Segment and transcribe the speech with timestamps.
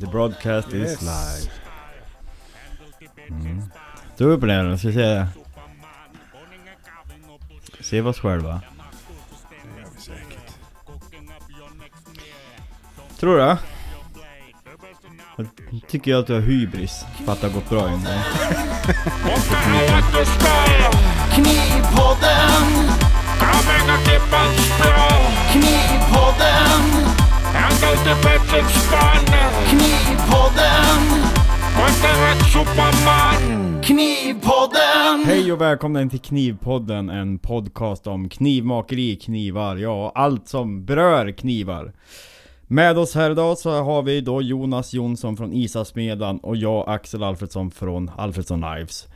[0.00, 0.92] The broadcast Yes.
[0.92, 1.50] is live.
[3.28, 3.62] Mm.
[4.14, 5.26] Stå upp där och ska se.
[7.80, 8.60] Se oss själva.
[9.50, 10.54] Det gör vi säkert.
[13.20, 13.56] Tror du?
[15.70, 17.04] Jag tycker att du har hybris.
[17.24, 18.22] För att det har gått bra in där.
[25.52, 27.11] Knivpodden,
[27.82, 28.22] Knivpodden,
[32.42, 35.24] Knivpodden, Knivpodden.
[35.24, 41.92] Hej och välkomna till Knivpodden, en podcast om knivmakeri, knivar, ja allt som berör knivar.
[42.66, 47.22] Med oss här idag så har vi då Jonas Jonsson från Isasmedan och jag Axel
[47.22, 49.08] Alfredsson från Alfredsson Knives.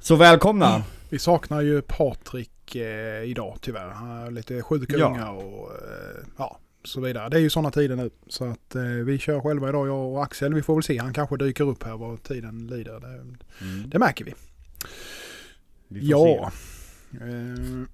[0.00, 0.82] Så välkomna!
[1.10, 3.88] Vi saknar ju Patrik eh, idag tyvärr.
[3.88, 5.06] Han har lite sjuka Ja.
[5.06, 7.28] unga och eh, ja, så vidare.
[7.28, 8.10] Det är ju sådana tider nu.
[8.26, 10.54] Så att eh, vi kör själva idag, jag och Axel.
[10.54, 10.98] Vi får väl se.
[10.98, 13.00] Han kanske dyker upp här vad tiden lider.
[13.00, 13.06] Det,
[13.64, 13.90] Mm.
[13.90, 14.34] det märker vi.
[15.88, 16.52] Vi Ja.
[17.12, 17.84] Eh,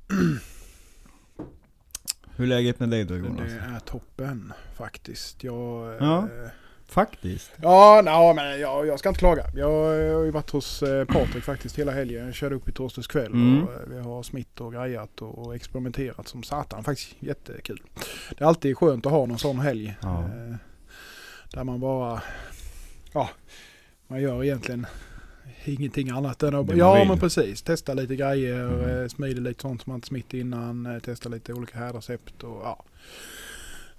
[2.37, 3.49] Hur är läget med dig då Jonas?
[3.53, 5.45] det är toppen faktiskt.
[5.45, 5.89] Jag...
[5.93, 6.29] eh, Ja.
[6.89, 7.51] Faktiskt.
[7.63, 9.47] Ja, no, men jag, jag ska inte klaga.
[9.55, 9.71] Jag,
[10.19, 12.25] har ju varit hos eh, Patrik faktiskt hela helgen.
[12.27, 13.63] Jag körde upp i torsdags kväll Mm.
[13.65, 16.85] och eh, vi har smitt och grejat och, och experimenterat som satan.
[16.85, 17.83] Faktiskt jättekul.
[18.31, 19.97] Det är alltid skönt att ha någon sån helg.
[20.03, 20.19] Ja.
[20.23, 20.57] Eh,
[21.53, 22.23] där man bara,
[23.13, 23.29] ja,
[24.07, 24.87] man gör egentligen
[25.65, 27.09] ingenting annat än att, ja vill.
[27.09, 29.03] men precis, testa lite grejer, Mm.
[29.03, 32.61] eh, smider lite sånt som man inte smitt innan, eh, testa lite olika härdrecept och
[32.65, 32.85] ja.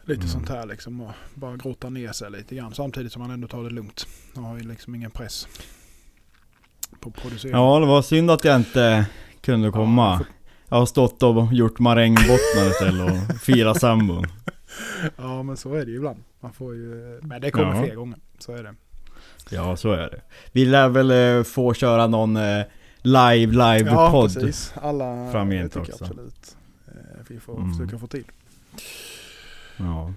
[0.06, 0.28] Lite Mm.
[0.28, 3.64] sånt här liksom och bara grotta ner sig lite grann samtidigt som man ändå tar
[3.64, 4.08] det lugnt.
[4.36, 5.48] Jag har ju liksom ingen press
[7.00, 7.52] på producera.
[7.52, 9.06] Ja, det var synd att jag inte
[9.42, 10.11] kunde komma.
[10.11, 10.26] Ja, för-
[10.70, 14.26] Jag har stått och gjort marängbottnar istället och firat sambon.
[15.17, 16.23] Ja men så är det ju ibland.
[16.39, 17.83] Man får ju, men det kommer Ja.
[17.83, 18.20] fler gånger.
[18.39, 18.76] Så är det.
[19.50, 20.22] Ja, så är det.
[20.52, 22.64] Vi lär väl eh, få köra någon eh,
[23.02, 24.33] live, live Ja podd.
[24.33, 24.73] precis.
[24.81, 26.04] Alla framgent det tycker också.
[26.04, 26.58] jag absolut.
[26.88, 26.94] Eh,
[27.27, 27.73] Vi får Mm.
[27.73, 28.23] försöka få till.
[29.77, 30.13] Ja.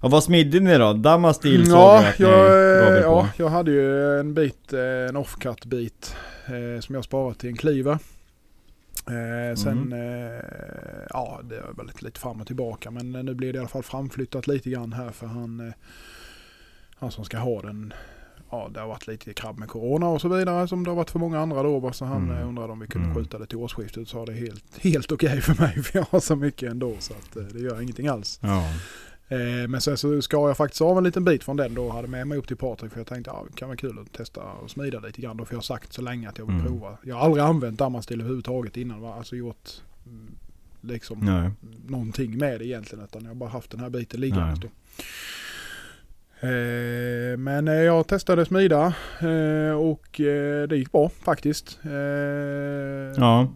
[0.00, 0.92] ja, vad smidde ni då?
[0.92, 3.08] Damastil såg ja, jag jag, gav eh, på.
[3.10, 6.16] ja, jag hade ju en bit, eh, en offcut bit
[6.46, 7.98] eh, som jag sparat till en cleaver.
[9.06, 9.92] Eh, sen, Mm.
[9.92, 10.40] eh,
[11.10, 13.68] ja det är väl lite fram och tillbaka men eh, nu blir det i alla
[13.68, 15.74] fall framflyttat lite grann här för han, eh,
[16.96, 17.92] han som ska ha den,
[18.54, 21.10] ja det har varit lite krabb med corona och så vidare som det har varit
[21.10, 21.92] för många andra då.
[21.92, 22.36] Så han Mm.
[22.36, 23.16] eh, undrade om vi kunde Mm.
[23.16, 26.20] skjuta det till årsskiftet så var det helt, helt okej för mig för jag har
[26.20, 28.38] så mycket ändå så att eh, det gör ingenting alls.
[28.42, 28.64] Ja.
[29.28, 31.92] Eh, men sen så skar jag faktiskt av en liten bit från den då och
[31.94, 34.12] hade med mig upp till Patrik för jag tänkte ja, det kan vara kul att
[34.12, 36.54] testa och smida lite grann då för jag har sagt så länge att jag vill
[36.54, 36.66] Mm.
[36.66, 36.98] prova.
[37.02, 39.14] Jag har aldrig använt Damastil överhuvudtaget innan, va?
[39.14, 39.70] alltså gjort
[40.06, 40.30] mm,
[40.80, 41.50] liksom Nej.
[41.86, 44.68] någonting med det egentligen utan jag har bara haft den här biten liggandes då.
[46.44, 50.06] Eh, men eh, jag testade smida eh, och
[50.68, 51.78] det gick bra faktiskt.
[53.16, 53.48] Ja.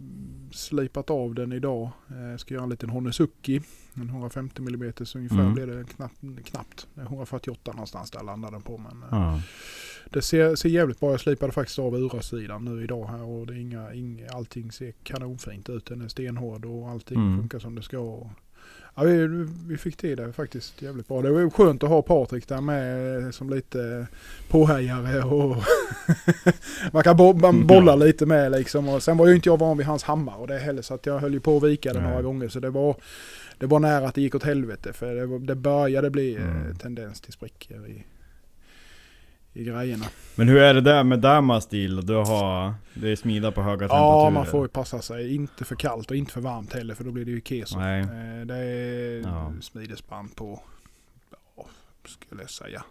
[0.52, 1.90] Slipat av den idag.
[2.10, 3.60] Eh, ska göra en liten Honesuki.
[3.94, 5.54] En 150 mm ungefär Mm.
[5.54, 6.14] blir det knappt.
[6.44, 6.86] knappt.
[6.94, 8.78] Det är 148 någonstans där landar den på.
[8.78, 9.40] Men Ja.
[10.10, 13.52] det ser, ser jävligt bra Jag slipade faktiskt av urasidan nu idag här och det
[13.52, 15.86] är inga, inga, allting ser kanonfint ut.
[15.86, 17.38] Den är stenhård och allting Mm.
[17.40, 17.98] funkar som det ska.
[17.98, 18.26] Och,
[18.98, 21.22] ja, vi, vi fick till det faktiskt jävligt bra.
[21.22, 24.06] Det var skönt att ha Patrik där med som lite
[24.48, 25.56] påhejare och
[26.92, 27.96] man kan bo, man bolla Ja.
[27.96, 28.88] lite med liksom.
[28.88, 31.06] Och sen var ju inte jag van vid hans hammare och det heller så att
[31.06, 32.96] jag höll ju på att vika det några gånger så det var
[33.58, 36.76] det var nära att det gick åt helvete för det, det började bli eh, Mm.
[36.76, 38.04] tendens till sprickor i,
[39.58, 40.04] i grejerna.
[40.34, 42.06] Men hur är det där med Damastil?
[42.06, 44.24] Du har, det är smida på höga temperaturer?
[44.24, 45.34] Ja, man får ju passa sig.
[45.34, 47.78] Inte för kallt och inte för varmt heller för då blir det ju keso.
[47.78, 48.00] Nej.
[48.00, 49.52] Eh, Det är Ja.
[49.60, 50.60] smidesband på,
[51.56, 51.66] ja,
[52.06, 52.82] skulle jag säga.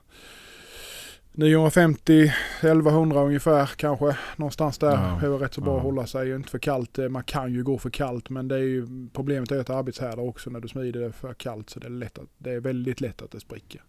[1.32, 4.18] 950, 1100 ungefär kanske.
[4.36, 4.92] Någonstans där.
[4.92, 5.18] Ja.
[5.22, 5.78] Det väl rätt så bra Ja.
[5.78, 6.32] att hålla sig.
[6.32, 7.00] Inte för kallt.
[7.00, 10.20] Eh, Man kan ju gå för kallt men det är ju, problemet är att arbetshärdar
[10.24, 11.70] också när du smider det för kallt.
[11.70, 13.82] Så det är, lätt att, det är väldigt lätt att det spricker.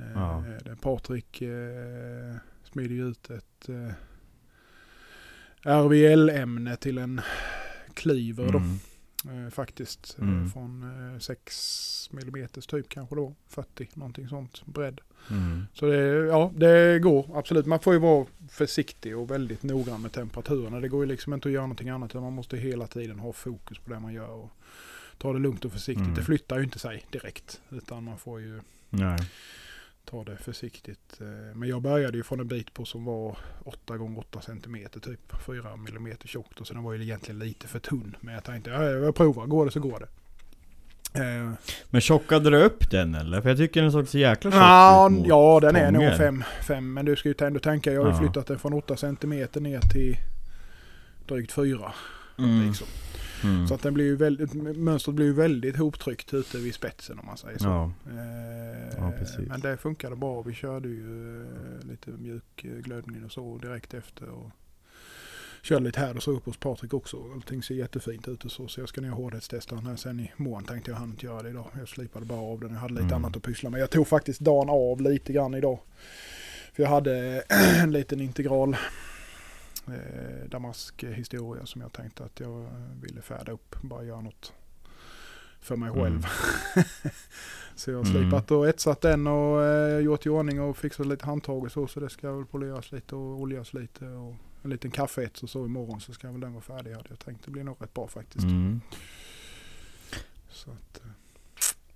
[0.00, 0.44] Eh, Ja.
[0.64, 2.34] det- Patrik eh,
[2.72, 3.92] smider ju ut ett eh,
[5.62, 7.20] RVL-ämne till en
[8.52, 8.58] då.
[8.58, 9.46] Mm.
[9.46, 10.16] Eh, faktiskt.
[10.18, 10.50] eh, Mm.
[10.50, 10.82] Från
[11.14, 13.34] eh, 6 mm typ kanske då.
[13.48, 15.00] 40 någonting sånt bredd.
[15.30, 15.66] Mm.
[15.74, 17.66] Så det, ja, det går absolut.
[17.66, 20.80] Man får ju vara försiktig och väldigt noggrann med temperaturerna.
[20.80, 22.14] Det går ju liksom inte att göra någonting annat.
[22.14, 24.28] Man måste hela tiden ha fokus på det man gör.
[24.30, 24.50] Och
[25.18, 26.04] ta det lugnt och försiktigt.
[26.04, 26.14] Mm.
[26.14, 27.60] Det flyttar ju inte sig direkt.
[27.70, 28.60] Utan man får ju
[28.90, 29.18] Nej.
[30.10, 31.20] Ta det försiktigt.
[31.20, 34.88] Eh, Men jag började ju från en bit på som var 8 gånger 8 cm
[35.02, 35.32] typ.
[35.46, 36.60] 4 mm tjockt.
[36.60, 38.16] Och så den var ju egentligen lite för tunn.
[38.20, 39.46] Men jag tänkte, ja, jag provar.
[39.46, 40.06] Går det så går det.
[41.14, 41.52] Eh,
[41.90, 43.40] Men tjockade du upp den eller?
[43.40, 46.02] För jag tycker den såg så jäkla tjock ja, ut mot ja, den är nog
[46.02, 46.16] gånger.
[46.16, 48.96] 5 fem, Men du ska ju ändå tänka, jag har ju flyttat den från 8
[48.96, 50.16] cm ner till
[51.28, 51.92] drygt 4.
[52.38, 52.66] Mm.
[52.66, 52.86] Liksom.
[53.44, 53.68] Mm.
[53.68, 57.26] Så att den blir ju väldigt, mönstret blir ju väldigt hoptryckt ute vid spetsen om
[57.26, 57.66] man säger så.
[57.68, 57.92] Ja.
[58.10, 59.12] Eh, Ja,
[59.48, 60.42] men det funkade bra.
[60.42, 64.28] Vi körde ju eh, lite mjuk eh, glödning och så direkt efter.
[64.28, 64.50] Och
[65.62, 67.16] körde lite här och så upp hos Patrik också.
[67.34, 68.68] Allting ser jättefint ut och så.
[68.68, 71.26] Så jag ska ner och hårdhetstesta den här sen i morgon tänkte jag hann inte
[71.26, 71.66] göra det idag.
[71.78, 72.72] Jag slipade bara av den.
[72.72, 73.16] Jag hade lite Mm.
[73.24, 73.80] annat att pyssla med.
[73.80, 75.78] Jag tog faktiskt dagen av lite grann idag.
[76.72, 77.42] För jag hade
[77.82, 78.76] en liten integral
[79.92, 82.66] eh, damask-historia som jag tänkte att jag
[83.02, 83.76] ville färda upp.
[83.82, 84.52] Bara göra något
[85.60, 86.00] för mig Mm.
[86.02, 86.26] själv.
[87.76, 88.22] så jag har Mm.
[88.22, 91.86] slipat och etsat den och eh, gjort i ordning och fixat lite handtag och så.
[91.86, 94.04] Så det ska väl poleras lite och oljas lite.
[94.06, 97.18] Och en liten kaffeets och så imorgon så ska väl den vara färdig hade jag
[97.18, 97.44] tänkt.
[97.44, 98.44] Det blir nog rätt bra faktiskt.
[98.44, 98.80] Mm.
[100.50, 101.10] Så att, eh,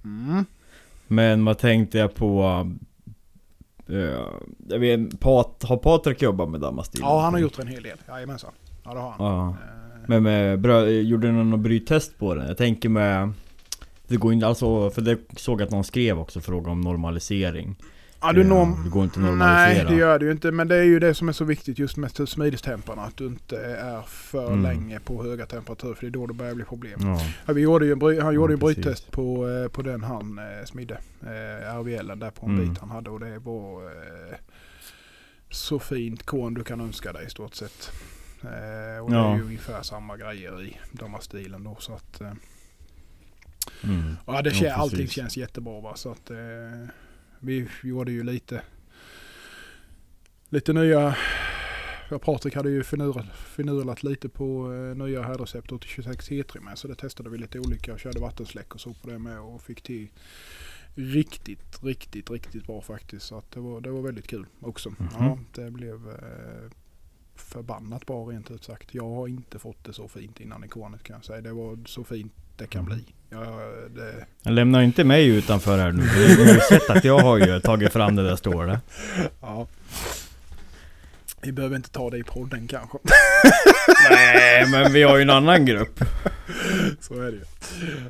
[0.05, 0.44] mm.
[1.06, 2.70] Men vad tänkte jag på?
[3.89, 4.27] Eh,
[4.69, 7.01] jag vet, Pat, har Patrik jobbat med Damastil?
[7.05, 7.99] Ja, han har gjort en hel del.
[8.09, 8.53] Jajamensan.
[8.85, 9.27] Ja, det har han.
[9.27, 9.49] Ja.
[9.49, 9.55] Eh,
[10.07, 12.47] Men med brö, gjorde du någon bryttest på den?
[12.49, 13.33] Jag tänker med
[14.09, 17.77] Det går inte alltså, för det såg jag att någon skrev också fråga om normalisering
[18.26, 18.85] Ja, du norm...
[18.85, 19.88] det går inte att Nej, normalisera.
[19.88, 20.50] det gör det ju inte.
[20.50, 23.03] Men det är ju det som är så viktigt just med smidestemparna.
[23.03, 24.62] Att du inte är för Mm.
[24.62, 25.94] länge på höga temperaturer.
[25.94, 27.00] För det är då det börjar bli problem.
[27.03, 27.21] Ja.
[27.47, 30.03] Ja, vi gjorde ju en, bry- han gjorde ju Ja, bryttest på, eh, på den
[30.03, 30.99] han eh, smidde.
[31.23, 32.69] Eh, RVL där på en Mm.
[32.69, 33.11] bit han hade.
[33.11, 34.37] Och det var eh,
[35.50, 37.93] så fint korn du kan önska dig i stort sett.
[38.43, 41.77] Eh, och det är ju ungefär samma grejer i Damastilen då.
[41.81, 42.32] Så att, eh,
[43.85, 44.17] Mm.
[44.27, 45.93] ja, det Ja, allting känns jättebra va.
[45.97, 46.37] Så att eh,
[47.44, 48.62] vi gjorde ju lite
[50.49, 51.17] lite nya
[52.08, 56.79] Ja, Patrik hade ju finurlat, finurlat lite på eh, nya härdrecept till 26 C3 med.
[56.79, 59.62] Så det testade vi lite olika och körde vattensläck och så på det med och
[59.62, 60.08] fick till
[60.94, 63.26] riktigt, riktigt, riktigt bra faktiskt.
[63.26, 64.91] Så att det, var, det var väldigt kul också.
[64.91, 65.08] Mhm.
[65.12, 66.70] Ja, det blev eh,
[67.35, 68.94] förbannat bra rent ut sagt.
[68.94, 71.41] Jag har inte fått det så fint innan ikonet kan jag säga.
[71.41, 73.05] Det var så fint det kan bli.
[73.31, 73.61] Ja,
[73.95, 76.03] det, Jag lämnar inte mig utanför här nu.
[76.03, 78.81] Du har ju sett att jag har ju tagit fram det där stålet.
[79.41, 79.67] ja.
[81.43, 82.99] Vi behöver inte ta det i podden kanske.
[84.11, 86.01] Nej men vi har ju en annan grupp.
[87.01, 87.45] Så är det ju.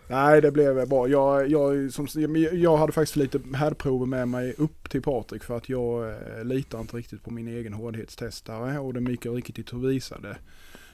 [0.08, 1.08] Nej, det blev bra.
[1.08, 2.06] Jag, jag, som,
[2.52, 6.80] jag hade faktiskt lite härdprover med mig upp till Patrik för att jag eh, litar
[6.80, 10.36] inte riktigt på min egen hårdhetstestare och den mycket riktigt visade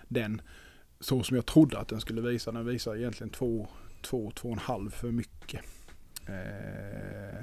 [0.08, 0.43] den
[1.00, 2.52] så som jag trodde att den skulle visa.
[2.52, 3.69] Den visar egentligen två,
[4.02, 5.61] två, två och en halv för mycket.
[6.26, 6.35] Eh,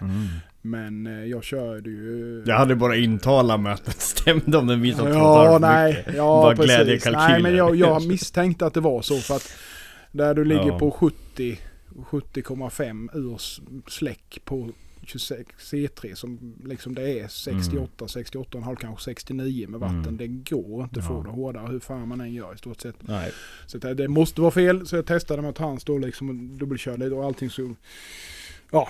[0.01, 0.27] Mm.
[0.61, 2.43] Men eh, jag körde ju...
[2.45, 5.93] Jag hade bara intalat mig att det stämde om den visade Ja, nej.
[5.97, 6.15] mycket.
[6.15, 7.05] Ja, Bara precis.
[7.05, 9.51] Nej, men jag, jag misstänkte att det var så för att
[10.11, 10.79] där du ligger Ja.
[10.79, 11.59] på 70
[12.11, 13.41] 70,5 ur
[13.89, 14.69] släck på
[15.07, 19.99] 26 C3 som liksom det är 68, 68,5 kanske 69 med vatten.
[19.99, 20.17] Mm.
[20.17, 21.23] Det går inte att få Ja.
[21.23, 22.95] det hårdare hur fan man än gör i stort sett.
[23.07, 23.31] Nej.
[23.65, 26.35] Så det, det måste vara fel så jag testade med att han står liksom och
[26.35, 27.75] dubbelkörde och allting så...
[28.71, 28.87] Ja.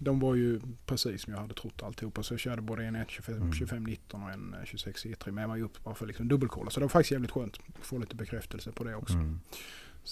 [0.00, 2.22] De var ju precis som jag hade trott alltihopa.
[2.22, 3.40] Så jag körde både en 1.25 Mm.
[3.52, 6.70] 2519 och en eh, 26 E3 med mig upp bara för att liksom dubbelkolla.
[6.70, 9.14] Så det var faktiskt jävligt skönt att få lite bekräftelse på det också.
[9.14, 9.40] Mm.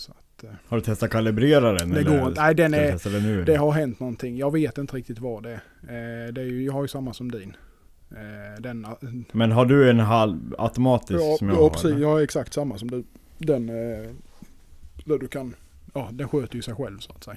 [0.08, 1.90] Att, eh, Har du testat kalibrera den?
[1.90, 2.40] det eller går inte.
[2.40, 3.44] Nej, den är, den nu?
[3.44, 4.36] det har hänt någonting.
[4.36, 6.26] Jag vet inte riktigt vad det är.
[6.26, 7.56] Eh, det är ju, jag har ju samma som din.
[8.10, 8.86] Eh, den,
[9.32, 11.70] Men har du en halv automatisk ja, som jag ja, har?
[11.70, 11.84] precis.
[11.84, 11.98] eller?
[11.98, 13.04] Jag har exakt samma som du.
[13.38, 15.54] Den, där du kan,
[15.94, 17.36] ja den sköter ju sig själv så att säga.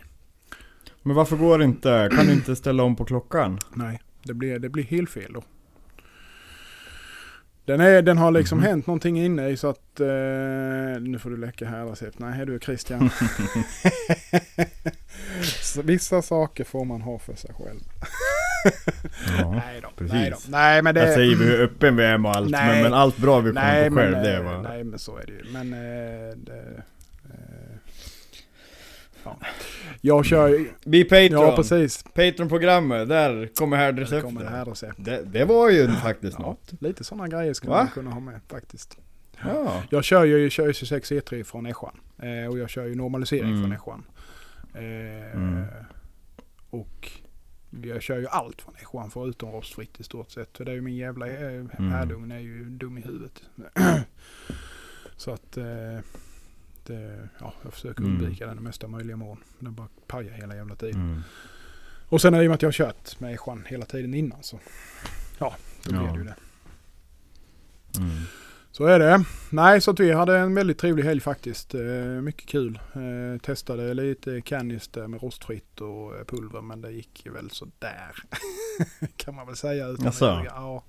[1.01, 2.09] Men varför går det inte?
[2.15, 3.59] Kan du inte ställa om på klockan?
[3.73, 5.43] Nej, det blir, det blir helt fel då.
[7.69, 8.67] Den, är, den har liksom Mhm.
[8.67, 9.99] hänt någonting inne i så att...
[9.99, 10.07] Eh,
[11.01, 12.19] nu får du läcka här recept.
[12.19, 13.09] Nej du Christian.
[15.61, 17.79] så vissa saker får man ha för sig själv.
[19.39, 19.51] Ja.
[19.65, 19.89] nej då.
[19.95, 20.13] precis.
[20.13, 20.37] Nej, då.
[20.47, 21.05] nej men det...
[21.05, 22.73] Jag säger vi hur öppen vi är med allt, Nej.
[22.73, 24.61] men, men allt bra vi kommer nej, på men, själv, det eh, var...
[24.61, 25.43] nej men så är det ju.
[25.53, 25.79] Men eh,
[26.37, 26.83] det,
[27.23, 27.58] eh,
[29.41, 29.47] ja.
[30.01, 30.65] Jag kör.
[30.85, 31.31] Bli Patreon!
[31.41, 32.03] Ja precis.
[32.03, 34.23] Patreon-programmet, där kommer Det härdreceptet.
[34.23, 35.05] kommer det här receptet.
[35.05, 36.73] Det, det var ju faktiskt Ja, något.
[36.81, 37.77] lite sådana grejer ska Va?
[37.77, 38.97] man kunna ha med faktiskt.
[39.43, 39.83] Ja.
[39.89, 41.99] Jag kör ju jag kör ju 26 E3 från Eschan.
[42.21, 43.61] Eh, och jag kör ju normalisering Mm.
[43.61, 44.03] från Eschan.
[44.73, 45.63] Eh, Mm.
[46.69, 47.11] Och
[47.83, 50.57] jag kör ju allt från Eschan förutom rostfritt i stort sett.
[50.57, 51.91] För det är ju min jävla eh, Mm.
[51.91, 53.41] härdugn är ju dum i huvudet.
[55.17, 55.65] Så att eh,
[56.93, 58.11] det, ja, jag försöker Mm.
[58.15, 59.37] undvika den i mesta möjliga mån.
[59.59, 61.01] Den bara pajar hela jävla tiden.
[61.01, 61.21] Mm.
[62.09, 64.59] Och sen i och med att jag har kört med Eschan hela tiden innan så
[65.39, 66.11] ja, då blir Ja.
[66.13, 66.35] det ju det.
[67.97, 68.09] Mm.
[68.71, 69.23] Så är det.
[69.49, 71.75] Nej, så att vi hade en väldigt trevlig helg faktiskt.
[71.75, 72.79] Eh, mycket kul.
[72.93, 78.11] Eh, testade lite canister med rostfritt och eh, pulver men det gick ju väl sådär.
[79.15, 79.87] kan man väl säga.
[79.87, 80.43] Utan att ljuga.
[80.45, 80.83] ja.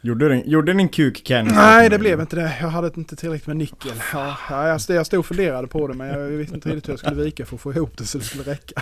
[0.00, 1.50] Gjorde den, gjorde den en kuk Kenny?
[1.50, 2.56] Nej, det blev inte det.
[2.60, 3.92] Jag hade inte tillräckligt med nickel.
[4.12, 6.88] Ja, ja, jag, stod, jag stod och funderade på det men jag visste inte riktigt
[6.88, 8.80] hur jag skulle vika för att få ihop det så det skulle räcka.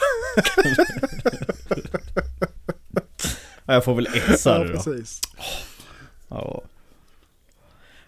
[3.66, 4.74] Ja, jag får väl etsa Ja, det då.
[4.82, 5.20] precis.
[6.28, 6.62] Ja.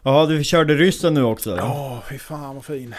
[0.02, 1.56] Ja, du körde ryssen nu också?
[1.56, 2.94] Ja, fy fan vad fin.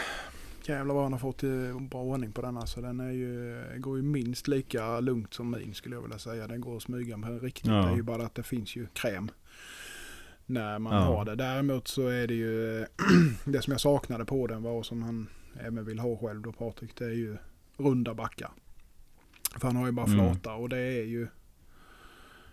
[0.65, 1.49] Jävlar vad han har fått eh,
[1.89, 2.81] bra ordning på den alltså.
[2.81, 6.47] Den är ju, går ju minst lika lugnt som min skulle jag vilja säga.
[6.47, 7.65] Den går att smyga med riktigt.
[7.65, 7.73] Ja.
[7.73, 9.31] Det är ju bara att det finns ju kräm.
[10.49, 10.99] När man Ja.
[11.01, 11.35] har det.
[11.35, 12.85] Däremot så är det ju
[13.45, 16.95] det som jag saknade på den var som han även vill ha själv då Patrik.
[16.97, 17.37] Det är ju
[17.77, 18.51] runda backar.
[19.59, 20.17] För han har ju bara Mm.
[20.17, 21.27] flata och det är ju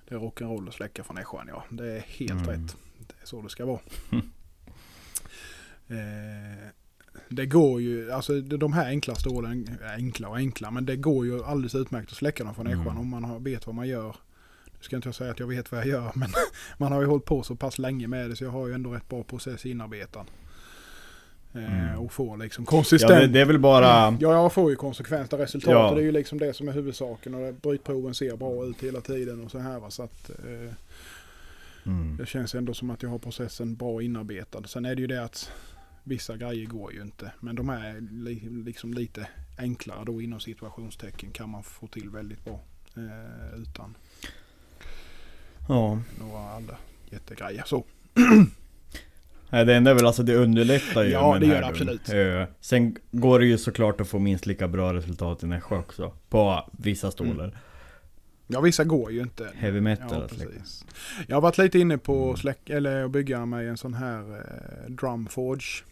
[0.08, 1.64] det är rock'n'roll att släcka från ässjan ja.
[1.70, 2.46] Det är helt Mm.
[2.46, 2.76] rätt.
[2.98, 3.80] Det är så det ska vara.
[5.88, 6.68] Eh,
[7.28, 11.44] det går ju, alltså de här enkla stålen, enkla och enkla, men det går ju
[11.44, 12.80] alldeles utmärkt att släcka dem från Mm.
[12.80, 14.16] ässjan om man vet vad man gör.
[14.84, 16.28] Ska inte jag säga att jag vet vad jag gör, men
[16.78, 18.90] man har ju hållit på så pass länge med det så jag har ju ändå
[18.90, 20.20] rätt bra process inarbetad.
[21.54, 21.98] Eh, Mm.
[21.98, 23.10] Och får liksom Ja, konsistent.
[23.20, 24.16] det, det är väl bara...
[24.20, 25.88] Ja, jag får ju konsekventa resultat Ja.
[25.88, 29.00] och det är ju liksom det som är huvudsaken och brytproven ser bra ut hela
[29.00, 29.90] tiden och så här va.
[29.90, 30.72] Så att eh,
[31.86, 32.16] Mm.
[32.16, 34.62] det känns ändå som att jag har processen bra inarbetad.
[34.66, 35.50] Sen är det ju det att
[36.04, 37.32] vissa grejer går ju inte.
[37.40, 42.44] Men de är li, liksom lite enklare då inom situationstecken kan man få till väldigt
[42.44, 42.60] bra.
[42.96, 43.94] Eh, utan
[45.68, 45.98] Ja.
[46.20, 46.76] några andra
[47.10, 47.62] jättegrejer.
[47.66, 47.84] Så.
[49.50, 52.08] Nej, det enda är väl alltså det underlättar ju Ja, det gör det absolut.
[52.08, 56.12] Eh, Sen går det ju såklart att få minst lika bra resultat i Nässjö också.
[56.28, 57.58] På vissa stolar.
[58.46, 59.50] Ja, vissa går ju inte.
[59.54, 60.84] Heavy metal Ja, precis.
[61.26, 62.32] Jag har varit lite inne på Mm.
[62.34, 65.84] att släck, eller att bygga mig en sån här eh, drumforge.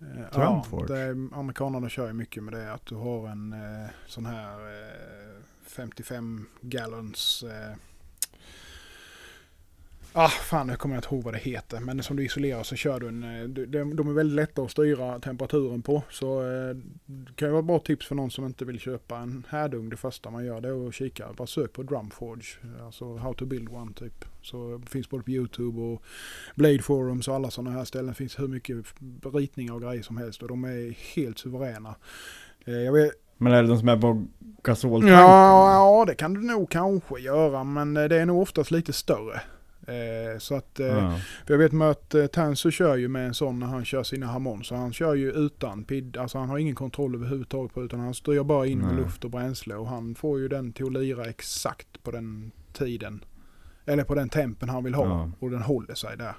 [0.00, 0.98] Eh, Drumforge?
[0.98, 2.72] Ja, det, amerikanerna kör ju mycket med det.
[2.72, 7.76] Att du har en eh, sån här eh, 55 gallons eh,
[10.16, 11.80] Ah, fan nu kommer jag inte ihåg vad det heter.
[11.80, 13.22] Men som du isolerar så kör du en...
[13.42, 16.02] eh, De, de är väldigt lätta att styra temperaturen på.
[16.10, 19.18] Så eh, det kan ju vara ett bra tips för någon som inte vill köpa
[19.18, 19.88] en härdugn.
[19.88, 21.26] Det första man gör det är att kika.
[21.36, 22.46] Bara sök på Drumforge.
[22.84, 24.24] Alltså how to build one typ.
[24.42, 26.02] Så finns både på YouTube och
[26.54, 28.06] Blade Forums och alla sådana här ställen.
[28.06, 28.76] Det finns hur mycket
[29.34, 30.42] ritningar och grejer som helst.
[30.42, 31.94] Och de är helt suveräna.
[32.64, 34.24] Eh, Jag vet, Men är det de som är på
[34.62, 35.12] gasoltank?
[35.12, 38.92] Ja, ja, det kan du nog kanske göra, men eh, det är nog oftast lite
[38.92, 39.40] större.
[39.86, 41.20] Eh, så att, eh, Ja.
[41.46, 44.26] jag vet med att eh, Tansu kör ju med en sån när han kör sina
[44.26, 44.64] harmon.
[44.64, 48.14] Så han kör ju utan PID, alltså han har ingen kontroll överhuvudtaget på utan han
[48.14, 49.04] styr bara in med Nej.
[49.04, 53.24] luft och bränsle och han får ju den till att lira exakt på den tiden.
[53.86, 55.30] Eller på den tempen han vill ha Ja.
[55.38, 56.34] och den håller sig där.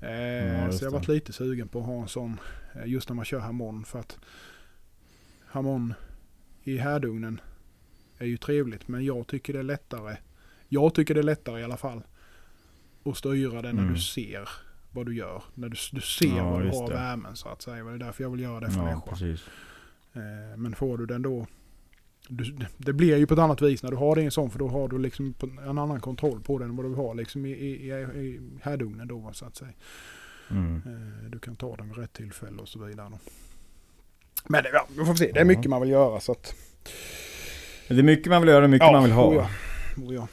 [0.00, 2.40] Eh, Ja, så jag har varit lite sugen på att ha en sån
[2.74, 4.18] eh, just när man kör harmon för att
[5.46, 5.94] harmon
[6.64, 7.40] i härdugnen
[8.18, 10.16] är ju trevligt men jag tycker det är lättare.
[10.68, 12.02] Jag tycker det är lättare i alla fall
[13.04, 13.94] att styra det när Mm.
[13.94, 14.48] du ser
[14.90, 15.42] vad du gör.
[15.54, 16.94] När du, du ser Ja, vad du har det.
[16.94, 17.84] värmen så att säga.
[17.84, 19.22] Det är därför jag vill göra det för Ja, människor.
[20.14, 21.46] Eh, Men får du den då
[22.28, 24.50] du, det blir ju på ett annat vis när du har det i en sån
[24.50, 25.34] för då har du liksom
[25.66, 29.30] en annan kontroll på den än vad du har liksom i, i, i, härdugnen då
[29.32, 29.70] så att säga.
[30.50, 30.76] Mm.
[30.86, 33.08] Eh, Du kan ta den vid rätt tillfälle och så vidare.
[33.10, 33.18] Då.
[34.48, 36.54] Men det, ja, vi får se, det är mycket man vill göra så att...
[37.88, 39.28] Det är mycket man vill göra, mycket man vill ha.
[39.28, 39.48] oh ja,
[40.04, 40.28] oh ja.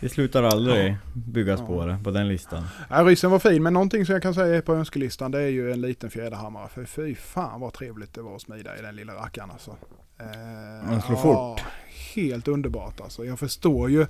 [0.00, 0.96] Det slutar aldrig Ja.
[1.14, 1.66] byggas Ja.
[1.66, 2.64] på det, på den listan.
[2.90, 5.48] Ja, ryssen var fin men någonting som jag kan säga är på önskelistan det är
[5.48, 6.68] ju en liten fjäderhammare.
[6.68, 9.70] För fy fan vad trevligt det var att smida i den lilla rackaren alltså.
[10.18, 11.58] Eh, Den slår ja,
[12.14, 13.24] Helt underbart alltså.
[13.24, 14.06] Jag förstår ju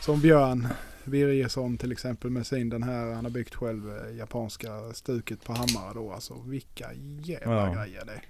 [0.00, 0.68] som Björn
[1.04, 5.52] Birgersson till exempel med sin den här han har byggt själv eh, japanska stuket på
[5.52, 6.34] hammare då alltså.
[6.46, 6.86] Vilka
[7.20, 7.74] jävla Ja.
[7.74, 8.22] grejer det är.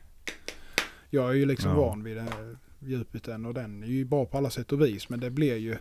[1.11, 1.77] Jag är ju liksom Ja.
[1.77, 4.81] van vid det här djupet än och den är ju bra på alla sätt och
[4.81, 5.77] vis men det blir ju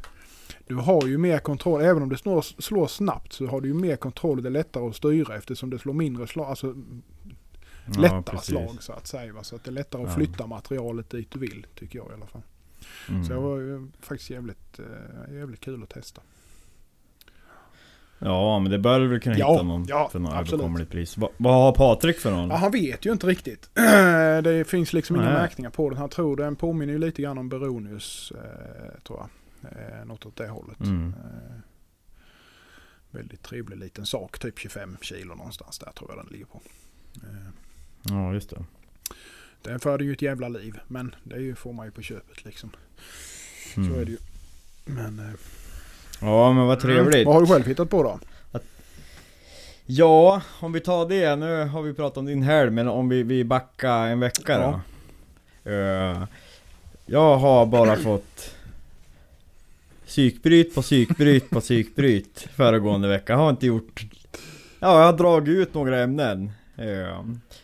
[0.68, 3.74] du har ju mer kontroll, även om det slår, slår snabbt så har du ju
[3.74, 6.76] mer kontroll och det är lättare att styra eftersom det slår mindre slag, alltså
[7.96, 8.46] Ja, lättare precis.
[8.50, 9.34] slag så att säga.
[9.34, 9.44] va.
[9.44, 10.16] Så att det är lättare att Ja.
[10.16, 12.42] flytta materialet dit du vill, tycker jag i alla fall.
[13.10, 13.24] Mm.
[13.24, 16.22] Så det var ju faktiskt jävligt, eh, jävligt kul att testa.
[18.20, 21.18] Ja, men det bör du väl kunna Ja, hitta någon ja, för något överkomligt pris.
[21.18, 22.50] Va, vad har Patrik för någon?
[22.50, 23.70] Ja, han vet ju inte riktigt.
[24.44, 25.34] det finns liksom inga Nej.
[25.34, 25.98] märkningar på den.
[26.00, 29.30] Han tror den påminner ju lite grann om Beronius, eh, tror jag.
[29.72, 30.80] Eh, något åt det hållet.
[30.80, 31.14] Mm.
[31.24, 31.60] Eh,
[33.12, 36.62] väldigt trevlig liten sak, typ 25 kilo någonstans där tror jag den ligger på.
[37.16, 37.50] Eh,
[38.04, 38.64] Ja, just det.
[39.62, 42.46] den för ju ett jävla liv, men det är ju, får man ju på köpet
[42.46, 42.72] liksom.
[43.78, 43.90] Mm.
[43.90, 44.18] Så är det ju.
[44.86, 45.26] Men, eh,
[46.22, 47.26] Ja, men vad trevligt.
[47.26, 48.20] Vad har du själv hittat på då?
[49.86, 51.36] Ja, om vi tar det.
[51.36, 54.82] Nu har vi pratat om din helg, men om vi, vi backar en vecka Ja.
[55.64, 55.72] då.
[55.72, 56.24] Eh,
[57.06, 58.56] jag har bara fått
[60.08, 63.34] psykbryt på psykbryt på psykbryt föregående vecka.
[63.34, 64.06] Jag har inte gjort...
[64.80, 66.52] Ja, jag har dragit ut några ämnen.
[66.78, 67.24] Eh,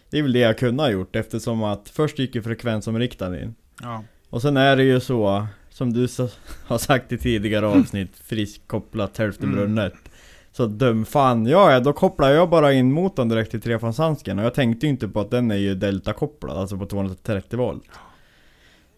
[0.09, 3.55] det är väl det jag kunde ha gjort eftersom att först gick ju frekvensomriktaren in.
[3.81, 4.03] Ja.
[4.29, 6.29] Och sen är det ju så, som du så,
[6.67, 9.55] har sagt i tidigare avsnitt, friskopplat hälften Mm.
[9.57, 9.93] brunnet.
[10.51, 14.45] Så dum fan, ja ja, då kopplar jag bara in motorn direkt till trefanshandsken och
[14.45, 17.83] jag tänkte ju inte på att den är ju delta-kopplad, alltså på 230 volt.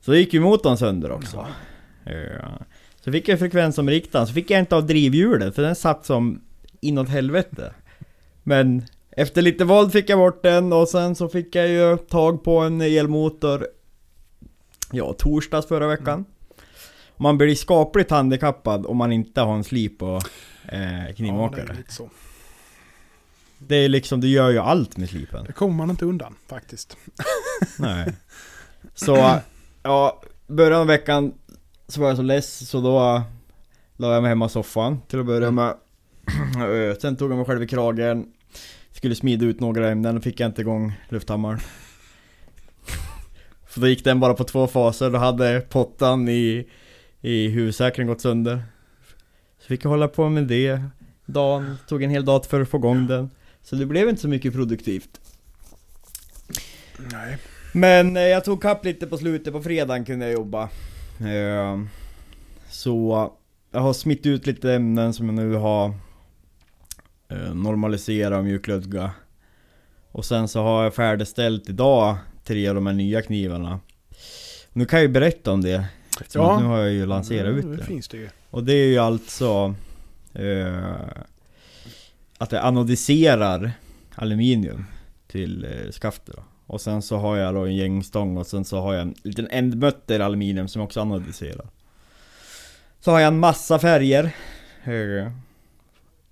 [0.02, 1.48] Så gick ju motorn sönder också.
[2.06, 2.12] Ja.
[3.02, 6.42] Så fick jag frekvensomriktaren, så fick jag inte av drivhjulet för den satt som
[6.82, 7.74] inåt helvete.
[8.44, 12.44] Men efter lite våld fick jag bort den och sen så fick jag ju tag
[12.44, 13.68] på en elmotor
[14.92, 16.26] Ja, torsdags förra veckan.
[17.18, 20.24] Man blir skapligt handikappad om man inte har en slip och
[20.66, 21.70] eh, ja, det knivmakare.
[21.70, 22.10] är lite så.
[23.58, 25.46] det är liksom, du gör ju allt med slipen.
[25.46, 26.98] Det kommer man inte undan faktiskt.
[27.80, 28.14] Nej.
[28.96, 29.40] Så,
[29.84, 31.34] ja, början av veckan
[31.88, 33.22] så var jag så less så då
[33.98, 35.74] la jag mig hemma i soffan till att börja med.
[36.58, 38.32] Eh, Sen tog jag mig själv i kragen.
[38.92, 41.60] Skulle smida ut några ämnen och fick jag inte igång lufthammaren.
[43.68, 46.68] För då gick den bara på två faser, då hade pottan i,
[47.28, 48.62] i huvudsäkringen gått sönder.
[49.60, 50.82] Så fick jag hålla på med det.
[51.26, 53.30] Dagen, tog en hel dag för att få igång den.
[53.64, 55.22] Så det blev inte så mycket produktivt.
[57.12, 57.38] Nej.
[57.72, 60.64] Men eh, jag tog kapp lite på slutet, på fredagen kunde jag jobba.
[61.20, 61.82] Eh,
[62.70, 63.32] så
[63.72, 65.94] jag har smitt ut lite ämnen som jag nu har
[67.30, 69.12] eh, normaliserat och mjukludga.
[70.12, 73.80] Och sen så har jag färdigställt idag tre av de här nya knivarna.
[74.74, 75.86] Nu kan jag ju berätta om det.
[76.22, 76.60] Eftersom Ja.
[76.60, 78.30] nu har jag ju lanserat Mm, ut Det finns det ju.
[78.50, 79.76] Och det är ju alltså
[80.34, 80.94] eh,
[82.38, 83.72] att det anodiserar
[84.16, 84.86] aluminium
[85.28, 86.44] till eh, skaftet då.
[86.66, 89.48] Och sen så har jag då en gängstång och sen så har jag en liten
[89.52, 91.68] ändmötter aluminium som också anodiserar.
[93.00, 94.24] Så har jag en massa färger.
[94.84, 95.32] Eh,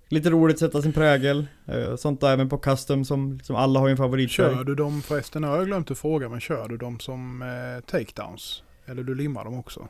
[0.08, 1.46] lite roligt att sätta sin prägel.
[1.66, 4.54] Eh, sånt där även på custom som liksom alla har en favoritfärg.
[4.54, 7.42] Kör du dem förresten, nu har jag glömt att fråga, men kör du dem som
[7.42, 8.62] eh, takedowns?
[8.86, 9.88] Eller du limmar dem också?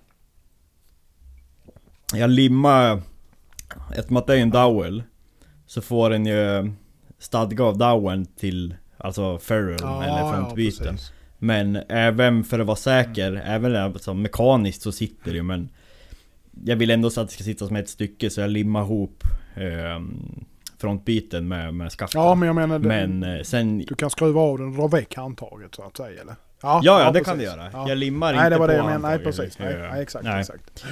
[2.15, 3.03] Jag limmar,
[3.91, 5.03] eftersom att det är en dowel
[5.67, 6.73] Så får den ju
[7.19, 11.13] stadga av doweln till Alltså ferrule eller frontbyten precis.
[11.39, 15.69] Men även för att vara säker, även alltså, mekaniskt så sitter det ju men
[16.65, 19.25] Jag vill ändå så att det ska sitta som ett stycke så jag limmar ihop
[19.55, 20.01] eh,
[20.79, 24.41] Frontbyten med, med skaften Ja, men jag menar, det, Men eh, sen du kan skruva
[24.41, 26.35] av den och dra väck handtaget så att säga, eller?
[26.67, 27.27] Ja, ja, det precis.
[27.27, 27.71] kan du göra.
[27.73, 27.89] Ja.
[27.89, 29.17] Jag limmar Nej, inte det var på det jag menade.
[29.17, 29.59] Nej, precis.
[29.59, 29.91] Nej, Ja.
[29.93, 30.41] nej exakt, Nej.
[30.41, 30.85] exakt.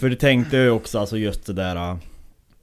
[0.00, 1.96] För det tänkte jag också, alltså just det där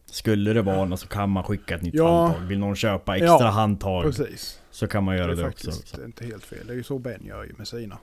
[0.06, 2.22] Skulle det vara något så kan man skicka ett nytt Ja.
[2.26, 2.42] handtag.
[2.48, 4.60] Vill någon köpa extra Ja, handtag Precis.
[4.72, 5.72] så kan man göra det det, är också.
[5.72, 6.04] faktiskt Så.
[6.06, 6.68] inte helt fel.
[6.68, 7.98] Det är ju så Ben gör ju med sina.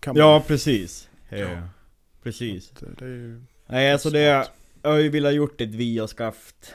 [0.00, 1.08] Kan man- Ja, precis.
[1.28, 1.36] Ja.
[1.38, 1.48] Ja.
[2.22, 2.70] Precis.
[2.70, 3.42] Det, det är ju...
[3.66, 4.48] Nej, alltså det...
[4.82, 6.74] Jag har ju velat gjort ett via-skaft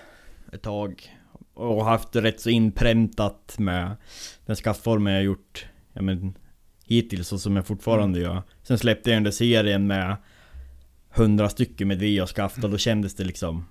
[0.53, 1.17] ett tag.
[1.53, 3.91] Och haft det rätt så inpräntat med
[4.45, 6.33] den skaftformen jag gjort ja, men,
[6.85, 8.31] hittills och som jag fortfarande Mm.
[8.31, 8.41] gör.
[8.63, 10.15] Sen släppte jag under serien med
[11.13, 13.65] 100 stycken med via-skaft och då kändes det liksom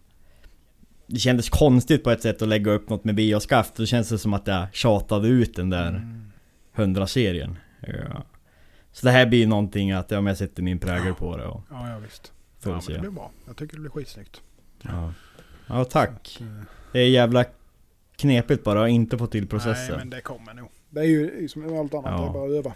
[1.06, 3.74] Det kändes konstigt på ett sätt att lägga upp något med via-skaft.
[3.76, 6.32] Då känns det som att jag tjatade ut den där Mm.
[6.74, 7.58] 100-serien.
[7.80, 8.24] Ja.
[8.92, 11.98] Så det här blir någonting att jag sätter min prägel på det och Ja, ja
[11.98, 12.32] visst.
[12.60, 13.00] får Ja, men det se.
[13.00, 13.30] blir bra.
[13.46, 14.40] Jag tycker det blir skitsnyggt.
[14.82, 15.12] Ja.
[15.66, 16.10] ja, tack.
[16.10, 16.46] Att, eh,
[16.92, 17.44] Det är jävla
[18.16, 19.96] knepigt bara att inte få till Nej, processen.
[19.98, 20.68] men det kommer nog.
[20.90, 22.20] Det är ju som med allt annat, Ja.
[22.22, 22.74] det är bara att öva.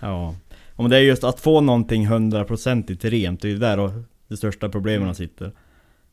[0.00, 0.34] Ja.
[0.76, 3.90] Om det är just att få någonting hundraprocentigt rent, det är ju där och
[4.28, 5.14] det största problemen Mm.
[5.14, 5.52] sitter.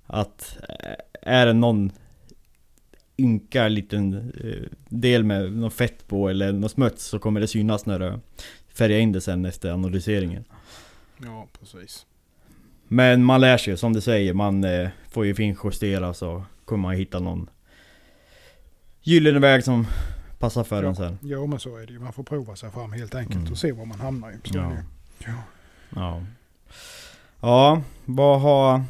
[0.05, 1.91] Att eh, är det någon
[3.17, 7.85] ynka liten eh, del med något fett på eller något smuts så kommer det synas
[7.85, 8.19] när du
[8.73, 10.43] färgar in det sen efter analyseringen.
[11.23, 12.05] Ja, precis.
[12.87, 16.95] Men man lär sig, som du säger, man eh, får ju finjustera så kommer man
[16.95, 17.49] hitta någon
[19.01, 19.87] gyllene väg som
[20.41, 21.17] passar för en sen.
[21.21, 21.99] Ja, men så är det ju.
[21.99, 23.51] Man får prova sig fram helt enkelt Mm.
[23.51, 24.49] och se var man hamnar i.
[24.49, 24.71] Så är Ja.
[25.25, 25.33] Ja.
[25.95, 26.21] Ja.
[27.41, 28.83] Ja, vad har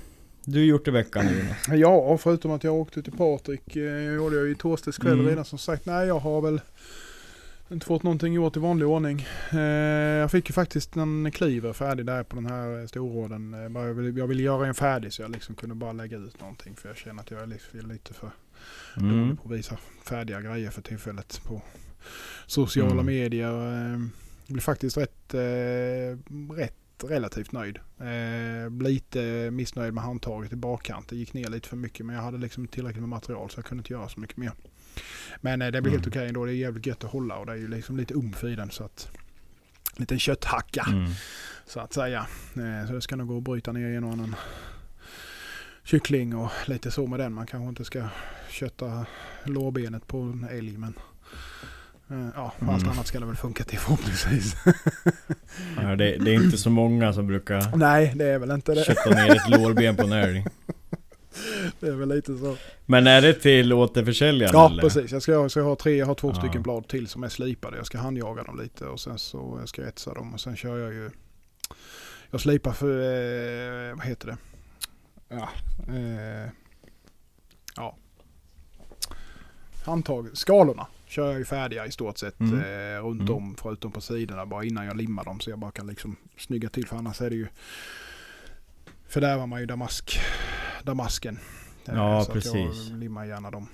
[0.46, 1.68] du gjort i veckan Jonas?
[1.80, 5.26] Ja, förutom att jag åkte till Patrik eh, gjorde jag ju i torsdags kväll Mm.
[5.28, 5.86] redan som sagt.
[5.86, 6.62] Nej, jag har väl
[7.72, 9.26] inte fått någonting gjort i vanlig ordning.
[9.52, 9.60] Eh,
[10.22, 13.52] jag fick ju faktiskt en kliver färdig där på den här eh, storråden.
[13.76, 16.76] Jag, ville, jag ville göra en färdig så jag liksom kunde bara lägga ut någonting.
[16.76, 18.32] För jag känner att jag är lite för
[18.98, 19.20] Mm.
[19.20, 21.62] dålig på att visa färdiga grejer för tillfället på
[22.48, 23.06] sociala Mm.
[23.06, 23.94] medier.
[23.94, 24.00] Eh,
[24.48, 27.78] Det blir faktiskt rätt, eh, rätt relativt nöjd.
[28.00, 31.08] Eh, lite missnöjd med handtaget i bakkant.
[31.10, 33.66] Det gick ner lite för mycket men jag hade liksom tillräckligt med material så jag
[33.66, 34.52] kunde inte göra så mycket mer.
[35.42, 36.12] Men eh, det blir helt Mm.
[36.18, 36.46] okej ändå.
[36.46, 38.72] Det är jävligt gött att hålla och det är ju liksom lite umf i den
[38.72, 39.12] så att
[39.98, 41.12] liten kötthacka Mm.
[41.66, 42.28] så att säga.
[42.56, 44.36] Eh, så det ska nog gå att bryta ner en och annan
[45.84, 47.34] kyckling och lite så med den.
[47.34, 48.04] Man kanske inte ska
[48.50, 49.06] kötta
[49.44, 50.94] lårbenet på en älg men
[52.10, 52.74] eh, ja, Mm.
[52.76, 54.56] allt annat ska det väl funka till förhoppningsvis.
[55.82, 58.84] Ja, det, det är inte så många som brukar Nej, det är väl inte det.
[58.84, 60.46] kötta ner ett lårben på en älg.
[61.80, 62.58] Det är väl lite så.
[62.86, 64.82] Men är det till återförsäljaren Ja, eller?
[64.82, 65.12] precis.
[65.12, 66.36] Jag, ska, jag har tre, jag har två Ja.
[66.36, 67.78] stycken blad till som är slipade.
[67.78, 70.78] Jag ska handjaga dem lite och sen så ska jag etsa dem och sen kör
[70.78, 71.10] jag ju
[72.32, 72.88] Jag slipar för,
[73.90, 74.38] eh, vad heter det?
[75.32, 75.50] Ja,
[75.94, 76.50] eh,
[77.76, 77.96] ja.
[79.86, 82.60] Handtag, skalorna kör jag ju färdiga i stort sett Mm.
[82.60, 83.34] eh, runt Mm.
[83.34, 86.70] om förutom på sidorna bara innan jag limmar dem så jag bara kan liksom snygga
[86.70, 87.48] till för annars är det ju
[89.08, 90.20] fördärvar man ju damask,
[90.84, 91.40] damasken.
[91.86, 92.88] Eh, Ja, så precis.
[92.90, 93.68] Jag limmar gärna dem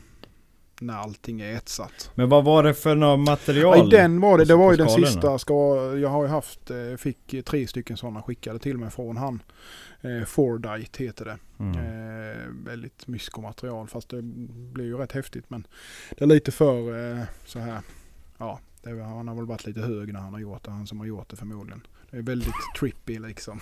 [0.81, 2.11] när allting är etsat.
[2.15, 3.77] Men vad var det för något material?
[3.77, 5.53] Ja, i den var det, det var ju den sista, ska,
[5.97, 9.43] jag har ju haft, eh, fick tre stycken sådana skickade till mig från han.
[10.01, 11.37] Eh, Fordite heter det.
[11.59, 11.77] Mm.
[11.77, 14.21] Eh, väldigt mysko-material fast det
[14.73, 15.67] blir ju rätt häftigt men
[16.17, 17.81] det är lite för eh, så här.
[18.37, 20.99] Ja, det, han har väl varit lite hög när han har gjort det, han som
[20.99, 21.81] har gjort det förmodligen.
[22.17, 23.59] Det är väldigt trippy liksom.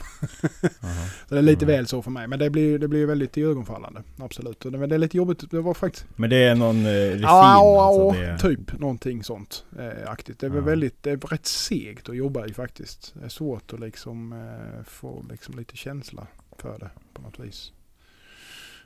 [0.81, 0.91] Jaha.
[1.29, 1.75] Så det är lite Mm.
[1.77, 4.03] väl så för mig men det blir, det blir väldigt iögonfallande.
[4.19, 4.65] Absolut.
[4.65, 7.21] Men det är lite jobbigt, det var faktiskt Men det är någon eh, resin?
[7.21, 8.37] Ja, alltså, ja, det...
[8.39, 10.39] typ någonting sånt eh, aktigt.
[10.39, 10.61] Det är Ja.
[10.61, 13.13] väldigt, det är rätt segt att jobba i faktiskt.
[13.19, 16.27] Det är svårt att liksom eh, få liksom lite känsla
[16.59, 17.71] för det på något vis.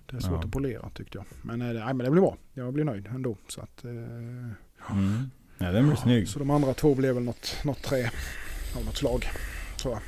[0.06, 1.26] Det är svårt att polera tyckte jag.
[1.42, 2.38] Men, eh, nej, men det blir bra.
[2.54, 3.38] Jag blir nöjd ändå.
[3.48, 3.92] Så, att, eh,
[4.92, 5.30] Mm.
[5.58, 6.28] Ja, den blir snygg.
[6.28, 8.12] så de andra två blev väl något, något trä
[8.78, 9.26] av något slag.
[9.80, 10.00] Så,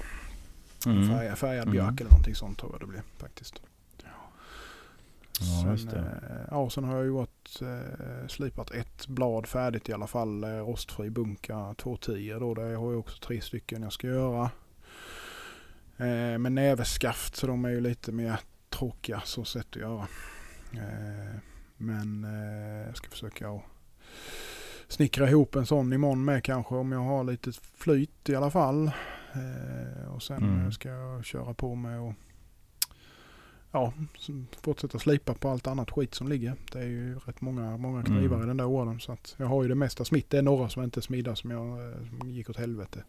[0.86, 1.10] Mm.
[1.10, 1.72] färgad, färgad Mm.
[1.72, 3.62] björk eller någonting sånt tror jag det blev faktiskt.
[4.04, 5.98] Ja, Sen, det.
[6.00, 10.44] eh, ja, sen har jag gjort, eh, slipat ett blad färdigt i alla fall.
[10.44, 12.54] Eh, rostfri bunka 210 då.
[12.54, 14.52] Där har jag också tre stycken jag ska göra.
[15.98, 20.08] Eh, med näveskaft så de är ju lite mer tråkiga så sätt att göra.
[20.74, 21.36] Eh,
[21.78, 23.62] men eh, jag ska försöka att
[24.88, 28.92] snickra ihop en sån imorgon med kanske om jag har lite flyt i alla fall.
[29.34, 30.66] Eh, och sen Mm.
[30.66, 32.14] eh, ska jag köra på med och
[33.72, 33.94] ja,
[34.62, 36.54] fortsätta slipa på allt annat skit som ligger.
[36.72, 38.44] Det är ju rätt många, många knivar Mm.
[38.44, 39.00] i den där orden.
[39.00, 40.30] Så att jag har ju det mesta smitt.
[40.30, 43.04] Det är några som inte är smidda som jag eh, som gick åt helvete.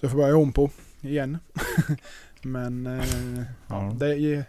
[0.00, 1.38] Så jag får börja om på igen.
[2.42, 3.96] Men eh, ja.
[3.98, 4.44] Det,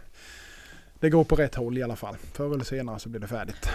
[1.00, 2.16] det går på rätt håll i alla fall.
[2.16, 3.68] Förr eller senare så blir det färdigt.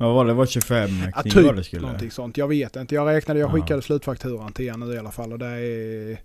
[0.00, 0.30] Men vad var det?
[0.30, 1.82] Det var 25 Ja, knivar typ det skulle?
[1.82, 2.36] någonting sånt.
[2.36, 2.94] Jag vet inte.
[2.94, 3.52] Jag räknade, jag Ja.
[3.52, 6.20] skickade slutfakturan till nu i alla fall och det är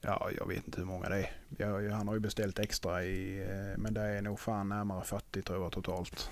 [0.00, 1.30] Ja, jag vet inte hur många det är.
[1.58, 5.42] Jag, han har ju beställt extra i, eh, men det är nog fan närmare 40
[5.42, 6.30] tror jag totalt.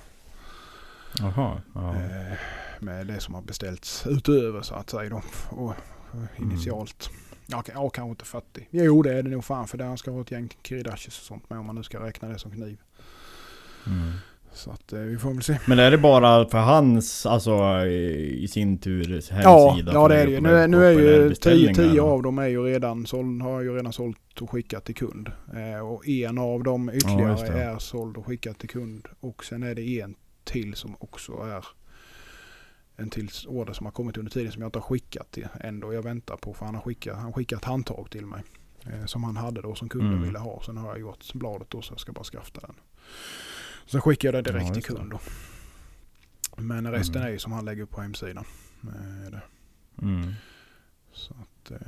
[1.18, 1.62] Jaha.
[1.75, 1.94] Ja.
[1.94, 2.37] Eh,
[2.81, 5.22] med det som har beställts utöver så att säga då.
[5.51, 5.75] Och,
[6.37, 7.11] initialt.
[7.46, 8.68] Ja, ka- ja, kanske inte 40.
[8.70, 11.25] Jo, det är det nog fan för det han ska ha ett gäng kridashes och
[11.25, 12.79] sånt med om man nu ska räkna det som kniv.
[13.87, 14.12] Mm.
[14.57, 15.59] Så att eh, vi får väl se.
[15.66, 19.42] Men är det bara för hans, alltså i sin tur hemsida?
[19.42, 20.40] Ja, ja det är det ju.
[20.40, 21.75] Nu, är- nu är ju 10, beställningar?
[21.75, 25.29] 10 av dem är ju redan såld, har ju redan sålt och skickat till kund.
[25.55, 27.62] Eh, och en av dem Ja, ytterligare det.
[27.62, 29.09] är såld och skickat till kund.
[29.21, 30.14] Och sen är det en
[30.45, 31.64] till som också är
[32.97, 35.92] en till order som har kommit under tiden som jag inte har skickat till ändå.
[35.95, 38.42] Jag väntar på för han har skickat, han skickat handtag till mig.
[38.87, 40.23] Eh, som han hade då som kunden Mm.
[40.23, 40.62] ville ha.
[40.66, 42.75] Sen har jag gjort bladet då så jag ska bara skafta den.
[43.87, 45.20] Sen skickar jag det direkt Ja, till kund då.
[46.57, 47.29] Men resten Mm.
[47.29, 48.44] är ju som han lägger upp på hemsidan.
[48.83, 49.40] Eh, det.
[50.03, 50.33] Mm.
[51.12, 51.79] Så att eh,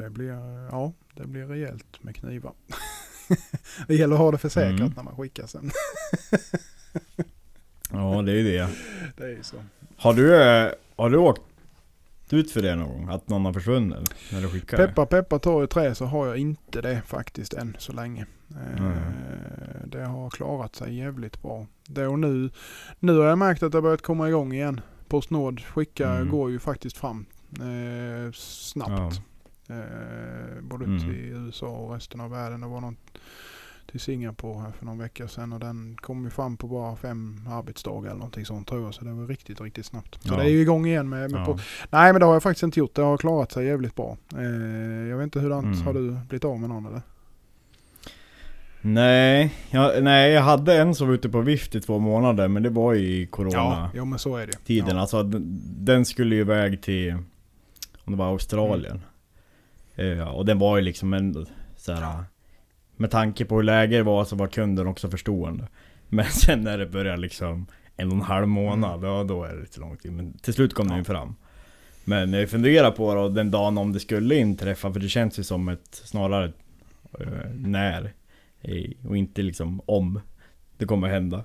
[0.00, 2.52] det blir, ja, det blir rejält med knivar.
[3.86, 4.92] det gäller att ha det försäkrat Mm.
[4.96, 5.70] när man skickar sen.
[7.92, 8.68] Ja, det är ju det.
[9.16, 9.56] Det är ju så.
[9.96, 11.42] Har du, eh, har du åkt
[12.32, 13.08] ut för det någon gång?
[13.08, 14.14] Att någon har försvunnit?
[14.32, 14.76] När du skickar?
[14.76, 18.26] Peppa peppa tar i trä så har jag inte det faktiskt än så länge.
[18.78, 18.92] Mm.
[19.86, 21.66] Det har klarat sig jävligt bra.
[21.86, 22.50] Det och nu,
[23.00, 24.80] nu har jag märkt att det har börjat komma igång igen.
[25.08, 26.28] Postnord skicka Mm.
[26.30, 27.26] går ju faktiskt fram
[27.60, 29.20] eh, snabbt.
[29.68, 30.98] Eh, både Mm.
[31.00, 32.60] till USA och resten av världen.
[32.60, 32.96] Det var någon
[33.90, 37.40] till Singapore här för någon vecka sedan och den kom ju fram på bara fem
[37.50, 38.94] arbetsdagar eller någonting sånt tror jag.
[38.94, 40.22] Så det var riktigt, riktigt snabbt.
[40.22, 40.36] Så Ja.
[40.36, 41.44] det är ju igång igen med, med Ja.
[41.44, 41.58] på,
[41.90, 42.94] Nej men det har jag faktiskt inte gjort.
[42.94, 44.16] Det har klarat sig jävligt bra.
[44.36, 44.42] Eh,
[45.08, 45.82] jag vet inte hur Mm.
[45.82, 47.02] har du blivit av med någon eller?
[48.80, 52.62] Nej, jag, nej, jag hade en som var ute på vift i två månader men
[52.62, 54.52] det var ju i corona Ja, ja men så är det.
[54.52, 54.96] tiden.
[54.96, 55.00] Ja.
[55.00, 57.12] Alltså den, den skulle ju iväg till,
[58.04, 59.00] om det var Australien.
[59.94, 61.46] Eh, och den var ju liksom en
[61.76, 62.24] så här,
[62.96, 65.68] Med tanke på hur läget var så var kunden också förstående.
[66.08, 69.60] Men sen när det började liksom en och en halv månad, ja då är det
[69.60, 70.12] lite lång tid.
[70.12, 71.34] Men till slut kom den ju fram.
[72.04, 75.42] Men jag funderar på då, den dagen om det skulle inträffa, för det känns ju
[75.42, 76.52] som ett snarare
[77.20, 78.12] eh, när.
[78.62, 80.20] eh, Och inte liksom om
[80.78, 81.44] det kommer hända.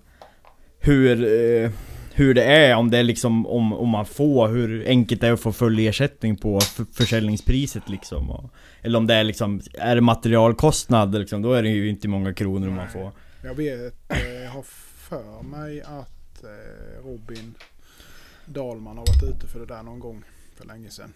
[0.79, 1.71] Hur, eh,
[2.13, 5.31] hur det är, om det är liksom om, om man får, hur enkelt det är
[5.31, 6.59] att få full ersättning på
[6.93, 8.31] försäljningspriset liksom.
[8.31, 12.07] Och, eller om det är liksom, är det materialkostnad liksom, då är det ju inte
[12.07, 13.11] många kronor man får.
[13.43, 14.63] Jag vet, eh, jag har
[15.09, 17.53] för mig att eh, Robin
[18.45, 20.23] Dahlman har varit ute för det där någon gång
[20.55, 21.13] för länge sedan.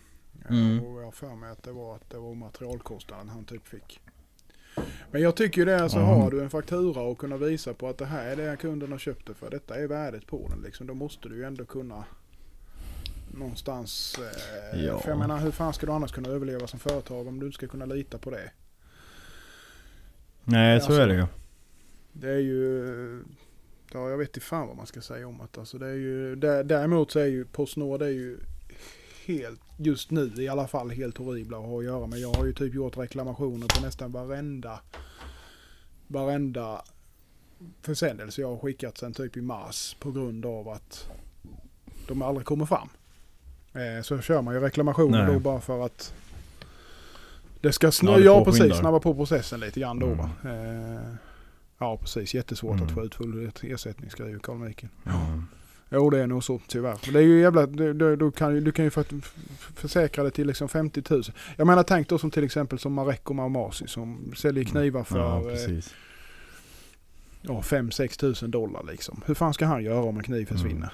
[0.49, 0.83] Eh, Mm.
[0.83, 3.99] Och jag har för mig att det var, att det var materialkostnaden han typ fick.
[5.15, 6.03] Men jag tycker ju det, alltså Ja.
[6.05, 8.99] har du en faktura och kunna visa på att det här är det kunden har
[8.99, 12.03] köpt det för, detta är värdet på den liksom, då måste du ju ändå kunna
[13.37, 14.19] någonstans...
[14.73, 14.99] Eh, Ja.
[14.99, 17.55] För jag menar hur fan ska du annars kunna överleva som företag om du inte
[17.55, 18.51] ska kunna lita på det?
[20.43, 21.25] Nej så Alltså, är det ju.
[22.13, 23.23] Det är ju...
[23.93, 25.59] Ja, jag vet inte fan vad man ska säga om det.
[25.59, 28.37] Alltså, det är ju, dä- däremot så är ju Postnord är ju
[29.25, 32.19] helt, just nu i alla fall, helt horribla att ha att göra med.
[32.19, 34.79] Jag har ju typ gjort reklamationer på nästan varenda,
[36.07, 36.81] varenda
[37.81, 41.09] försändelse jag har skickat sen typ i mars på grund av att
[42.07, 42.89] de aldrig kommer fram.
[43.73, 45.33] Eh, så kör man ju reklamationer Nej.
[45.33, 46.13] då bara för att
[47.61, 50.95] det ska snö, ja, precis, snabba på processen lite grann då Mm.
[50.95, 51.13] Eh,
[51.77, 52.85] ja precis, jättesvårt Mm.
[52.85, 54.91] att få ut full ersättning skriver Carl Michael.
[55.05, 55.45] Mm.
[55.89, 56.97] Jo det är nog så tyvärr.
[57.05, 59.05] Men det är ju jävla, du, du, kan, du kan ju för,
[59.75, 61.23] försäkra det till liksom 50 000.
[61.57, 65.03] Jag menar tänk då som till exempel som Marek och Maumasi som säljer knivar Ja
[65.05, 65.93] för eh, precis.
[67.41, 69.21] ja, 5-6 tusen dollar liksom.
[69.25, 70.75] Hur fan ska han göra om en kniv försvinner?
[70.77, 70.89] Mm.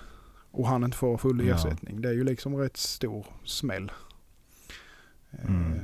[0.52, 1.56] Och han inte får full Ja.
[1.56, 2.02] ersättning.
[2.02, 3.92] Det är ju liksom rätt stor smäll.
[5.32, 5.80] Eh, Mm.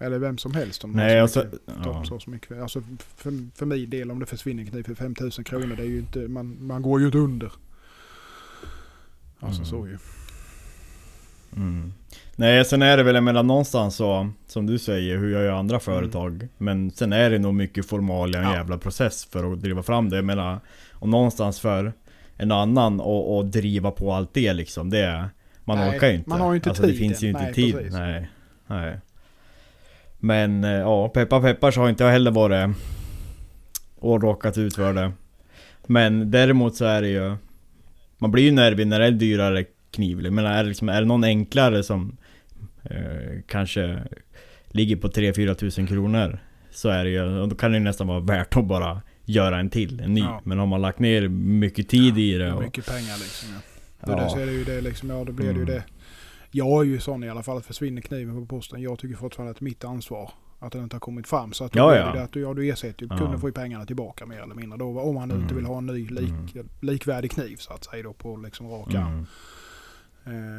[0.00, 1.46] Eller vem som helst om Nej alltså,
[1.84, 2.04] ja.
[2.04, 2.60] så, mycket.
[2.62, 2.82] Alltså
[3.16, 5.76] för, för min del om det försvinner en kniv för 5000 kronor.
[5.76, 7.52] Det är ju inte, man, man går ju inte under.
[9.40, 9.70] Alltså Mm.
[9.70, 9.98] så ju.
[11.56, 11.92] Mm.
[12.36, 15.80] Nej sen är det väl emellan någonstans så, som du säger, hur gör ju andra
[15.80, 16.48] företag?
[16.58, 18.54] Men sen är det nog mycket formalia, en Ja.
[18.56, 20.16] jävla process för att driva fram det.
[20.16, 20.60] Jag menar,
[20.92, 21.92] och någonstans för
[22.36, 25.28] en annan och, och driva på allt det liksom, det
[25.64, 26.28] man Nej, orkar ju inte.
[26.30, 26.98] man har ju inte alltså, Det tiden.
[27.08, 27.74] finns ju inte Nej, tid.
[27.74, 27.92] precis.
[27.92, 28.30] Nej.
[28.66, 29.00] Nej.
[30.20, 32.76] Men eh, ja, peppar peppar så har inte jag heller varit
[33.98, 35.12] och råkat ut för det.
[35.86, 37.36] Men däremot så är det ju
[38.18, 40.32] Man blir ju nervig när det är dyrare kniv.
[40.32, 42.16] Men är det, liksom, är det någon enklare som
[42.82, 43.98] eh, kanske
[44.68, 46.38] ligger på 3-4 tusen kronor
[46.70, 49.70] Så är det ju, då kan det ju nästan vara värt att bara göra en
[49.70, 50.20] till, en ny.
[50.20, 50.40] Ja.
[50.44, 53.48] Men har man lagt ner mycket tid i det och, Mycket pengar liksom.
[53.54, 54.06] Ja.
[54.06, 55.10] Då ja, det, så är det ju det liksom.
[55.10, 55.74] Ja då blir det ju Mm.
[55.74, 55.82] det.
[56.50, 58.82] Jag är ju sån i alla fall att försvinner kniven på posten.
[58.82, 60.32] Jag tycker fortfarande att det är mitt ansvar.
[60.58, 61.52] Att den inte har kommit fram.
[61.52, 62.12] Så att Ja, ja.
[62.12, 63.08] det att du, ja, du ersätter ju.
[63.10, 63.18] Ja.
[63.18, 64.78] Kunden får ju pengarna tillbaka mer eller mindre.
[64.78, 65.56] Då, om han nu inte Mm.
[65.56, 66.68] vill ha en ny lik, Mm.
[66.80, 69.06] likvärdig kniv så att säga då på liksom rak arm.
[69.06, 69.26] mm,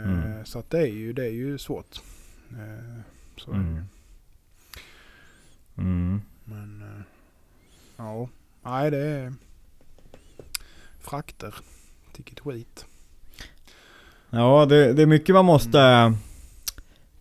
[0.05, 0.45] Eh, Mm.
[0.45, 2.01] Så att det är ju, det är ju svårt.
[2.51, 3.01] Eh,
[3.37, 3.83] så är mm,
[5.77, 6.21] mm.
[6.45, 7.03] Men eh,
[7.97, 8.29] ja,
[8.63, 9.33] nej det är
[10.99, 11.55] frakter.
[12.13, 12.85] Tycker skit.
[14.31, 16.15] Ja, det, det är mycket man måste Mm.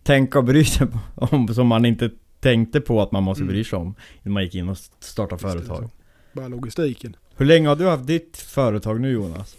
[0.03, 3.53] tänka och bry sig om som man inte tänkte på att man måste Mm.
[3.53, 5.89] bry sig om innan man gick in och startade företag.
[6.33, 7.15] Bara logistiken.
[7.35, 9.55] Hur länge har du haft ditt företag nu Jonas?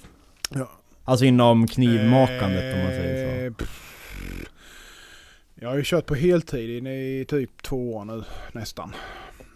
[0.55, 0.71] Ja.
[1.05, 3.45] Alltså inom knivmakandet om man säger så.
[3.47, 3.89] Eh, pff.
[5.55, 8.93] Jag har ju kört på heltid i typ två år nu nästan.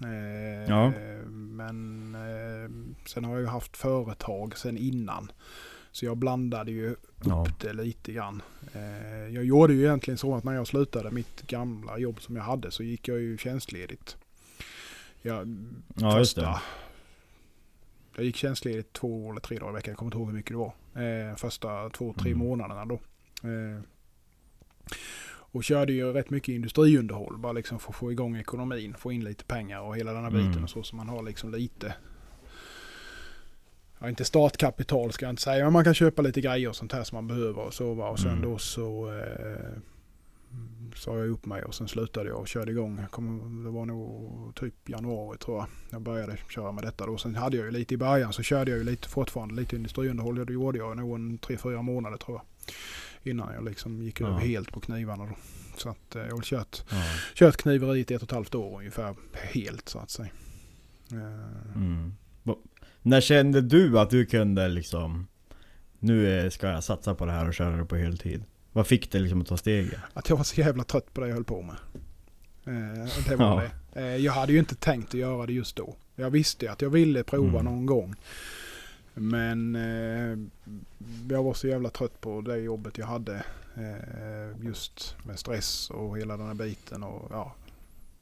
[0.02, 0.92] Eh, Ja.
[1.30, 2.70] Men eh,
[3.08, 5.32] sen har jag ju haft företag sen innan.
[5.96, 7.46] Så jag blandade ju upp Ja.
[7.60, 8.42] det lite grann.
[8.74, 12.42] Eh, jag gjorde ju egentligen så att när jag slutade mitt gamla jobb som jag
[12.42, 14.16] hade så gick jag ju tjänstledigt.
[15.22, 15.56] Jag,
[15.94, 16.60] Ja, första,
[18.16, 19.90] jag gick tjänstledigt två eller tre dagar i veckan.
[19.92, 21.30] Jag kommer inte ihåg hur mycket det var.
[21.30, 22.46] Eh, första två, tre Mm.
[22.46, 22.94] månaderna då.
[23.48, 23.80] Eh,
[25.28, 27.38] och körde ju rätt mycket industriunderhåll.
[27.38, 28.94] Bara liksom för att få igång ekonomin.
[28.98, 30.64] Få in lite pengar och hela den här biten Mm.
[30.64, 30.82] och så.
[30.82, 31.94] Så man har liksom lite.
[33.98, 35.64] Ja, inte startkapital ska jag inte säga.
[35.64, 37.94] Men man kan köpa lite grejer och sånt här som man behöver och så.
[37.94, 38.08] va.
[38.08, 38.42] Och sen Mm.
[38.50, 39.78] då så eh,
[40.94, 42.98] sa jag upp mig och sen slutade jag och körde igång.
[43.00, 45.66] Jag kommer, det var nog typ januari tror jag.
[45.90, 47.18] Jag började köra med detta då.
[47.18, 50.46] Sen hade jag ju lite i början så körde jag ju lite fortfarande lite industriunderhåll.
[50.46, 52.74] Det gjorde jag nog en tre fyra månader tror jag.
[53.32, 54.26] Innan jag liksom gick Ja.
[54.28, 55.32] över helt på knivarna då.
[55.76, 56.96] Så att eh, jag har kört, Ja.
[57.34, 60.28] kört kniveriet i ett och ett halvt år ungefär helt så att säga.
[61.12, 62.14] Eh, Mm.
[63.06, 65.26] När kände du att du kunde liksom
[65.98, 68.44] Nu ska jag satsa på det här och köra det på heltid?
[68.72, 70.00] Vad fick dig liksom att ta steget?
[70.12, 71.76] Att jag var så jävla trött på det jag höll på med.
[72.66, 73.70] Eh, det var Ja.
[73.92, 74.00] det.
[74.00, 75.96] Eh, jag hade ju inte tänkt att göra det just då.
[76.16, 77.64] Jag visste att jag ville prova Mm.
[77.64, 78.14] någon gång.
[79.14, 80.38] Men eh,
[81.30, 83.44] jag var så jävla trött på det jobbet jag hade.
[84.62, 87.02] Just med stress och hela den här biten.
[87.02, 87.54] Och, ja,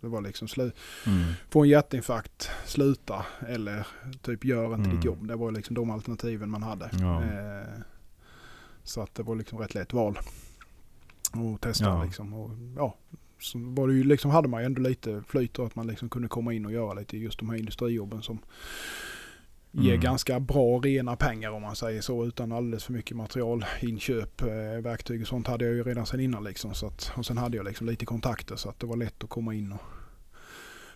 [0.05, 0.73] det var liksom slu-
[1.07, 1.25] Mm.
[1.51, 3.87] få en hjärtinfarkt, sluta eller
[4.23, 4.97] typ gör inte Mm.
[4.97, 5.29] ditt jobb.
[5.29, 6.91] Det var liksom de alternativen man hade.
[6.93, 7.23] Ja.
[7.23, 7.81] Eh,
[8.83, 10.19] så att det var liksom rätt lätt val.
[11.33, 12.05] Och testa Ja.
[12.05, 12.33] liksom.
[12.35, 12.97] Och, ja,
[13.41, 16.09] så var det ju liksom, hade man ju ändå lite flyt och att man liksom
[16.09, 18.39] kunde komma in och göra lite just de här industrijobben som
[19.77, 20.01] ger Mm.
[20.01, 24.43] ganska bra rena pengar om man säger så utan alldeles för mycket materialinköp.
[24.43, 24.49] Eh,
[24.83, 26.75] verktyg och sånt hade jag ju redan sen innan liksom.
[26.75, 29.31] Så att, och sen hade jag liksom lite kontakter så att det var lätt att
[29.31, 29.81] komma in och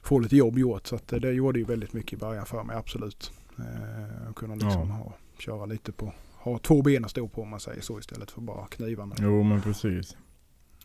[0.02, 0.86] få lite jobb gjort.
[0.86, 3.32] Så att eh, det gjorde ju väldigt mycket i början för mig, absolut.
[3.58, 4.94] Eh, kunna liksom Ja.
[4.94, 8.30] ha, köra lite på, ha två ben att stå på om man säger så istället
[8.30, 9.14] för bara knivarna.
[9.18, 10.16] Jo men precis.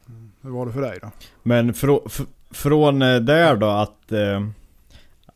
[0.10, 0.32] Mm.
[0.41, 1.12] Hur var det för dig då?
[1.43, 4.12] Men frå, f- från eh, där då att...
[4.12, 4.47] Eh,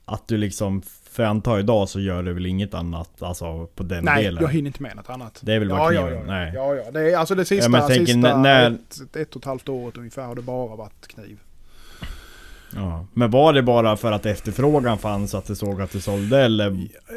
[0.07, 0.81] att du liksom...
[1.11, 4.43] För jag antar idag så gör du väl inget annat alltså på den Nej, delen?
[4.43, 5.39] jag hinner inte med något annat.
[5.43, 6.19] Det är väl bara ja, ja, kniven?
[6.27, 6.51] ja, Nej.
[6.55, 6.91] ja, ja.
[6.91, 9.45] Det är alltså det sista, Ja, men jag tänker sista när- ett, ett och ett
[9.45, 11.39] halvt året ungefär har det bara varit kniv.
[12.75, 13.05] Ja.
[13.13, 16.63] Men var det bara för att efterfrågan fanns att du såg att du sålde eller?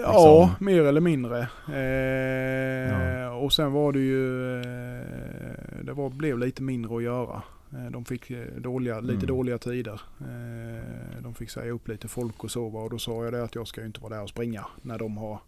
[0.02, 0.50] Ja, Liksom.
[0.66, 1.38] mer eller mindre.
[1.40, 7.42] Eh, Och sen var det ju, eh, det var, blev lite mindre att göra.
[7.72, 9.26] Eh, de fick eh, dåliga, lite Mm.
[9.26, 10.00] dåliga tider.
[10.20, 12.66] Eh, de fick säga upp lite folk och så.
[12.66, 15.16] Och då sa jag det att jag ska inte vara där och springa när de
[15.16, 15.40] har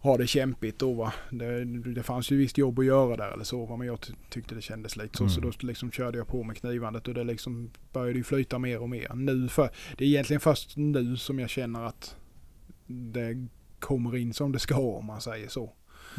[0.00, 1.12] har det kämpigt då va.
[1.30, 3.76] Det, det fanns ju visst jobb att göra där eller så va.
[3.76, 5.28] Men jag ty- tyckte det kändes lite så.
[5.28, 5.52] Så Mm.
[5.60, 8.88] då liksom körde jag på med knivandet och det liksom började ju flyta mer och
[8.88, 9.12] mer.
[9.14, 12.16] Nu för, det är egentligen först nu som jag känner att
[12.86, 13.46] det
[13.78, 15.72] kommer in som det ska om man säger så.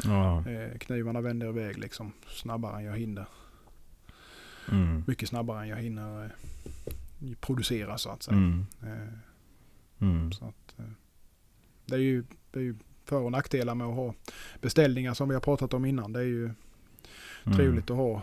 [0.04, 0.44] Ja.
[0.80, 3.26] Knivarna vänder iväg liksom snabbare än jag hinner.
[4.70, 5.04] Mm.
[5.06, 6.30] Mycket snabbare än jag hinner eh,
[7.40, 8.36] producera så att säga.
[8.36, 8.66] Mm.
[8.82, 9.18] Eh,
[9.98, 10.32] Mm.
[10.32, 10.84] så att, eh,
[11.86, 12.74] det, är ju, det är ju
[13.04, 14.14] för och nackdelar med att ha
[14.60, 16.12] beställningar som vi har pratat om innan.
[16.12, 16.50] Det är ju
[17.46, 17.56] Mm.
[17.58, 18.22] trevligt att ha,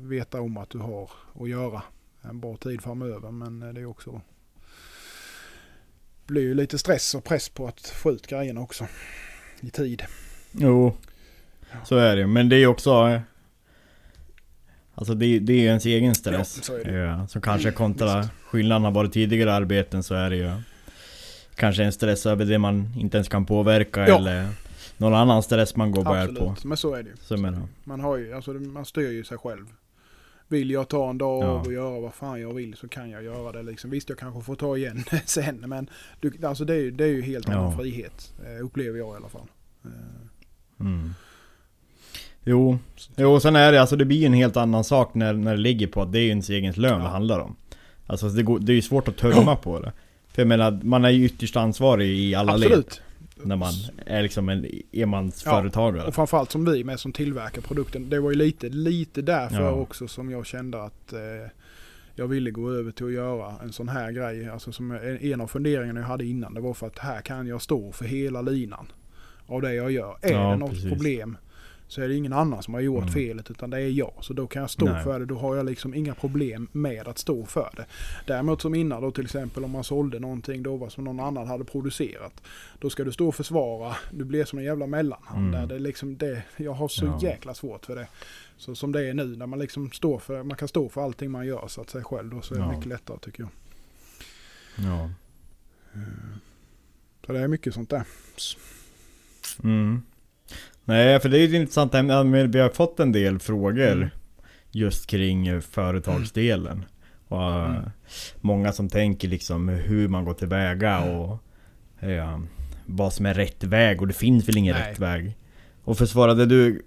[0.00, 1.10] veta om att du har
[1.40, 1.82] att göra
[2.22, 3.30] en bra tid framöver.
[3.30, 4.20] Men det är också
[6.26, 8.86] blir ju lite stress och press på att få ut grejerna också
[9.60, 10.02] i tid.
[10.52, 10.96] Jo.
[11.84, 13.20] Så är det Men det är också...
[14.98, 16.70] Alltså det, det är ju ens egen stress.
[16.84, 16.90] Ja.
[16.90, 18.30] Ja, som kanske Mm, kontra visst.
[18.50, 20.52] skillnaden har varit tidigare arbeten så är det ju
[21.54, 24.16] Kanske en stress över det man inte ens kan påverka Ja.
[24.16, 24.48] eller
[24.96, 26.30] Någon annan stress man går och bär på.
[26.32, 27.10] Absolut, men så är det.
[27.20, 27.62] Så menar.
[27.84, 29.66] Man, har ju, alltså, man styr ju sig själv.
[30.48, 31.48] Vill jag ta en dag Ja.
[31.60, 33.62] och göra vad fan jag vill så kan jag göra det.
[33.62, 33.90] Liksom.
[33.90, 37.08] Visst, jag kanske får ta igen sen, men du, alltså, det, är, ju- det är
[37.08, 38.32] ju helt annan frihet.
[38.46, 39.46] eh, Upplever jag i alla fall.
[39.84, 39.90] Eh,
[40.80, 41.14] Mm.
[42.50, 42.78] Jo,
[43.16, 45.86] jo sen är det alltså det blir en helt annan sak när, när det ligger
[45.86, 46.98] på att det är ens egen lön Ja.
[46.98, 47.56] det handlar om.
[48.06, 49.92] Alltså det, går, det är ju svårt att tömma på det.
[50.28, 52.66] För jag menar, man är ju ytterst ansvarig i alla led.
[52.66, 53.00] Absolut.
[53.42, 53.72] När man
[54.06, 56.06] är liksom en enmansföretagare.
[56.06, 58.10] Och framförallt som vi med som tillverkar produkten.
[58.10, 59.70] Det var ju lite, lite därför Ja.
[59.70, 61.18] också som jag kände att eh,
[62.14, 64.48] jag ville gå över till att göra en sån här grej.
[64.48, 66.54] Alltså som en, en av funderingarna jag hade innan.
[66.54, 68.86] Det var för att här kan jag stå för hela linan
[69.46, 70.16] av det jag gör.
[70.22, 70.88] Är Ja, det något precis.
[70.92, 71.36] problem
[71.88, 73.14] så är det ingen annan som har gjort Mm.
[73.14, 74.12] felet utan det är jag.
[74.20, 75.04] Så då kan jag stå Nej.
[75.04, 75.26] för det.
[75.26, 77.86] Då har jag liksom inga problem med att stå för det.
[78.26, 81.46] Däremot som innan då till exempel om man sålde någonting då var som någon annan
[81.46, 82.42] hade producerat.
[82.78, 83.96] Då ska du stå och försvara.
[84.12, 85.48] Du blir som en jävla mellanhand.
[85.54, 85.68] Mm.
[85.68, 87.18] Där det liksom det, jag har så Ja.
[87.22, 88.08] jäkla svårt för det.
[88.56, 91.30] Så som det är nu när man liksom står för, man kan stå för allting
[91.30, 92.30] man gör så att säga själv.
[92.30, 92.70] Då så är det Ja.
[92.72, 93.50] mycket lättare tycker jag.
[94.86, 95.10] Ja.
[97.26, 98.02] Så det är mycket sånt där.
[99.64, 100.02] Mm.
[100.88, 102.12] Nej, för det är ju ett intressant ämne.
[102.12, 104.08] Ja, Vi har fått en del frågor Mm.
[104.70, 106.84] just kring eh, företagsdelen.
[107.28, 107.90] Och, eh, Mm.
[108.40, 111.38] Många som tänker liksom hur man går tillväga och
[112.08, 112.38] eh,
[112.86, 114.00] vad som är rätt väg.
[114.00, 114.90] Och det finns väl ingen Nej.
[114.90, 115.36] rätt väg.
[115.84, 116.82] Och försvarade du...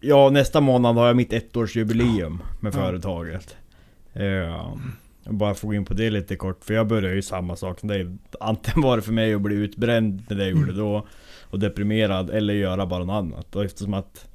[0.00, 2.78] Ja, nästa månad har jag mitt ettårsjubileum med Ja.
[2.78, 3.56] företaget.
[4.12, 4.24] Eh,
[5.24, 7.80] jag bara få gå in på det lite kort, för jag började ju samma sak
[7.80, 8.16] som dig.
[8.40, 11.06] Antingen var det för mig att bli utbränd med det jag gjorde då
[11.54, 13.56] och deprimerad eller göra bara något annat.
[13.56, 14.28] Och eftersom att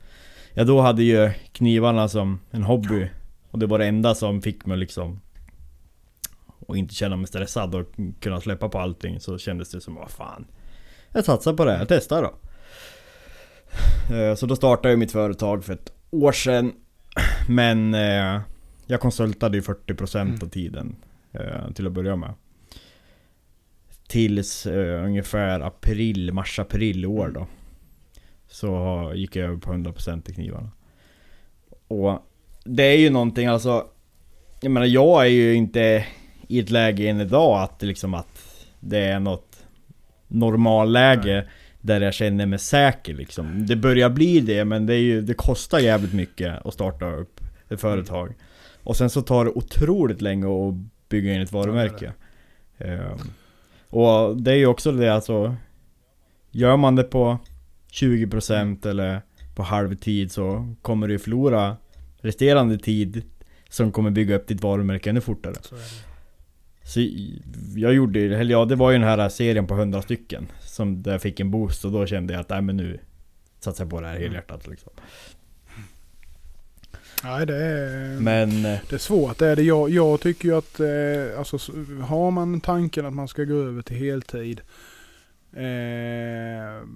[0.54, 3.10] jag då hade ju knivarna som en hobby
[3.52, 5.22] och det var det enda som fick mig liksom
[6.68, 7.86] och inte känna mig stressad och
[8.20, 10.46] kunna släppa på allting så kändes det som vad fan
[11.12, 12.34] Jag satsar på det jag testar då.
[14.16, 16.72] Eh, Så då startade jag mitt företag för ett år sedan
[17.50, 18.42] Men eh,
[18.88, 20.34] jag konsultade ju 40% Mm.
[20.44, 20.96] av tiden
[21.32, 22.34] eh, till att börja med.
[24.10, 27.48] Tills eh, ungefär april, mars-april år då.
[28.48, 30.72] Så gick jag över på 100% i knivarna.
[31.88, 32.20] Och
[32.64, 33.88] det är ju någonting alltså
[34.62, 36.06] Jag menar jag är ju inte
[36.48, 39.66] i ett läge än idag att liksom att det är något
[40.28, 41.48] normalläge
[41.82, 43.66] där jag känner mig säker liksom.
[43.66, 47.40] Det börjar bli det men det, ju, det kostar jävligt mycket att starta upp
[47.70, 48.34] ett företag.
[48.84, 50.76] Och sen så tar det otroligt länge att
[51.10, 52.14] bygga in ett varumärke.
[52.78, 53.18] Ehm,
[53.90, 55.56] och det är ju också det alltså
[56.52, 57.38] Gör man det på
[57.92, 59.22] 20% eller
[59.56, 61.78] på halvtid så kommer du förlora
[62.18, 63.24] resterande tid
[63.70, 65.56] som kommer bygga upp ditt varumärke ännu fortare.
[65.62, 65.76] Så.
[66.84, 67.00] Så
[67.76, 71.12] jag gjorde eller ja det var ju den här serien på 100 stycken Som där
[71.12, 73.00] jag fick en boost och då kände jag att nej men nu
[73.60, 74.92] Satsar jag på det här helhjärtat liksom.
[77.24, 79.38] Nej, det är, Men eh, det är svårt.
[79.38, 79.64] Det är det.
[79.64, 81.58] Jag, jag tycker ju att eh, alltså,
[82.04, 84.62] har man tanken att man ska gå över till heltid
[85.54, 86.88] eh,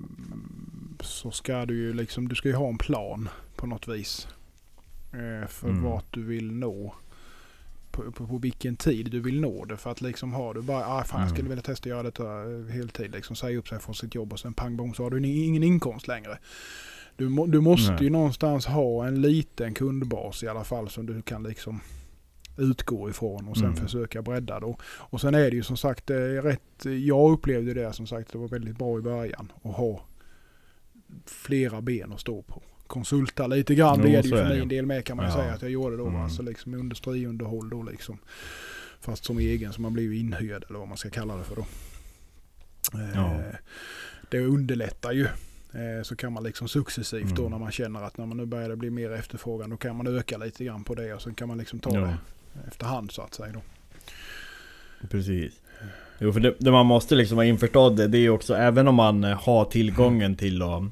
[0.99, 4.27] så ska du ju liksom, du ska ju ha en plan på något vis.
[5.13, 5.83] Eh, för Mm.
[5.83, 6.93] vart du vill nå.
[7.91, 9.77] På, på, på vilken tid du vill nå det.
[9.77, 11.49] För att liksom har du bara, ah, fan jag skulle Mm.
[11.49, 13.11] vilja testa att göra detta eh, heltid.
[13.11, 15.63] Liksom säga upp sig från sitt jobb och sen pang bom så har du ingen
[15.63, 16.37] inkomst längre.
[17.15, 18.03] Du, må, du måste Nej.
[18.03, 21.79] ju någonstans ha en liten kundbas i alla fall som du kan liksom
[22.57, 23.75] utgå ifrån och sen Mm.
[23.77, 24.77] försöka bredda då.
[24.83, 28.37] Och sen är det ju som sagt är rätt, jag upplevde det som sagt det
[28.37, 30.01] var väldigt bra i början att ha
[31.25, 32.61] flera ben att stå på.
[32.87, 35.31] Konsulta lite grann Jo, blev det ju för min del med kan man Ja.
[35.35, 36.07] säga att jag gjorde då.
[36.07, 36.21] Mm.
[36.21, 38.17] Alltså liksom industriunderhåll då liksom.
[38.99, 41.65] Fast som egen så man ju inhyrd eller vad man ska kalla det för då.
[42.93, 43.41] Eh, Ja.
[44.31, 45.27] Det underlättar ju.
[45.73, 47.51] Eh, Så kan man liksom successivt då Mm.
[47.51, 50.17] när man känner att när man nu börjar det bli mer efterfrågan då kan man
[50.17, 51.99] öka lite grann på det och sen kan man liksom ta Ja.
[52.01, 52.17] det
[52.67, 53.61] efterhand så att säga då.
[55.09, 55.53] Precis.
[56.19, 58.95] Jo för det, det man måste liksom vara införstådd det, är ju också även om
[58.95, 60.83] man eh, har tillgången till att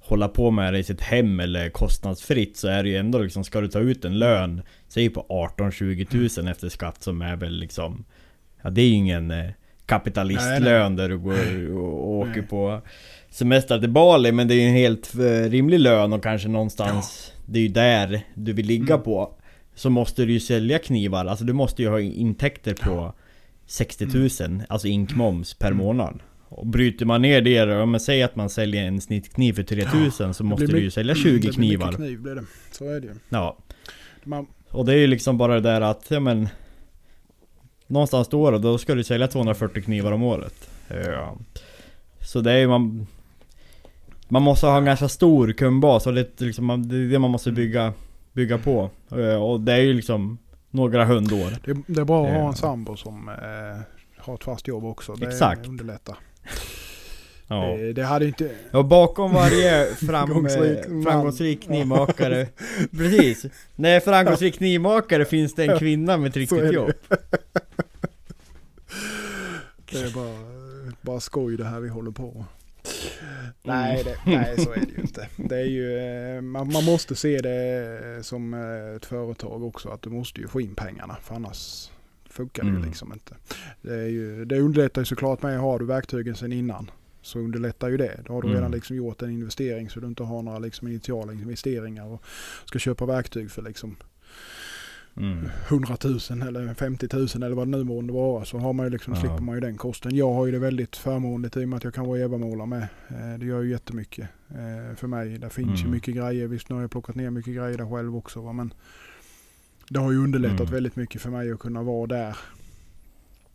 [0.00, 3.44] hålla på med det i sitt hem eller kostnadsfritt så är det ju ändå liksom,
[3.44, 5.26] ska du ta ut en lön Säg på
[5.58, 8.04] 18-20 tusen efter skatt som är väl liksom
[8.62, 9.50] Ja det är ju ingen eh,
[9.86, 12.42] kapitalistlön där du går och, och åker Nej.
[12.46, 12.80] på
[13.32, 17.32] semester till Bali men det är ju en helt eh, rimlig lön och kanske någonstans
[17.46, 19.04] Det är ju där du vill ligga Mm.
[19.04, 19.34] på
[19.74, 23.12] Så måste du ju sälja knivar, alltså du måste ju ha intäkter på
[23.66, 24.62] 60 000, Mm.
[24.68, 28.84] alltså inkmoms per månad och bryter man ner det då, men säg att man säljer
[28.84, 31.86] en snittkniv för 3000 så Det måste du ju sälja det 20 blir knivar.
[31.86, 32.44] Mycket kniv blir det.
[32.72, 33.14] Så är det ju.
[33.28, 33.56] Ja.
[34.24, 36.48] Man, Och det är ju liksom bara det där att, ja men
[37.86, 40.70] Någonstans då, då ska du sälja 240 knivar om året.
[40.88, 41.36] Ja.
[42.20, 43.06] Så det är ju man
[44.32, 47.30] Man måste ha en ganska stor kundbas och det, är liksom, det är det man
[47.30, 47.92] måste bygga
[48.32, 48.90] Bygga på.
[49.10, 50.38] Eh, Och det är ju liksom
[50.70, 51.50] Några hundår.
[51.64, 52.48] det, det är bra att ha Ja.
[52.48, 53.34] en sambo som eh,
[54.18, 55.14] har ett fast jobb också.
[55.14, 55.66] Det Exakt.
[55.68, 56.16] underlättar.
[57.46, 57.76] Ja.
[57.94, 58.50] Det, hade inte...
[58.72, 60.28] Och bakom varje fram,
[61.04, 62.46] Framgångsrik eh, knivmakare
[62.90, 63.46] Precis!
[63.76, 66.92] Nej, framgångsrik knivmakare finns det en kvinna med ett riktigt jobb.
[69.92, 72.30] Det är bara, bara skoj det här vi håller på.
[72.30, 72.44] Mm.
[73.62, 75.28] Nej, det, nej, så är det ju inte.
[75.36, 79.88] Det är ju, eh, man, man måste se det som eh, ett företag också.
[79.88, 81.16] Att du måste ju få in pengarna.
[81.22, 81.90] För annars
[82.30, 82.84] funkar det Mm.
[82.84, 83.34] liksom inte.
[83.82, 85.58] Det, är ju, det underlättar ju såklart med.
[85.58, 86.90] Har du verktygen sedan innan
[87.22, 88.20] så underlättar ju det.
[88.26, 88.56] Då har du Mm.
[88.58, 92.22] redan liksom gjort en investering så du inte har några liksom initiala investeringar och
[92.64, 93.96] ska köpa verktyg för liksom
[95.16, 95.48] Mm.
[95.68, 98.90] 100 000 eller 50 000 eller vad det nu månde vara så har man ju
[98.90, 99.20] liksom, Ja.
[99.20, 100.16] slipper man ju den kosten.
[100.16, 102.82] Jag har ju det väldigt förmånligt i och med att jag kan vara Eva-målare med.
[103.08, 105.38] Eh, Det gör ju jättemycket eh, för mig.
[105.38, 105.90] Det finns ju Mm.
[105.90, 106.46] mycket grejer.
[106.46, 108.52] Visst nu har jag plockat ner mycket grejer där själv också va?
[108.52, 108.74] men
[109.88, 110.72] det har ju underlättat Mm.
[110.72, 112.36] väldigt mycket för mig att kunna vara där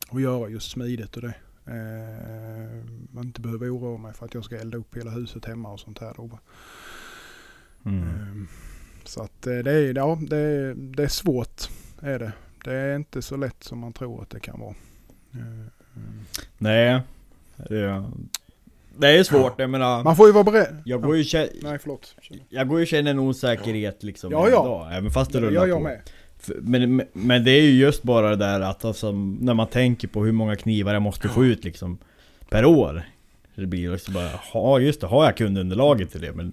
[0.09, 1.33] och göra just smidigt och det.
[1.65, 5.71] Eh, man inte behöver oroa mig för att jag ska elda upp hela huset hemma
[5.71, 6.39] och sånt här då.
[7.85, 8.47] Mm.
[9.07, 11.61] Så att eh, det är, ja, det, är, det är svårt.
[12.01, 12.31] Är det.
[12.63, 14.75] det är inte så lätt som man tror att det kan vara.
[15.33, 15.69] Ehm,
[16.57, 17.01] Nej.
[17.69, 18.03] Det,
[18.97, 20.03] det är svårt, jag menar.
[20.03, 20.81] Man får ju vara beredd.
[20.85, 22.15] Jag går ju kä- Nej förlåt.
[22.49, 24.63] jag går ju känna en osäkerhet liksom Ja, ja.
[24.65, 25.83] idag, även fast det rullar gör jag på.
[25.83, 26.01] med.
[26.61, 30.23] Men, men det är ju just bara det där att alltså, när man tänker på
[30.25, 31.97] hur många knivar jag måste få ut liksom
[32.49, 33.03] Per år
[33.55, 36.51] Det blir liksom bara, ja just det, har jag kundunderlaget till det men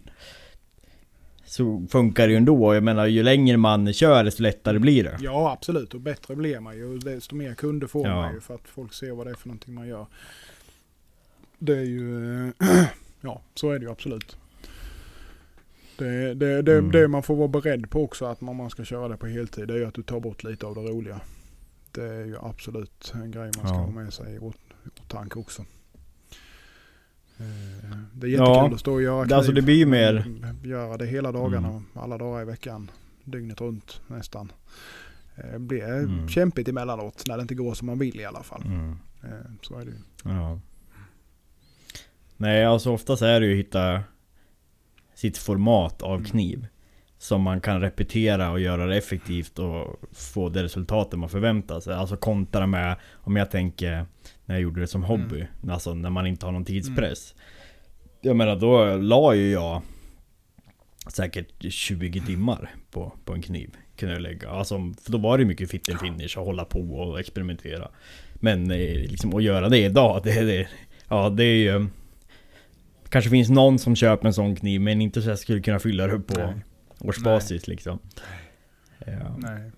[1.47, 5.19] Så funkar det ju ändå, jag menar ju längre man kör desto lättare blir det
[5.21, 6.99] Ja absolut och bättre blir man ju.
[6.99, 8.15] Desto mer kunder får Ja.
[8.15, 10.07] man ju för att folk ser vad det är för någonting man gör.
[11.59, 12.53] Det är ju,
[13.21, 14.37] ja så är det ju absolut.
[15.99, 16.91] Det, det, det, Mm.
[16.93, 19.69] det man får vara beredd på också att om man ska köra det på heltid
[19.69, 21.21] det är ju att du tar bort lite av det roliga.
[21.93, 23.83] Det är ju absolut en grej man ska Ja.
[23.83, 24.57] ha med sig i åt-
[25.01, 25.65] åtanke också.
[27.39, 27.45] Eh,
[28.13, 28.75] Det är jättekul Ja.
[28.75, 29.63] att stå och göra Det- alltså, kniv.
[29.63, 30.25] det blir ju mer-
[30.65, 31.83] Göra det hela dagarna, Mm.
[31.95, 32.91] alla dagar i veckan.
[33.25, 34.53] Dygnet runt nästan.
[35.53, 36.29] Det blir Mm.
[36.29, 38.63] kämpigt emellanåt när det inte går som man vill i alla fall.
[38.65, 38.99] Mm.
[39.23, 39.29] Eh,
[39.63, 39.97] Så är det ju.
[40.25, 40.61] Ja.
[42.37, 44.03] Nej, alltså oftast är det ju att hitta
[45.15, 46.25] sitt format av Mm.
[46.25, 46.67] kniv.
[47.19, 51.95] Som man kan repetera och göra det effektivt och få det resultatet man förväntar sig.
[51.95, 54.07] Alltså kontra med, om jag tänker
[54.47, 55.47] när jag gjorde det som hobby.
[55.69, 57.35] Alltså när man inte har någon tidspress.
[58.21, 59.83] Jag menar då la ju jag
[61.13, 63.71] säkert 20 timmar på, på en kniv.
[63.97, 64.49] Kunde jag lägga.
[64.51, 67.91] Alltså, för då var det mycket fit and finish och hålla på och experimentera.
[68.35, 70.69] Men eh, liksom att göra det idag, det, det,
[71.09, 71.87] ja det är ju...
[73.09, 76.07] Kanske finns någon som köper en sån kniv men inte så jag skulle kunna fylla
[76.07, 76.55] det på Nej.
[77.01, 77.99] årsbasis liksom.
[79.07, 79.37] Ja.
[79.39, 79.71] Nej.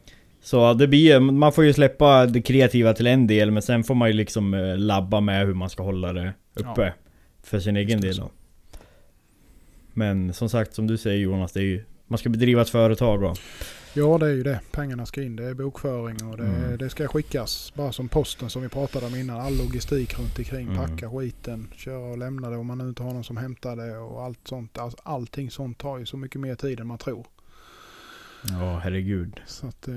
[0.47, 3.95] Så det blir man får ju släppa det kreativa till en del men sen får
[3.95, 6.83] man ju liksom eh, labba med hur man ska hålla det uppe.
[6.83, 6.93] Ja.
[7.43, 8.31] För sin egen del då.
[9.93, 11.85] Men som sagt, som du säger Jonas, det är ju...
[12.07, 13.35] Man ska bedriva ett företag då.
[13.95, 14.61] Ja det är ju det.
[14.73, 15.37] Pengarna ska in.
[15.37, 16.79] Det är bokföring och det, Mm.
[16.79, 17.73] det ska skickas.
[17.77, 19.41] Bara som posten som vi pratade om innan.
[19.41, 20.69] All logistik runt omkring.
[20.69, 20.77] Mm.
[20.77, 23.99] Packa skiten, köra och lämna det om man nu inte har någon som hämtar det
[23.99, 24.79] och allt sånt.
[24.79, 27.27] Alltså, allting sånt tar ju så mycket mer tid än man tror.
[28.51, 29.41] Ja, herregud.
[29.47, 29.95] Så att eh,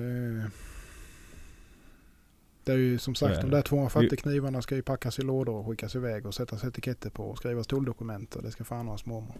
[2.63, 5.67] Det är ju som sagt de där 240 knivarna ska ju packas i lådor och
[5.67, 9.35] skickas iväg och sättas etiketter på och skrivas tulldokument och det ska fan vara mormor.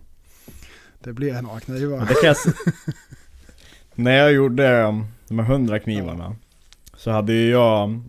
[0.99, 2.05] Det blir några knivar.
[2.05, 2.35] Det kan
[3.95, 6.35] När jag gjorde um, de här 100 knivarna
[6.97, 8.01] Så hade ju jag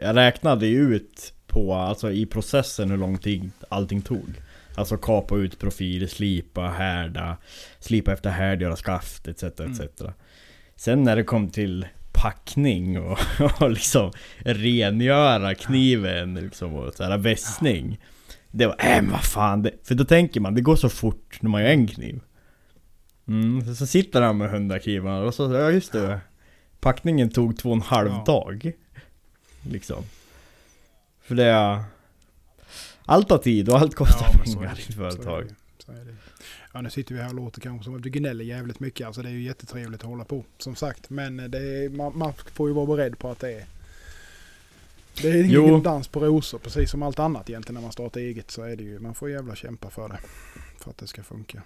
[0.00, 4.34] Jag räknade ju ut på, alltså i processen hur lång tid allting tog
[4.74, 7.36] Alltså kapa ut profil, slipa, härda
[7.78, 9.80] Slipa efter härd, göra skaft etc etc.
[10.76, 13.18] Sen när det kom till packning och,
[13.60, 18.00] och liksom rengöra kniven liksom och så här vässning.
[18.50, 21.42] Det var, äh men vad fan det, För då tänker man, det går så fort
[21.42, 22.20] när man gör en kniv.
[23.28, 26.20] Mm, så, så sitter han med 100 knivar och så, ja just det.
[26.80, 28.24] Packningen tog två och en halv Ja.
[28.26, 28.72] dag
[29.62, 30.04] Liksom.
[31.22, 31.82] För det är
[33.10, 35.46] Allt tar tid och allt kostar Ja, pengar i företag.
[36.72, 39.06] Ja, nu sitter vi här och låter kanske som att vi gnäller jävligt mycket.
[39.06, 41.10] Alltså det är ju jättetrevligt att hålla på, som sagt.
[41.10, 43.64] Men eh, är, man, man får ju vara beredd på att det är...
[45.22, 45.80] Det är ingen Jo.
[45.80, 48.84] dans på rosor, precis som allt annat egentligen när man startar eget så är det
[48.84, 50.18] ju, man får jävla kämpa för det.
[50.78, 51.62] För att det ska funka.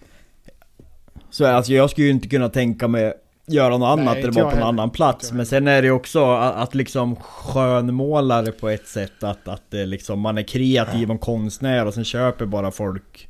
[1.30, 3.14] Så alltså jag skulle ju inte kunna tänka mig
[3.46, 4.68] Göra något annat Nej, eller vara på en heller.
[4.68, 9.22] annan plats Men sen är det också att, att liksom skönmåla det på ett sätt
[9.24, 13.28] att, att det liksom, man är kreativ och konstnär och sen köper bara folk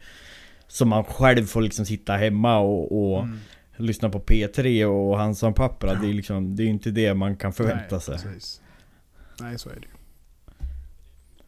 [0.68, 3.38] Som man själv får liksom sitta hemma och, och Mm.
[3.76, 7.36] lyssna på P3 och Hansson Pappra Det är liksom, det är ju inte det man
[7.36, 8.60] kan förvänta Nej, sig Precis.
[9.40, 9.88] Nej, så är det ju.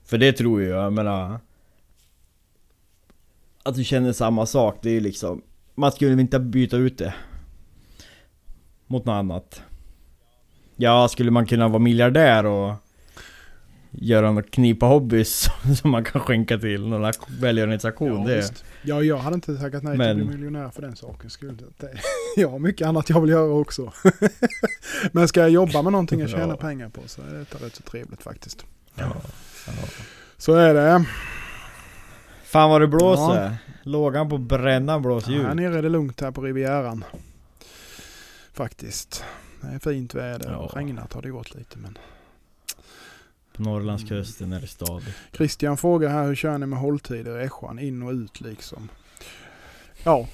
[0.05, 1.41] För det tror jag, jag menar
[3.63, 5.43] Att du känner samma sak, det är liksom
[5.75, 7.15] Man skulle inte byta ut det
[8.87, 9.63] Mot något annat
[10.77, 12.75] Ja, skulle man kunna vara miljardär och
[13.91, 15.49] Göra något knipa hobbys
[15.81, 18.65] som man kan skänka till någon ak- välgörenhetsaktion Ja, det visst.
[18.83, 21.63] ja, jag hade inte tackat nej Men- till att bli miljonär för den saken skull.
[21.79, 21.91] Det,
[22.37, 23.93] jag har mycket annat jag vill göra också.
[25.13, 26.57] Men ska jag jobba med någonting jag tjänar Ja.
[26.57, 28.65] pengar på så är detta rätt så trevligt faktiskt.
[28.95, 29.13] ja.
[30.39, 31.05] Så är det.
[32.45, 33.57] Fan vad det blåser!
[33.83, 37.05] Lågan på brännan blåser Ja, här ju nere är det lugnt här på Rivieran.
[38.57, 39.25] Faktiskt.
[39.61, 40.71] Det är fint väder Ja.
[40.75, 41.99] regnat har det gått lite men.
[43.53, 47.79] På Norrlandskusten är det stadigt Christian frågar här hur kör ni med hålltider i Ässjan?
[47.79, 48.89] In och ut liksom.
[50.05, 50.29] Ja,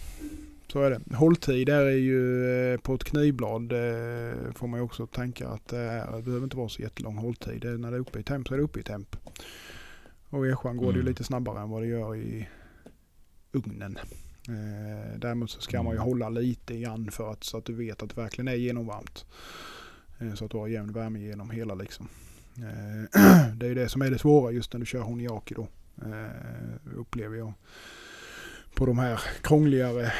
[0.72, 1.16] så är det.
[1.16, 5.68] Hålltid där är ju eh, på ett knivblad eh, får man ju också tänka att
[5.68, 7.64] det, är, det behöver inte vara så jättelång hålltid.
[7.80, 9.16] När det är uppe i temp så är det uppe i temp.
[10.30, 11.06] Och i Ässjan går det ju Mm.
[11.08, 12.48] lite snabbare än vad det gör i
[13.52, 13.98] ugnen.
[14.48, 16.08] Eh, däremot så ska man ju Mm.
[16.08, 19.24] hålla lite grann för att, så att du vet att det verkligen är genomvarmt.
[20.18, 22.08] Eh, så att du har jämn värme genom hela liksom.
[22.56, 23.22] Eh,
[23.56, 25.68] det är ju det som är det svåra just när du kör Honiaki då.
[26.02, 27.52] Eh, upplever jag.
[28.74, 30.12] På de här krångligare,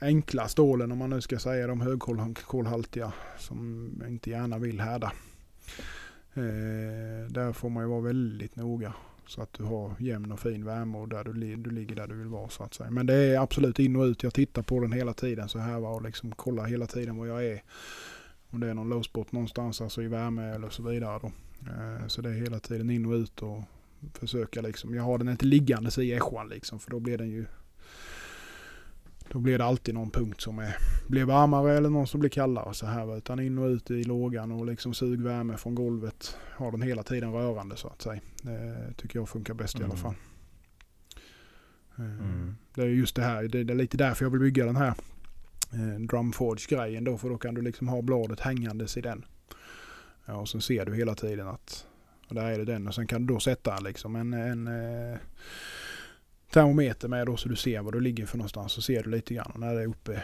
[0.00, 5.12] enkla stålen om man nu ska säga de högkolhaltiga som inte gärna vill härda.
[6.34, 8.94] Eh, där får man ju vara väldigt noga.
[9.26, 12.14] Så att du har jämn och fin värme och där du, du ligger där du
[12.14, 12.90] vill vara så att säga.
[12.90, 14.22] Men det är absolut in och ut.
[14.22, 17.26] Jag tittar på den hela tiden så här var och liksom kollar hela tiden var
[17.26, 17.62] jag är.
[18.50, 21.26] Om det är någon low spot någonstans alltså i värme eller så vidare då.
[21.70, 23.62] Eh, så det är hela tiden in och ut och
[24.12, 24.94] försöka liksom.
[24.94, 27.46] Jag har den inte liggandes i ässjan liksom för då blir den ju
[29.32, 30.76] då blir det alltid någon punkt som är,
[31.08, 33.16] blir varmare eller någon som blir kallare så här.
[33.18, 36.36] Utan in och ut i lågan och liksom sug värme från golvet.
[36.56, 38.20] Har den hela tiden rörande så att säga.
[38.42, 39.96] Det tycker jag funkar bäst i alla Mm.
[39.96, 40.14] fall.
[41.98, 42.54] Eh, Mm.
[42.74, 44.94] Det är just det här, det det är lite därför jag vill bygga den här
[45.72, 47.18] eh, Drumforge-grejen då.
[47.18, 49.24] För då kan du liksom ha bladet hängandes i den.
[50.26, 51.86] Ja, och sen ser du hela tiden att
[52.28, 55.18] och där är det den och sen kan du då sätta liksom en, en eh,
[56.54, 59.34] termometer med då så du ser var du ligger för någonstans så ser du lite
[59.34, 60.22] grann och när det är uppe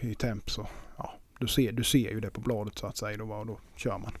[0.00, 0.66] i temp så
[0.96, 3.98] ja, du ser, du ser ju det på bladet så att säga då, då kör
[3.98, 4.12] man.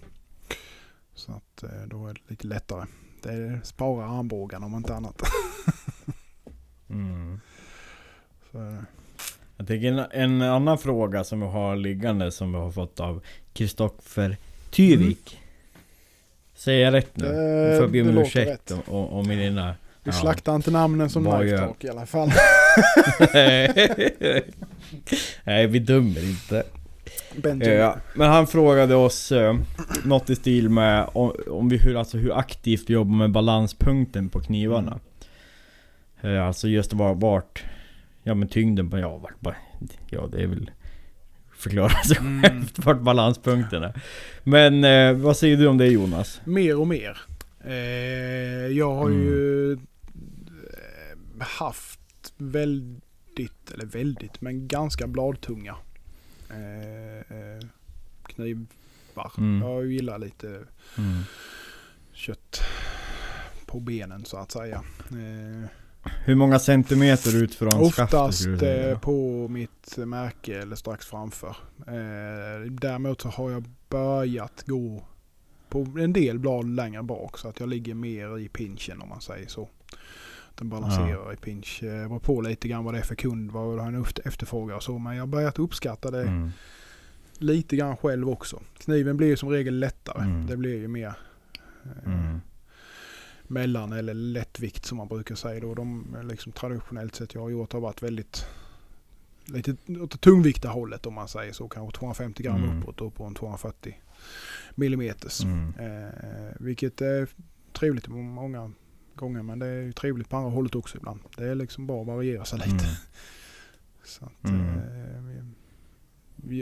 [1.14, 2.84] Så att eh, då är det lite lättare.
[3.22, 5.22] Det sparar armbågarna om inte annat.
[6.90, 7.40] Mm.
[8.52, 8.76] Så.
[9.56, 13.22] Jag tänker en, en annan fråga som vi har liggande som vi har fått av
[13.52, 14.36] Kristoffer
[14.70, 15.38] Tyvik.
[16.54, 17.26] Säger jag rätt nu?
[17.26, 19.74] Nu får jag be om ursäkt om mina...
[20.04, 20.12] vi Ja.
[20.12, 22.30] slaktar inte namnen som Vad talk i alla fall.
[25.44, 26.62] Nej vi dömer inte.
[27.36, 27.78] Benjamin.
[27.78, 29.56] Ja, men han frågade oss eh,
[30.04, 34.28] något i stil med om, om vi hur, alltså, hur aktivt vi jobbar med balanspunkten
[34.28, 35.00] på knivarna.
[36.20, 37.64] Eh, alltså just var, vart,
[38.22, 39.54] ja men tyngden på, ja vart,
[40.10, 40.70] ja det är väl
[41.58, 42.42] förklara sig Mm.
[42.42, 44.00] självt vart balanspunkten är.
[44.44, 46.40] Men eh, vad säger du om det Jonas?
[46.44, 47.18] Mer och mer.
[47.64, 47.74] Eh,
[48.78, 49.22] jag har Mm.
[49.22, 49.78] ju eh,
[51.44, 52.00] haft
[52.36, 55.76] väldigt, eller väldigt, men ganska bladtunga
[56.50, 57.60] eh, eh,
[58.22, 59.32] knivar.
[59.38, 59.62] Mm.
[59.68, 60.46] Jag gillar lite
[60.98, 61.22] Mm.
[62.12, 62.60] kött
[63.66, 64.82] på benen så att säga.
[65.10, 65.68] Eh,
[66.24, 71.56] Hur många centimeter ut från skaftet oftast eh, på mitt märke eller strax framför.
[71.86, 75.04] Eh, däremot så har jag börjat gå
[75.68, 79.20] på en del blad längre bak så att jag ligger mer i pinchen om man
[79.20, 79.68] säger så.
[80.60, 81.82] Den balanserar i pinch.
[81.82, 84.82] Eh, beror på lite grann vad det är för kund, vad han efter- efterfrågar och
[84.82, 84.98] så.
[84.98, 86.50] Men jag har börjat uppskatta det Mm.
[87.38, 88.60] lite grann själv också.
[88.78, 90.22] Kniven blir ju som regel lättare.
[90.22, 90.46] Mm.
[90.46, 91.12] Det blir ju mer
[91.84, 92.40] eh, Mm.
[93.42, 95.74] mellan eller lättvikt som man brukar säga då.
[95.74, 98.46] De liksom traditionellt sett jag har gjort har varit väldigt
[99.44, 101.68] lite åt tungviktarhållet om man säger så.
[101.68, 102.78] Kanske 250 gram Mm.
[102.82, 104.00] uppåt och på en 240
[104.74, 105.40] millimeters.
[105.44, 105.72] Mm.
[105.78, 106.08] Eh,
[106.58, 107.28] vilket är
[107.72, 108.72] trevligt många
[109.20, 111.20] gånger men det är ju trevligt på andra hållet också ibland.
[111.36, 112.70] Det är liksom bara att variera sig lite.
[112.70, 112.96] Mm.
[114.04, 114.78] Så att, Mm.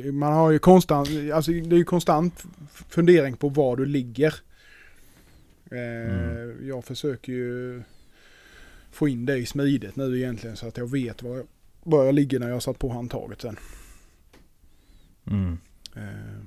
[0.07, 4.35] eh, man har ju konstant, alltså det är ju konstant fundering på var du ligger.
[5.71, 6.69] Eh, Mm.
[6.69, 7.83] Jag försöker ju
[8.91, 11.47] få in det i smidet nu egentligen så att jag vet var jag,
[11.83, 13.57] var jag ligger när jag satt på handtaget sen.
[15.27, 15.59] Mm.
[15.97, 16.41] Eh,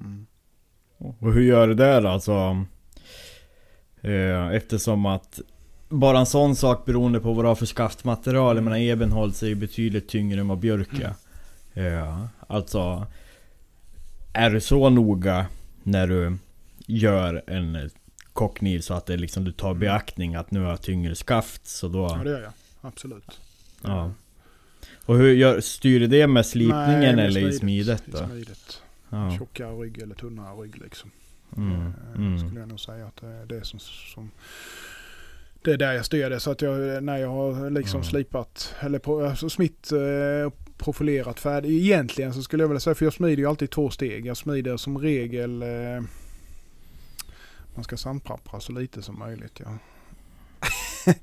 [0.00, 0.26] mm.
[0.96, 2.08] Och hur gör du det då?
[2.08, 2.64] Alltså,
[4.52, 5.40] eftersom att
[5.88, 8.56] bara en sån sak beroende på vad du har för skaftmaterial.
[8.56, 11.14] Jag menar ebenholts är ju betydligt tyngre än vad björk är.
[11.74, 13.06] Eh, alltså,
[14.32, 15.46] är du så noga
[15.82, 16.36] när du
[16.86, 17.90] gör en
[18.32, 21.88] kockkniv så att det liksom, du tar beaktning att nu har jag tyngre skaft så
[21.88, 22.14] då...
[22.18, 23.40] Ja det gör jag, absolut.
[23.82, 24.12] Ja.
[25.06, 28.82] Och hur gör, styr du det med slipningen Nej, med eller i smidet I smidet.
[29.10, 29.36] Ja.
[29.38, 31.10] Tjockare rygg eller tunnare rygg liksom.
[31.56, 31.72] Mm.
[31.72, 32.38] Eh, Mm.
[32.38, 33.78] Skulle jag nog säga att det är det som,
[34.14, 34.30] som
[35.62, 36.40] det är där jag styr det.
[36.40, 38.04] Så att jag, när jag har liksom Mm.
[38.10, 41.70] slipat, eller pro, alltså smitt eh, profilerat färdigt.
[41.70, 44.26] Egentligen så skulle jag vilja säga, för jag smider ju alltid två steg.
[44.26, 46.02] Jag smider som regel, eh,
[47.74, 49.60] man ska sandpappra så lite som möjligt.
[49.64, 49.78] Ja.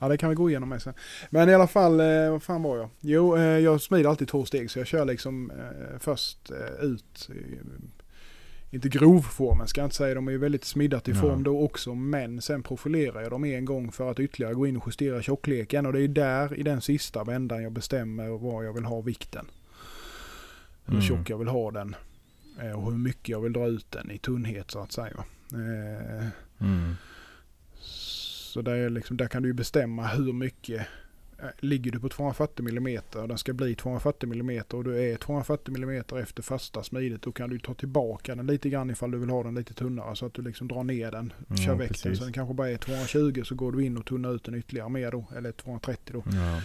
[0.00, 0.94] ja det kan vi gå igenom med sen.
[1.30, 2.88] Men i alla fall, eh, vad fan var jag?
[3.00, 7.28] Jo, eh, jag smider alltid två steg så jag kör liksom eh, först eh, ut
[8.74, 11.16] inte grovformen ska jag inte säga, de är ju väldigt smiddat i Ja.
[11.20, 11.94] form då också.
[11.94, 15.86] Men sen profilerar jag dem en gång för att ytterligare gå in och justera tjockleken.
[15.86, 19.46] Och det är där i den sista vändan jag bestämmer var jag vill ha vikten.
[20.84, 21.02] Hur Mm.
[21.06, 21.96] tjock jag vill ha den.
[22.62, 25.24] eh, Och hur mycket jag vill dra ut den i tunnhet så att säga.
[25.52, 26.26] Eh,
[26.60, 26.94] Mm.
[27.80, 30.86] Så där, är liksom, där kan du ju bestämma hur mycket
[31.60, 35.74] Ligger du på 240 mm och den ska bli 240 mm och du är 240
[35.76, 39.30] mm efter första smidet då kan du ta tillbaka den lite grann ifall du vill
[39.30, 42.16] ha den lite tunnare så att du liksom drar ner den, Ja, kör väck den
[42.16, 44.88] så den kanske bara är 220 så går du in och tunnar ut den ytterligare
[44.88, 46.60] mer då eller 230 då Ja.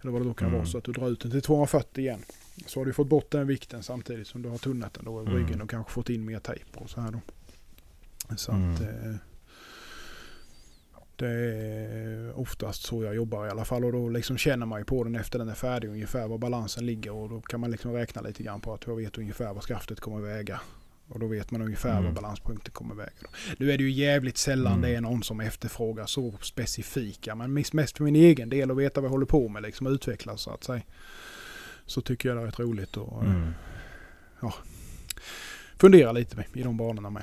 [0.00, 0.58] eller vad det då kan Mm.
[0.58, 2.20] vara så att du drar ut den till 240 igen.
[2.66, 5.26] Så har du fått bort den vikten samtidigt som du har tunnat den då i
[5.26, 5.36] Mm.
[5.38, 7.20] ryggen och kanske fått in mer tejp och så här då.
[8.36, 8.74] Så Mm.
[8.74, 9.14] att eh,
[11.18, 14.84] det är oftast så jag jobbar i alla fall och då liksom känner man ju
[14.84, 17.92] på den efter den är färdig ungefär var balansen ligger och då kan man liksom
[17.92, 20.60] räkna lite grann på att jag vet ungefär vad skaftet kommer väga.
[21.08, 22.04] Och då vet man ungefär Mm.
[22.04, 23.10] vad balanspunkten kommer väga.
[23.58, 24.82] Nu är det ju jävligt sällan Mm.
[24.90, 27.34] det är någon som efterfrågar så specifika.
[27.34, 30.40] Men mest- för min egen del och veta vad jag håller på med liksom utvecklas
[30.42, 30.82] så att säga.
[31.86, 33.52] Så tycker jag det är rätt roligt att eh, Mm.
[35.76, 37.22] fundera lite i de banorna med.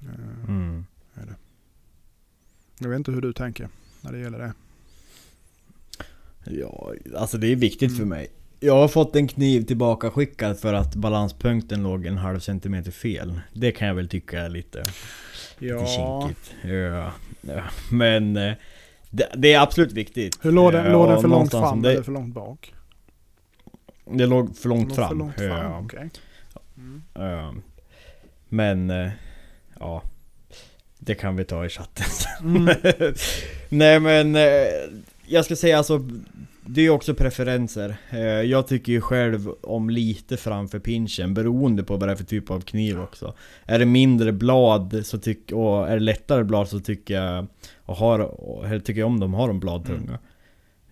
[0.00, 0.84] Eh, Mm.
[2.78, 3.68] Jag vet inte hur du tänker
[4.00, 4.52] när det gäller det.
[6.44, 7.98] Ja, alltså det är viktigt Mm.
[7.98, 8.28] för mig.
[8.60, 13.40] Jag har fått en kniv tillbaka skickad för att balanspunkten låg en halv centimeter fel.
[13.52, 14.78] Det kan jag väl tycka är lite,
[15.58, 15.86] lite Ja.
[15.86, 16.54] kinkigt.
[16.64, 17.62] Ja, ja.
[17.92, 18.52] Men eh,
[19.10, 20.38] det, det är absolut viktigt.
[20.44, 22.74] Hur låg den, låg den för långt fram det, eller för långt bak?
[24.04, 25.08] det låg för långt Låg fram.
[25.08, 25.80] För långt fram, Ja.
[25.84, 26.10] okej.
[26.76, 27.62] Mm.
[28.48, 29.10] Men, eh,
[29.78, 30.02] ja.
[31.06, 32.06] Det kan vi ta i chatten.
[32.42, 32.68] Mm.
[33.68, 34.42] Nej men, eh,
[35.26, 36.08] jag ska säga alltså
[36.66, 37.96] Det är också preferenser.
[38.10, 42.24] Eh, Jag tycker ju själv om lite framför pinchen beroende på vad det är för
[42.24, 43.34] typ av kniv också.
[43.66, 47.46] Är det mindre blad så tyck, och är det lättare blad så tycker jag
[47.76, 50.18] och har, och, tycker jag om de har de bladtunga.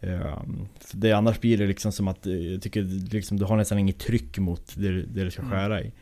[0.01, 0.43] Eh,
[0.81, 2.83] för det, annars blir det liksom som att eh, jag tycker
[3.15, 5.53] liksom, du har nästan inget tryck mot det, det du ska Mm.
[5.53, 5.93] skära i.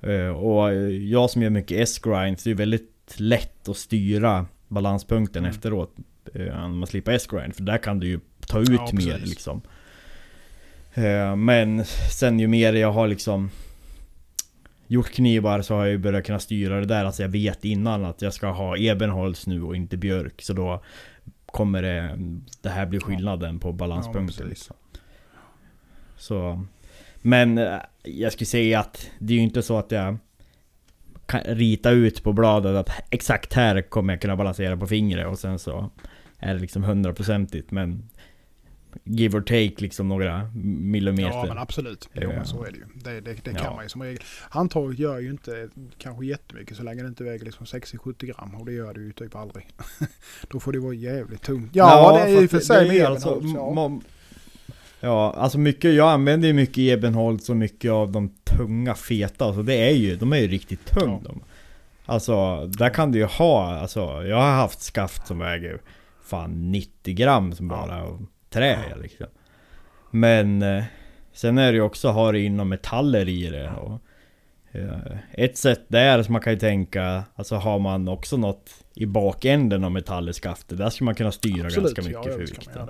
[0.00, 2.66] Eh, Och jag som gör mycket S-grind, så är det
[3.08, 5.50] väldigt lätt att styra balanspunkten Mm.
[5.50, 5.94] efteråt.
[6.34, 9.60] eh, När man slipper S-grind, för där kan du ju ta ut Ja, mer liksom.
[10.94, 11.84] Eh, Men
[12.18, 13.50] sen ju mer jag har liksom
[14.86, 17.04] gjort knivar så har jag ju börjat kunna styra det där.
[17.04, 20.42] Alltså jag vet innan att jag ska ha Ebenholz nu och inte björk.
[20.42, 20.82] Så då
[21.46, 22.18] kommer det,
[22.62, 24.26] det här bli skillnaden på Ja, balanspunkten.
[24.26, 24.48] precis.
[24.48, 24.76] liksom.
[26.16, 26.64] Så,
[27.22, 30.18] men eh, jag skulle säga att det är ju inte så att jag
[31.34, 35.58] rita ut på bladet att exakt här kommer jag kunna balansera på fingret och sen
[35.58, 35.90] så
[36.38, 38.02] är det liksom hundraprocentigt men
[39.04, 41.30] Give or take liksom några millimeter.
[41.30, 42.08] Ja men absolut.
[42.12, 42.28] Jo, Ja.
[42.28, 42.84] men så är det ju.
[42.94, 43.74] Det, det, det kan Ja.
[43.74, 44.22] man ju som regel.
[44.50, 45.68] Handtaget gör ju inte
[45.98, 48.54] kanske jättemycket så länge det inte väger liksom 60-70 gram.
[48.54, 49.66] Och det gör det ju typ aldrig.
[50.48, 51.70] Då får det vara jävligt tungt.
[51.74, 53.40] Ja, det är ju för sig med alltså,
[55.00, 55.08] ja.
[55.08, 59.62] Ja, alltså mycket, jag använder ju mycket Ebenholz och mycket av de tunga feta, alltså
[59.62, 61.28] det är ju, de är ju riktigt tunga Ja.
[61.28, 61.40] de.
[62.06, 65.80] Alltså, där kan du ju ha, alltså jag har haft skaft som väger
[66.24, 67.76] fan 90 gram som Ja.
[67.76, 68.20] bara och
[68.50, 69.26] trä liksom.
[70.10, 70.84] Men eh,
[71.32, 74.00] sen är det ju också, har det inom metaller i det och
[74.72, 79.06] eh, Ett sätt där som man kan ju tänka, alltså har man också något i
[79.06, 82.36] bakänden av metall i skaftet, där ska man kunna styra ganska mycket ja, för ja,
[82.36, 82.88] vikten.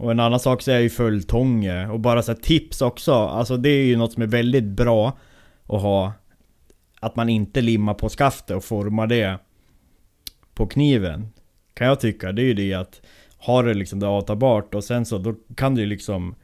[0.00, 3.12] Och en annan sak så är ju fulltånge och bara så tips också.
[3.12, 5.18] Alltså det är ju något som är väldigt bra
[5.66, 6.12] att ha.
[7.00, 9.38] Att man inte limmar på skaftet och formar det
[10.54, 11.28] på kniven.
[11.74, 12.32] Kan jag tycka.
[12.32, 13.00] Det är ju det att
[13.38, 16.34] har det liksom det avtagbart och sen så då kan du ju liksom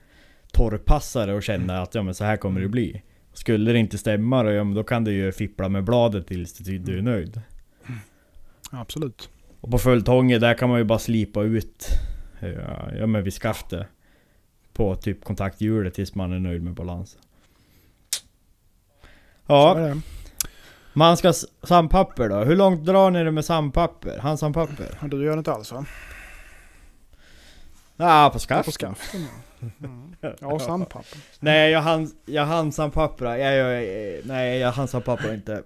[0.52, 3.02] torrpassa det och känna att ja men så här kommer det bli.
[3.32, 6.58] Skulle det inte stämma då, ja, men då kan du ju fippla med bladet tills
[6.58, 7.40] du du är nöjd.
[8.70, 9.30] Absolut.
[9.60, 11.86] Och på fulltånge där kan man ju bara slipa ut
[12.98, 13.86] Ja, men vid skaftet
[14.72, 17.20] På typ kontakthjulet tills man är nöjd med balansen
[19.46, 19.94] Ja,
[20.92, 21.32] man ska
[21.62, 22.36] sandpapper då.
[22.44, 24.18] Hur långt drar ni det med sandpapper?
[24.18, 24.98] Handsandpapper?
[25.02, 25.84] Ja, Du gör det inte alls va?
[27.96, 28.64] Ja, på Ja, skaft.
[28.64, 29.20] på skaften
[29.60, 29.66] ja.
[29.86, 30.36] Mm.
[30.40, 31.18] Ja, sandpapper.
[31.40, 33.36] Nej, jag, hand, jag handsandpapprar.
[33.36, 35.62] Jag, jag, jag, nej, jag handsandpapprar inte.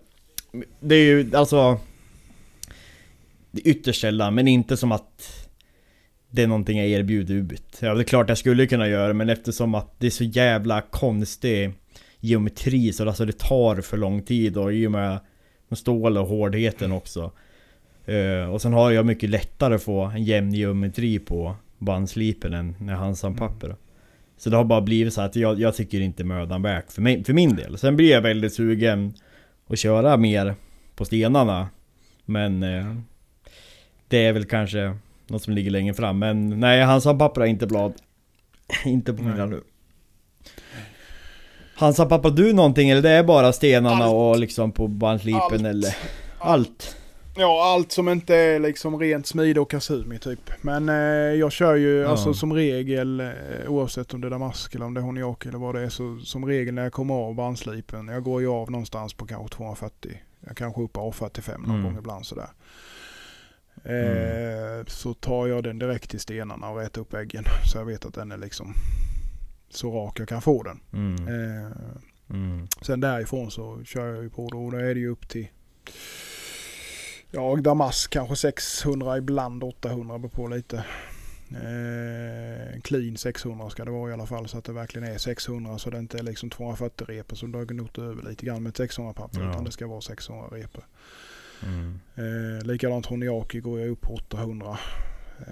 [0.80, 1.80] Det är ju alltså...
[3.50, 5.39] Det är ytterst sällan, men inte som att
[6.30, 7.78] det är någonting jag erbjuder ut.
[7.80, 10.80] Ja, det är klart jag skulle kunna göra men eftersom att det är så jävla
[10.80, 11.72] konstig
[12.20, 15.18] geometri så alltså det tar för lång tid och i och med
[15.72, 17.32] stål och hårdheten också.
[18.06, 22.74] Eh, och sen har jag mycket lättare att få en jämn geometri på bandslipen än
[22.78, 23.76] när handsandpapper.
[24.36, 27.24] Så det har bara blivit så att jag, jag tycker inte mödan värt för, mig,
[27.24, 27.78] för min del.
[27.78, 29.14] Sen blir jag väldigt sugen
[29.66, 30.54] att köra mer
[30.94, 31.68] på stenarna.
[32.24, 32.96] Men eh,
[34.08, 34.96] det är väl kanske
[35.30, 36.18] något som ligger längre fram.
[36.18, 37.92] Men nej, handsandpapper är inte blad.
[38.84, 39.60] inte på mina nu.
[41.74, 44.14] Handsandpapprar du någonting eller det är bara stenarna Allt.
[44.14, 45.62] och liksom på bandslipen Allt.
[45.64, 45.96] eller?
[46.38, 46.96] Allt?
[47.36, 50.50] Ja, allt som inte är liksom rent smide och kasumi typ.
[50.62, 50.94] Men eh,
[51.38, 52.08] jag kör ju Ja.
[52.08, 53.26] alltså som regel, eh,
[53.68, 56.18] oavsett om det är damask eller om det är honiak eller vad det är, så
[56.24, 60.10] som regel när jag kommer av bandslipen, jag går ju av någonstans på kanske 240.
[60.46, 61.84] Jag kanske uppe av 45 någon Mm.
[61.84, 62.42] gång ibland sådär.
[62.42, 62.48] Eh,
[64.86, 67.44] Så tar jag den direkt till stenarna och rätar upp äggen.
[67.72, 68.74] Så jag vet att den är liksom
[69.70, 70.80] så rak jag kan få den.
[70.92, 71.28] Mm.
[71.28, 71.70] Eh,
[72.32, 72.68] Mm.
[72.82, 75.48] Sen därifrån så kör jag ju på då och då är det ju upp till
[77.30, 80.84] Ja, damask kanske 600 ibland 800 beror på lite.
[81.50, 85.78] Eh, clean 600 ska det vara i alla fall så att det verkligen är 600
[85.78, 88.76] så det inte är liksom 240 repor som du har gnott över lite grann med
[88.76, 89.50] 600 papper Ja.
[89.50, 90.84] utan det ska vara 600 repor.
[91.62, 92.00] Mm.
[92.14, 94.78] Eh, likadant honiaki går jag upp på 800.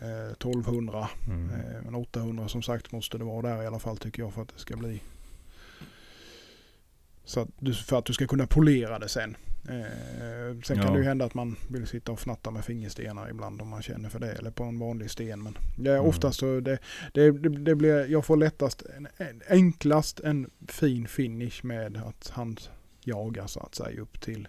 [0.02, 1.09] Eh, 1200.
[1.26, 1.50] Mm.
[1.50, 4.42] Eh, men 800 som sagt måste det vara där i alla fall tycker jag för
[4.42, 5.02] att det ska bli
[7.24, 9.36] så att du, för att du ska kunna polera det sen.
[9.68, 10.82] Eh, sen Ja.
[10.82, 13.82] kan det ju hända att man vill sitta och fnatta med fingerstenar ibland om man
[13.82, 14.32] känner för det.
[14.32, 15.42] Eller på en vanlig sten.
[15.42, 16.09] Men det är Mm.
[16.09, 16.78] oftast så det,
[17.14, 22.30] det, det, det blir, jag får lättast, en, en, enklast en fin finish med att
[22.34, 22.56] han
[23.04, 24.48] jagar så att säga upp till.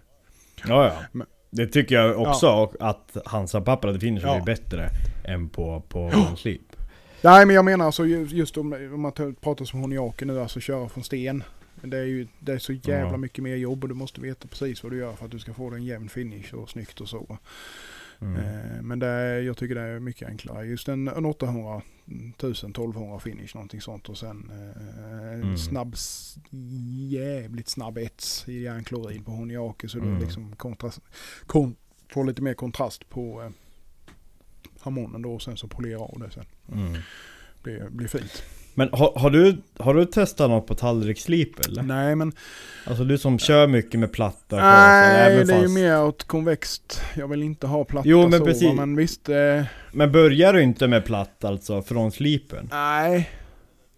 [0.68, 1.02] Ja, ja.
[1.12, 4.36] Men- Det tycker jag också och att Hansa Pappa det finns Ja.
[4.36, 4.90] är bättre
[5.26, 6.62] än på, på One Sleep.
[7.22, 10.42] Nej men jag menar alltså ju- just om, om man tar- pratar som Honiaki nu,
[10.42, 11.44] alltså köra från sten.
[11.82, 13.18] Det är ju det är så jävla Ja.
[13.18, 15.54] mycket mer jobb och du måste veta precis vad du gör för att du ska
[15.54, 17.38] få en jämn finish och snyggt och så.
[18.22, 18.36] Mm.
[18.36, 20.66] Eh, Men det är, jag tycker det är mycket enklare.
[20.66, 21.82] Just en, en 800,
[22.38, 25.58] 1000, 1200 finish någonting sånt och sen eh, en Mm.
[25.58, 25.96] snabb,
[27.10, 30.14] jävligt snabb ets i järnklorid på Honiaki så Mm.
[30.14, 31.00] du liksom kontrast,
[31.46, 31.76] kon,
[32.14, 33.50] får lite mer kontrast på eh,
[34.80, 36.46] harmonen då och sen så polera av det sen.
[36.72, 37.02] Mm.
[37.64, 38.44] Blir, blir fint.
[38.80, 41.84] Men har, har, du, har du testat något på tallriksslip eller?
[41.84, 42.32] Nej men
[42.86, 47.02] Alltså du som kör mycket med platta nej, det är ju fast- mer åt konvext.
[47.16, 48.74] Jag vill inte ha platta Jo, men så, precis.
[48.76, 49.30] men visst.
[49.30, 52.68] Eh, Men börjar du inte med platt alltså från slipen?
[52.72, 53.30] nej.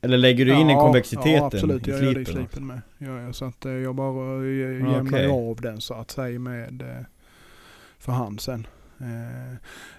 [0.04, 2.68] Eller lägger du in en konvexiteten Ja absolut, i jag gör det i slipen?
[2.68, 2.82] med.
[2.98, 5.28] Ja, ja, så att eh, jag bara eh, Ja, jämnar okej.
[5.28, 7.06] av den så att säga med eh,
[8.00, 8.68] för hand sen.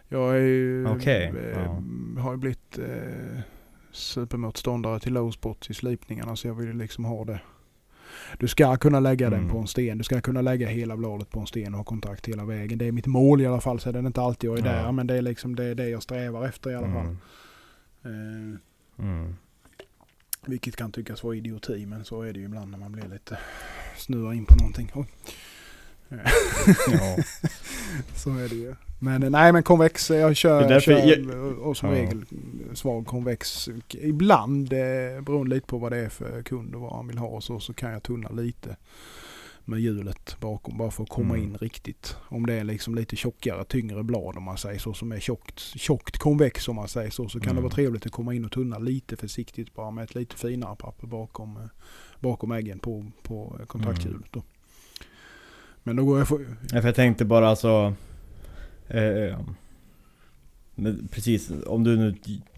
[0.09, 0.91] Jag är ju, eh,
[2.16, 2.22] ja.
[2.22, 2.78] har ju blivit
[3.93, 7.40] supermotståndare till low spots i slipningarna så jag vill ju liksom ha det.
[8.38, 9.51] Du ska kunna lägga den Mm.
[9.53, 9.99] på en sten.
[9.99, 12.78] Du ska kunna lägga hela bladet på en sten och ha kontakt hela vägen.
[12.78, 13.80] Det är mitt mål i alla fall.
[13.80, 14.93] Så är det inte alltid jag är där.
[14.93, 17.16] Men det är liksom det, är det jag strävar efter i alla fall.
[18.05, 18.53] Mm.
[18.99, 19.34] Eh, Mm.
[20.47, 23.38] vilket kan tyckas vara idioti men så är det ju ibland när man blir lite
[23.97, 24.90] snurrar in på någonting.
[24.95, 25.07] Oj.
[26.09, 26.18] Ja.
[28.16, 28.74] så är det ju.
[29.03, 31.94] Men eh, nej men konvex, eh, jag kör, därför kör jag- och som Ja.
[31.94, 32.24] regel
[32.68, 33.68] eh, svag konvex.
[33.90, 37.26] Ibland eh, beroende lite på vad det är för kund och vad han vill ha
[37.28, 38.76] och så, så kan jag tunna lite
[39.64, 41.42] med hjulet bakom bara för att komma Mm.
[41.46, 42.16] in riktigt.
[42.28, 45.59] Om det är liksom lite tjockare, tyngre blad om man säger så som är tjockt,
[45.61, 47.57] tjockt konvex om man säger så så kan Mm.
[47.57, 50.76] det vara trevligt att komma in och tunna lite försiktigt bara med ett lite finare
[50.76, 51.62] papper bakom, eh,
[52.20, 54.42] bakom äggen på, på eh, kontakthjulet då.
[55.82, 57.94] Men då går jag för, Ja, för jag tänkte bara alltså...
[58.93, 59.38] Eh,
[60.74, 62.14] men precis, om du nu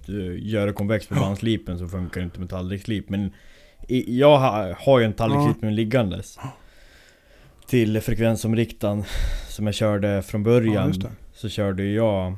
[0.09, 1.21] eh, gör konvex på Ja.
[1.21, 3.09] bandslipen så funkar det inte med tallriksslip.
[3.09, 3.33] Men
[4.07, 6.39] jag har, ju en tallriksslip med liggandes.
[7.67, 9.05] Till frekvensomriktaren
[9.49, 10.93] som jag körde från Ja, början.
[10.93, 11.11] det.
[11.35, 12.37] så körde jag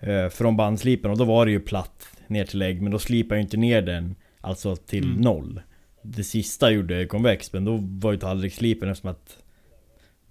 [0.00, 2.82] eh, från bandslipen och då var det ju platt ner till lägg.
[2.82, 5.20] Men då slipade jag inte ner den alltså till Mm.
[5.20, 5.60] noll.
[6.02, 9.36] Det sista gjorde jag konvex men då var ju tallriksslipen eftersom att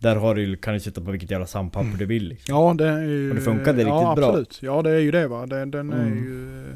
[0.04, 1.98] där har du, kan du sitta på vilket jävla sandpapper Mm.
[1.98, 2.56] du vill liksom.
[2.56, 3.30] Ja det är ju...
[3.30, 4.28] Och det funkade ja, riktigt bra.
[4.30, 4.60] absolut.
[4.62, 5.46] Ja det är ju det va.
[5.46, 6.18] Den, den är Mm.
[6.24, 6.76] ju eh,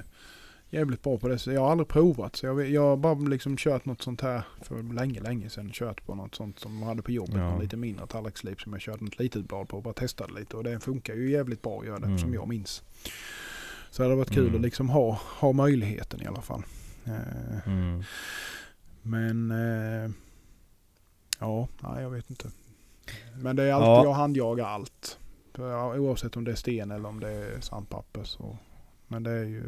[0.69, 1.39] jävligt bra på det.
[1.39, 2.35] Så jag har aldrig provat.
[2.35, 5.69] Så jag, jag har bara liksom kört något sånt här för länge, länge sedan.
[5.73, 7.35] Kört på något sånt som man hade på jobbet.
[7.35, 7.59] Ja.
[7.61, 9.77] Lite mindre tallriksslip som jag körde något litet blad på.
[9.77, 10.57] och Bara testade lite.
[10.57, 12.17] Och det funkar ju jävligt bra att göra det Mm.
[12.19, 12.83] som jag minns.
[13.91, 14.55] Så det hade varit kul Mm.
[14.55, 16.63] att liksom ha, ha möjligheten i alla fall.
[17.05, 18.03] Eh, Mm.
[19.01, 20.11] men eh,
[21.39, 22.49] ja, nej jag vet inte.
[23.35, 24.03] Men det är alltid, Ja.
[24.03, 25.19] jag handjagar allt.
[25.97, 28.23] Oavsett om det är sten eller om det är sandpapper.
[28.23, 28.57] Så.
[29.07, 29.63] Men det är ju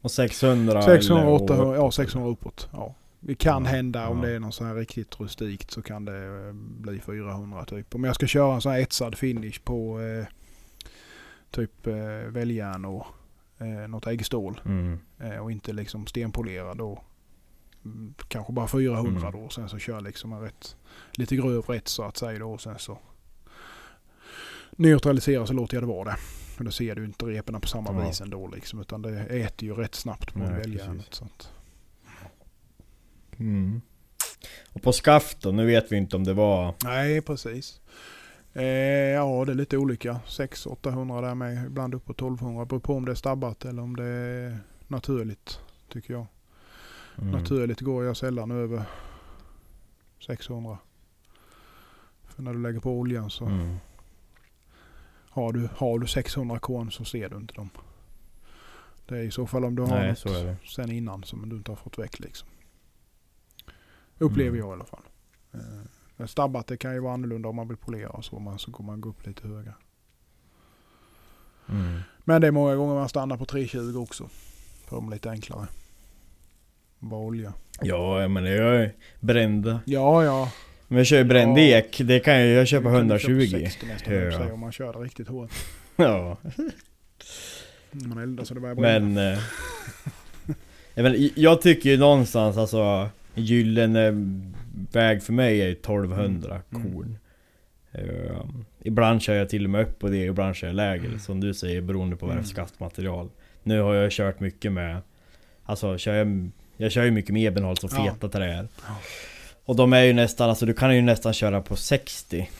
[0.00, 2.68] Och 600 600, eller 800, ja uppåt, 600 uppåt.
[2.72, 2.94] Ja.
[3.20, 4.24] Det kan Ja, hända om ja.
[4.26, 7.94] det är något så här riktigt rustikt så kan det eh, bli 400 typ.
[7.94, 10.26] Om jag ska köra en sån här etsad finish på eh,
[11.50, 11.94] typ eh,
[12.28, 13.06] väljärn och
[13.58, 14.98] eh, något äggstål Mm.
[15.20, 17.02] eh, och inte liksom stenpolerad då.
[18.28, 19.42] Kanske bara 400 Mm.
[19.42, 19.48] då.
[19.48, 20.76] Sen så kör liksom en rätt,
[21.12, 22.52] lite grövre rätt så att säga då.
[22.52, 22.98] Och sen så
[24.70, 26.16] neutraliserar så låter jag det vara det.
[26.56, 28.08] För då ser du inte reporna på samma Ja.
[28.08, 28.80] vis ändå liksom.
[28.80, 31.22] Utan det äter ju rätt snabbt på Nej, väljärnet.
[33.38, 33.80] Mm.
[34.72, 36.74] Och på skaft då, nu vet vi inte om det var...
[36.84, 37.80] nej, precis.
[38.52, 40.20] Eh, ja, det är lite olika.
[40.26, 41.66] 600-800 där med.
[41.66, 42.64] Ibland upp på 1200.
[42.64, 44.58] Beror på om det är stabbat eller om det är
[44.88, 45.60] naturligt.
[45.92, 46.26] Tycker jag.
[47.18, 47.30] Mm.
[47.30, 48.82] Naturligt går jag sällan över
[50.26, 50.78] 600.
[52.24, 53.76] För när du lägger på oljan så Mm.
[55.30, 57.70] har, du, har du 600 korn så ser du inte dem.
[59.06, 61.70] Det är i så fall om du har Nej, något sen innan som du inte
[61.70, 62.48] har fått väck liksom.
[64.18, 64.60] Upplever Mm.
[64.60, 65.02] jag i alla fall.
[65.52, 65.60] Eh,
[66.16, 68.38] Men stabbat det kan ju vara annorlunda om man vill polera och så.
[68.38, 69.74] Men så går man gå upp lite högre.
[71.68, 72.00] Mm.
[72.24, 74.28] Men det är många gånger man stannar på 320 också.
[74.86, 75.66] För de lite enklare.
[76.98, 77.52] Bara olja.
[77.82, 79.78] Ja, jag menar jag är bränd.
[79.84, 80.52] Ja, ja.
[80.88, 81.62] Men jag kör ju bränd Ja.
[81.62, 83.58] ek, det kan jag, jag kör på Du kan ju köra 120.
[83.64, 84.14] 60 nästan,
[84.48, 84.52] Ja.
[84.52, 85.50] om man kör riktigt hårt.
[85.96, 86.36] Ja,
[87.92, 89.06] Man eldar så det börjar bränna.
[89.06, 89.32] men...
[89.32, 89.38] eh,
[90.94, 93.08] jag, menar, jag tycker ju någonstans alltså...
[93.36, 94.10] Gyllene
[94.92, 96.92] väg för mig är ju 1200 Mm.
[96.92, 97.18] korn.
[97.92, 98.44] Eh,
[98.80, 101.18] ibland kör jag till och med upp på det, ibland kör jag lägre.
[101.18, 102.66] Som du säger, beroende på vad det är för Mm.
[102.66, 103.28] skaftmaterial.
[103.62, 105.00] Nu har jag kört mycket med...
[105.64, 108.46] Alltså kör jag, jag kör ju mycket med ebenholts och feta.
[108.46, 108.66] Ja.
[109.64, 112.50] Och de är ju nästan, alltså du kan ju nästan köra på 60.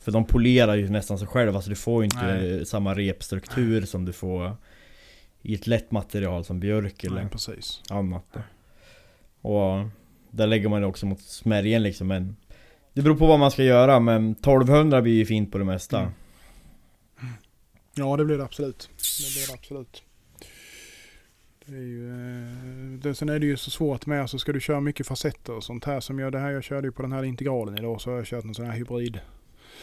[0.00, 2.66] För de polerar ju nästan sig själva, alltså du får ju inte Nej.
[2.66, 4.56] samma repstruktur som du får
[5.42, 7.82] i ett lätt material som björk eller Nej, precis.
[7.90, 8.36] annat.
[9.40, 9.88] Och
[10.30, 12.36] där lägger man det också mot smärgen liksom men
[12.92, 15.98] Det beror på vad man ska göra men 1200 blir ju fint på det mesta.
[15.98, 16.12] Mm.
[17.94, 18.88] Ja, det blir det absolut.
[18.96, 20.02] Det blir det absolut.
[21.70, 24.60] Det är ju, eh, det, sen är det ju så svårt med, så ska du
[24.60, 27.12] köra mycket facetter och sånt här som jag, det här jag körde ju på den
[27.12, 29.20] här integralen idag så har jag kört en sån här hybrid.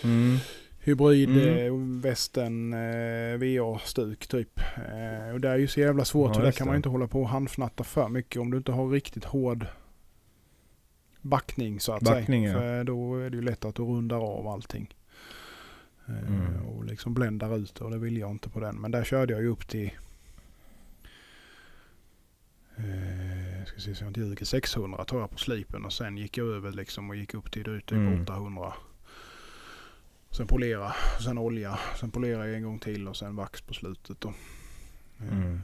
[0.03, 0.37] Mm.
[0.79, 1.65] Hybrid Mm.
[1.65, 4.59] eh, västen eh, VA-stuk typ.
[4.77, 6.69] Eh, och det är ju så jävla svårt Ja, så där kan det.
[6.69, 9.65] man inte hålla på och handfnatta för mycket om du inte har riktigt hård
[11.21, 12.53] backning så att Backning, säga.
[12.53, 12.59] ja.
[12.59, 14.95] För då är det ju lätt att du rundar av allting.
[16.07, 16.65] Eh, Mm.
[16.65, 18.75] Och liksom bländar ut och det vill jag inte på den.
[18.75, 19.91] Men där körde jag ju upp till
[22.77, 26.17] eh, jag ska se så jag inte ljuger, 600 tar jag på slipen och sen
[26.17, 28.21] gick jag över liksom och gick upp till typ Mm.
[28.23, 28.73] 800.
[30.31, 30.93] Sen polera,
[31.25, 34.29] sen olja, sen polera en gång till och sen vax på slutet då.
[35.19, 35.61] Eh, Mm.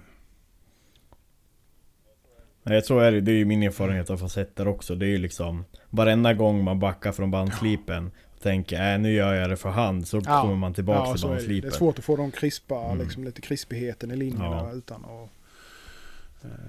[2.64, 4.95] Nej så är det, det är ju min erfarenhet av facetter också.
[4.95, 9.34] Det är ju liksom Varenda gång man backar från bandslipen och tänker äh, nu gör
[9.34, 10.41] jag det för hand så Ja.
[10.41, 11.34] kommer man tillbaka Ja, till är det.
[11.34, 11.70] det bandslipen.
[11.70, 12.97] är svårt att få de krispa, Mm.
[12.97, 14.74] liksom lite krispigheten i linjerna Ja.
[14.74, 15.30] utan att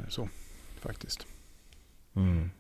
[0.09, 0.29] så
[0.81, 1.27] faktiskt.
[2.16, 2.51] Mm.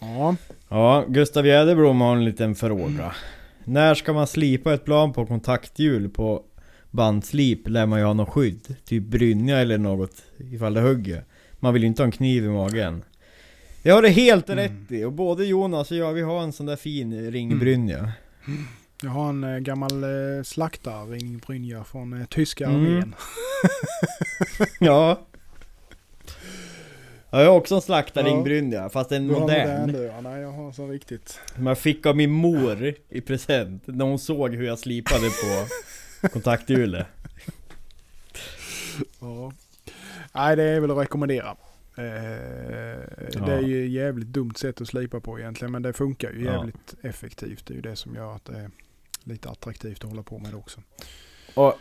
[0.00, 0.36] Ja,
[0.68, 3.14] Ja, Gustav Jäderblom har en liten fråga.
[3.64, 6.42] När ska man slipa ett plan på kontakthjul på
[6.90, 8.76] bandslip lär man ju ha något skydd.
[8.84, 11.24] Typ brynja eller något ifall det hugger.
[11.52, 13.04] Man vill ju inte ha en kniv i magen.
[13.82, 14.64] Jag har det helt Mm.
[14.64, 18.12] rätt i och både Jonas och jag vi har en sån där fin ringbrynja.
[19.02, 22.80] jag har en eh, gammal eh, slaktarring Brynja från eh, tyska Mm.
[22.86, 23.14] armén.
[24.58, 24.66] Ja.
[24.80, 25.26] Ja,
[27.30, 27.80] jag har också en Ja.
[27.80, 29.80] slaktarringbrynja fast en modern.
[29.80, 30.20] modern du, ja.
[30.20, 31.40] Nej, jag har så riktigt.
[31.54, 35.66] Som jag fick av min mor i present när hon såg hur jag slipade på
[36.28, 37.06] kontakthjulet.
[39.20, 39.52] Ja.
[40.34, 41.56] Nej, det är väl att rekommendera.
[41.96, 42.04] Eh,
[43.46, 46.44] Det är ju ett jävligt dumt sätt att slipa på egentligen, men det funkar ju
[46.44, 46.52] Ja.
[46.52, 47.66] jävligt effektivt.
[47.66, 48.70] Det är ju det som gör att det är
[49.24, 50.80] lite attraktivt att hålla på med det också.
[51.56, 51.74] Och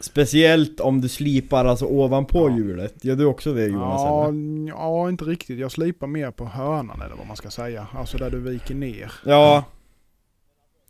[0.00, 2.56] speciellt om du slipar alltså ovanpå Ja.
[2.56, 3.04] hjulet.
[3.04, 4.00] Gör du också det Jonas?
[4.02, 4.68] Ja, eller?
[4.68, 5.58] ja, inte riktigt.
[5.58, 7.86] Jag slipar mer på hörnan eller vad man ska säga.
[7.94, 9.12] Alltså där du viker ner.
[9.24, 9.64] Ja,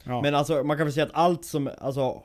[0.04, 2.22] Ja, men alltså man kan väl säga att allt som, alltså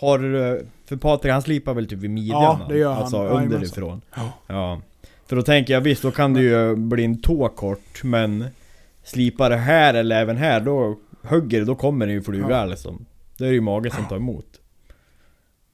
[0.00, 2.42] har du, för Patrik han slipar väl typ vid midjan?
[2.42, 3.02] Ja, det gör han.
[3.02, 4.00] Alltså underifrån.
[4.16, 4.32] Ja.
[4.46, 4.80] Ja.
[5.26, 8.44] För då tänker jag visst, då kan det ju bli en tå kort, men
[9.04, 12.64] slipar det här eller även här, då hugger det, då kommer det ju flyga Ja.
[12.64, 13.04] liksom.
[13.38, 14.46] Det är ju magen som tar emot.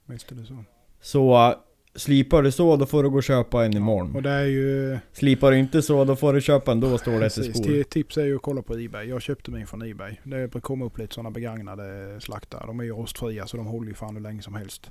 [0.07, 0.65] Visst är det så.
[1.01, 1.55] Så
[1.95, 4.15] slipar du så, då får du gå och köpa en imorgon.
[4.17, 4.99] Och det är ju...
[5.13, 7.83] Slipar du inte så, då får du köpa en då står det efter Precis, skor.
[7.83, 9.09] tips är ju att kolla på Ebay.
[9.09, 10.17] Jag köpte min från Ebay.
[10.25, 12.67] Det kommer upp lite sådana begagnade slaktar.
[12.67, 14.91] De är ju rostfria så de håller ju fan hur länge som helst.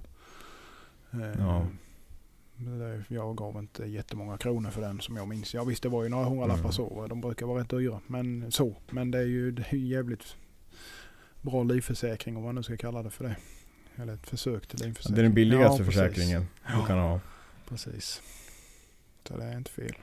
[1.14, 1.68] Eh, Ja.
[3.08, 5.54] Jag gav inte jättemånga kronor för den som jag minns.
[5.54, 6.72] Ja visst det var ju några hundralappar Mm.
[6.72, 7.06] så.
[7.10, 8.00] De brukar vara rätt dyra.
[8.08, 8.76] Men så.
[8.92, 10.36] Men det är ju, det är ju jävligt
[11.42, 13.36] bra livförsäkring om man nu ska kalla det för det.
[13.96, 15.16] Eller ett försök till livförsäkring.
[15.16, 17.20] Det är den billigaste Ja, försäkringen du kan ha.
[17.70, 18.22] Precis.
[19.28, 19.94] Så det är inte fel.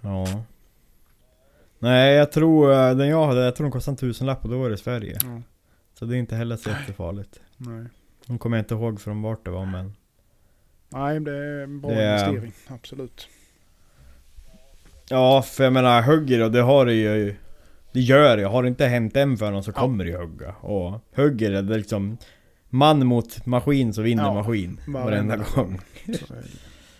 [0.00, 0.42] Ja.
[1.78, 4.58] Nej, jag tror äh, den jag hade, jag tror den kostade en tusenlapp och då
[4.58, 5.18] var det i Sverige.
[5.22, 5.42] Ja.
[5.98, 7.40] Så det är inte heller så jättefarligt.
[7.56, 7.84] Nej.
[8.26, 9.94] Nu kommer jag inte ihåg från vart det var men...
[10.88, 12.52] Nej, det är en bra Det är- investering.
[12.68, 13.28] Absolut.
[15.08, 17.36] Ja, för jag menar hugger och det har det ju...
[17.92, 19.80] Det gör det, har det inte hänt än för någon så Ja.
[19.80, 20.52] kommer det ju hugga.
[20.52, 22.18] Och hugger det, liksom...
[22.74, 24.80] Man mot maskin så vinner Ja, maskin.
[24.86, 25.80] varenda Varenda gång.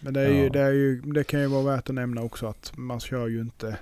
[0.00, 2.46] Men det, är ju, det, är ju, det kan ju vara värt att nämna också
[2.46, 3.76] att man kör ju inte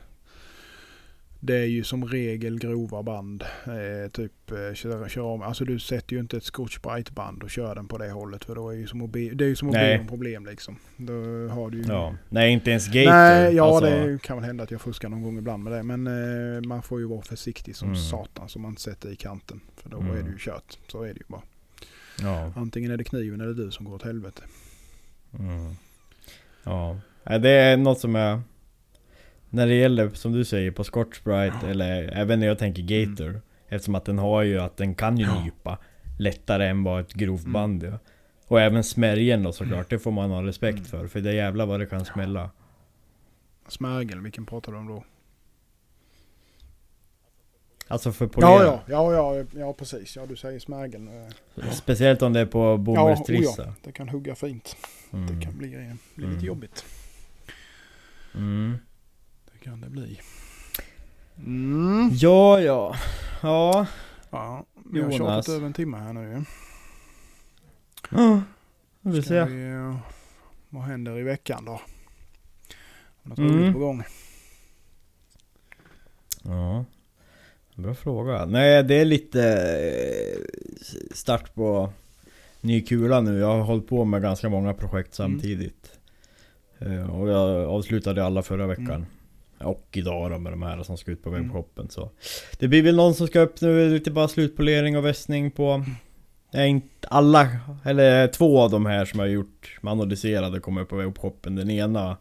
[1.44, 3.42] det är ju som regel grova band.
[3.66, 5.42] Eh, typ eh, kör, kör om.
[5.42, 8.44] Alltså du sätter ju inte ett Scotch Brite band och kör den på det hållet.
[8.44, 10.46] För då är ju som att be, det är ju som att be om problem
[10.46, 10.76] liksom.
[10.96, 11.12] Då
[11.48, 11.84] har du ju...
[11.88, 12.14] Ja.
[12.28, 13.10] Nej, inte ens gator.
[13.10, 15.82] Nej, ja alltså, det kan väl hända att jag fuskar någon gång ibland med det.
[15.82, 16.06] Men
[16.56, 18.00] eh, man får ju vara försiktig som Mm.
[18.00, 19.60] satan så man inte sätter i kanten.
[19.76, 20.16] För då Mm.
[20.16, 20.78] är det ju kört.
[20.88, 21.42] Så är det ju bara.
[22.20, 22.52] Ja.
[22.56, 24.42] Antingen är det kniven eller du som går åt helvete.
[25.38, 25.74] Mm.
[26.64, 26.98] Ja.
[27.38, 28.40] Det är något som jag...
[29.50, 33.40] När det gäller, som du säger, på Scotch Brite eller även när jag tänker Gator.
[33.68, 35.44] Eftersom att den har ju att den kan ju Ja.
[35.44, 35.78] nypa
[36.18, 37.78] lättare än vad ett grovt Mm.
[37.78, 37.98] gör.
[38.46, 41.06] Och även smärgen då såklart, det får man ha respekt för.
[41.06, 42.50] För det är jävla vad det kan smälla.
[43.68, 45.04] Smärgel, vilken pratar du om då?
[47.88, 48.50] Alltså för polera.
[48.50, 50.16] Ja, ja, ja, ja, ja, precis.
[50.16, 51.08] Ja, du säger smägeln.
[51.56, 53.62] eh, Speciellt om det är på Ja, bomullstrissa.
[53.62, 54.76] oh ja, det kan hugga fint.
[55.12, 55.26] Mm.
[55.38, 56.34] Det kan bli, eh, bli Mm.
[56.34, 56.84] lite jobbigt.
[58.34, 58.78] Mm.
[59.52, 60.20] Det kan det bli.
[61.38, 62.10] Mm.
[62.12, 62.94] Ja, ja.
[63.42, 63.86] Ja.
[64.30, 66.44] Ja, vi har tjatat över en timme här nu.
[68.10, 68.42] Ja,
[69.00, 69.46] vi Ska ser.
[69.46, 69.96] vi, eh,
[70.68, 71.80] vad händer i veckan då?
[73.22, 73.58] Något Mm.
[73.58, 74.02] roligt på gång?
[76.42, 76.84] Ja.
[77.76, 78.44] Bra fråga.
[78.46, 80.42] Nej, det är lite eh,
[81.14, 81.90] start på
[82.60, 83.38] ny kula nu.
[83.38, 85.32] Jag har hållit på med ganska många projekt Mm.
[85.32, 85.98] samtidigt.
[86.78, 88.90] Eh, Och jag avslutade alla förra veckan.
[88.90, 89.06] Mm.
[89.58, 91.42] Och idag då med de här som ska ut på Mm.
[91.42, 91.90] webbshoppen.
[91.90, 92.10] Så
[92.58, 95.84] det blir väl någon som ska upp nu, lite bara slutpolering och vässning på
[96.54, 97.48] Nej, inte alla,
[97.84, 101.54] eller två av de här som jag har gjort analyserade kommer upp på webbshoppen.
[101.56, 102.16] Den ena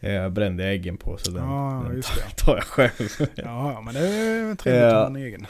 [0.00, 2.02] eh, brände jag äggen på så den, Ja, den
[2.36, 3.08] tar jag själv.
[3.34, 4.98] Ja, men det är trevligt att Ja.
[5.00, 5.46] ha en egen.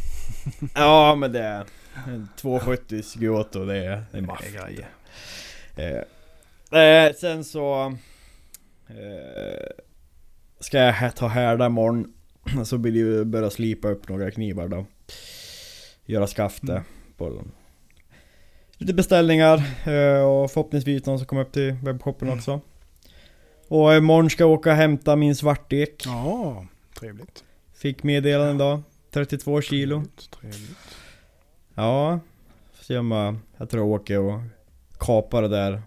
[0.74, 1.64] ja men det är
[2.06, 4.40] en 270 Giotto, det är, det är maff.
[4.52, 4.88] Det är grejer.
[6.72, 7.94] Eh, eh, sen så
[8.88, 9.66] eh,
[10.60, 12.12] Ska jag ta härda imorgon
[12.64, 14.86] Så det ju börja slipa upp några knivar då
[16.04, 16.82] Göra skafte Mm.
[17.16, 17.50] på dem
[18.78, 22.38] Lite beställningar eh, och förhoppningsvis någon som kommer upp till webbshoppen Mm.
[22.38, 22.60] också
[23.68, 26.66] Och imorgon ska jag åka och hämta min svartek Ja,
[26.98, 27.44] trevligt.
[27.74, 30.78] Fick meddelande idag 32 kilo Trevligt, trevligt.
[31.74, 32.20] Ja,
[32.98, 34.40] om jag, jag tror jag åker och
[34.98, 35.82] kapar det där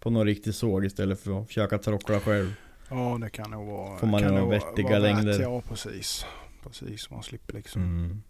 [0.00, 2.54] på någon riktig såg istället för att försöka trockla själv.
[2.90, 3.98] Ja, det kan nog vara...
[3.98, 5.40] Får man några vara- vettiga vara värt, längder.
[5.42, 6.26] Ja, precis.
[6.62, 8.22] Precis, man slipper liksom Mm.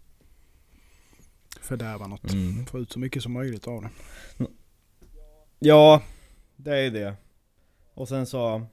[1.61, 2.33] fördärva något.
[2.33, 2.65] Mm.
[2.65, 3.89] Få ut så mycket som möjligt av det.
[5.59, 6.01] Ja,
[6.55, 7.15] det är det.
[7.93, 8.65] Och sen så...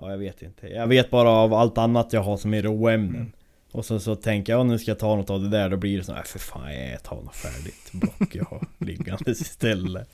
[0.00, 0.66] Ja, jag vet inte.
[0.68, 3.14] Jag vet bara av allt annat jag har som är råämnen.
[3.16, 3.32] Mm.
[3.72, 5.68] Och sen så tänker jag, ja, nu ska jag ta något av det där.
[5.70, 9.40] Då blir det så här, för fan jag tar något färdigt block jag har liggandes
[9.40, 10.08] istället.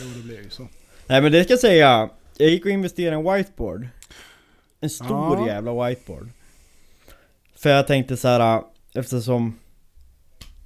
[0.00, 0.68] Jo, det blir ju så.
[1.06, 3.88] Nej men det ska jag säga, jag gick och investerade i en whiteboard
[4.80, 5.46] En stor Ja.
[5.46, 6.28] jävla whiteboard
[7.56, 8.62] För jag tänkte så här
[8.94, 9.58] eftersom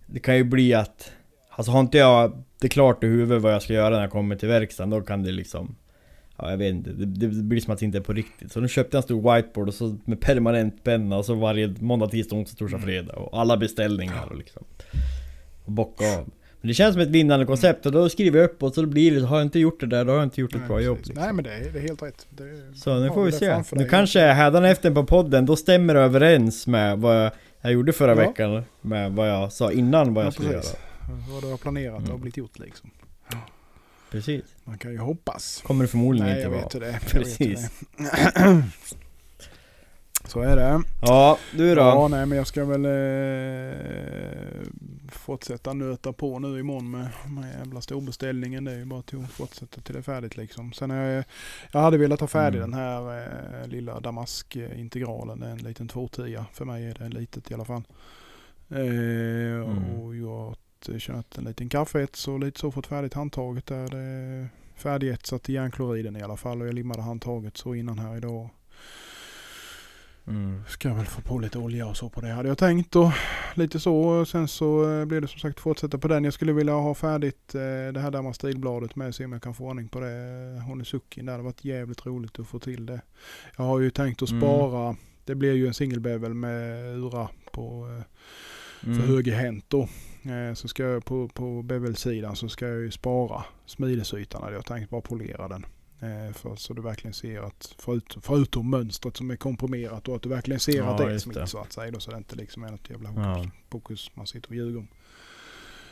[0.06, 1.12] Det kan ju bli att
[1.50, 4.36] Alltså har inte jag det klart i huvudet vad jag ska göra när jag kommer
[4.36, 5.76] till verkstaden då kan det liksom
[6.38, 8.60] Ja jag vet inte, det, det blir som att det inte är på riktigt Så
[8.60, 12.06] nu köpte jag en stor whiteboard och så med permanent penna och så varje måndag,
[12.08, 12.86] tisdag, onsdag, torsdag, Mm.
[12.88, 14.64] fredag och alla beställningar och liksom
[15.64, 16.30] Och bocka av
[16.60, 19.20] Men det känns som ett vinnande koncept och då skriver jag upp och så blir
[19.20, 20.80] det, har jag inte gjort det där då har jag inte gjort ett Nej, bra
[20.80, 21.08] jobb precis.
[21.08, 21.24] liksom.
[21.24, 22.26] Nej, men det är, det är helt rätt.
[22.38, 23.56] Är, Så nu Ja, får vi se.
[23.72, 23.88] Nu dig.
[23.88, 28.14] kanske hädanefter på podden, då stämmer det överens med vad jag, jag gjorde förra Ja.
[28.28, 30.72] veckan Med vad jag sa innan vad jag Ja, skulle precis.
[31.08, 32.10] göra Vad du har planerat Mm.
[32.10, 32.90] har blivit gjort liksom.
[34.10, 35.62] Precis Man kan ju hoppas.
[35.66, 36.92] Kommer det förmodligen Nej, inte jag vara vet hur det är.
[36.92, 37.40] Jag Precis.
[37.62, 38.62] vet hur det är.
[40.24, 40.82] Så är det.
[41.02, 41.80] Ja, du då?
[41.80, 44.62] Ja, nej, men jag ska väl eh,
[45.12, 48.64] fortsätta nöta på nu imorgon med den här jävla storbeställningen.
[48.64, 50.72] Det är ju bara att fortsätta till det är färdigt liksom.
[50.72, 51.24] Sen jag,
[51.72, 52.70] jag hade velat ha färdig Mm.
[52.70, 53.22] den här
[53.62, 55.42] eh, lilla Damask-integralen.
[55.42, 57.82] En liten 210 För mig är det litet i alla fall.
[58.70, 59.84] Eh, Mm.
[60.00, 60.56] Och jag
[60.98, 63.88] kört en liten kaffeets och lite så fått färdigt handtaget där.
[63.88, 66.60] Det är färdigetsat i järnkloriden i alla fall.
[66.62, 68.50] Och jag limmade handtaget så innan här idag.
[70.26, 70.62] Mm.
[70.68, 73.10] Ska väl få på lite olja och så på det hade jag tänkt och
[73.54, 74.24] lite så.
[74.24, 76.24] Sen så eh, blir det som sagt fortsätta på den.
[76.24, 79.54] Jag skulle vilja ha färdigt eh, det här där stilbladet med se om jag kan
[79.54, 80.62] få ordning på det.
[80.66, 81.32] Honizukin där.
[81.32, 83.00] Det hade varit jävligt roligt att få till det.
[83.56, 84.40] Jag har ju tänkt att Mm.
[84.40, 84.96] spara.
[85.24, 88.04] Det blir ju en singelbevel med ura på eh,
[88.80, 89.08] för Mm.
[89.08, 89.88] högerhänt då.
[90.28, 94.64] Eh, Så ska jag på, på bevelsidan så ska jag ju spara smidesytan hade jag
[94.64, 95.66] tänkt bara polera den.
[96.00, 100.22] Eh, För, så du verkligen ser att förutom, förutom mönstret som är komprimerat och att
[100.22, 101.46] du verkligen ser Ja, att det är smitt det.
[101.46, 101.90] så att säga.
[101.90, 103.44] Då, så det inte liksom är något jävla Ja.
[103.68, 104.88] pokus man sitter och ljuger om.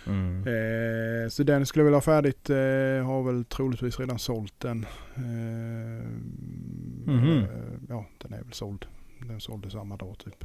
[0.07, 0.39] Mm.
[0.47, 2.51] Eh, så den skulle jag vilja ha färdigt.
[2.51, 2.57] Eh,
[3.07, 4.87] har väl troligtvis redan sålt den.
[5.17, 5.23] Eh,
[7.07, 7.39] Mhm.
[7.43, 7.49] eh,
[7.89, 8.87] ja, den är väl såld.
[9.21, 10.45] Den sålde samma dag typ.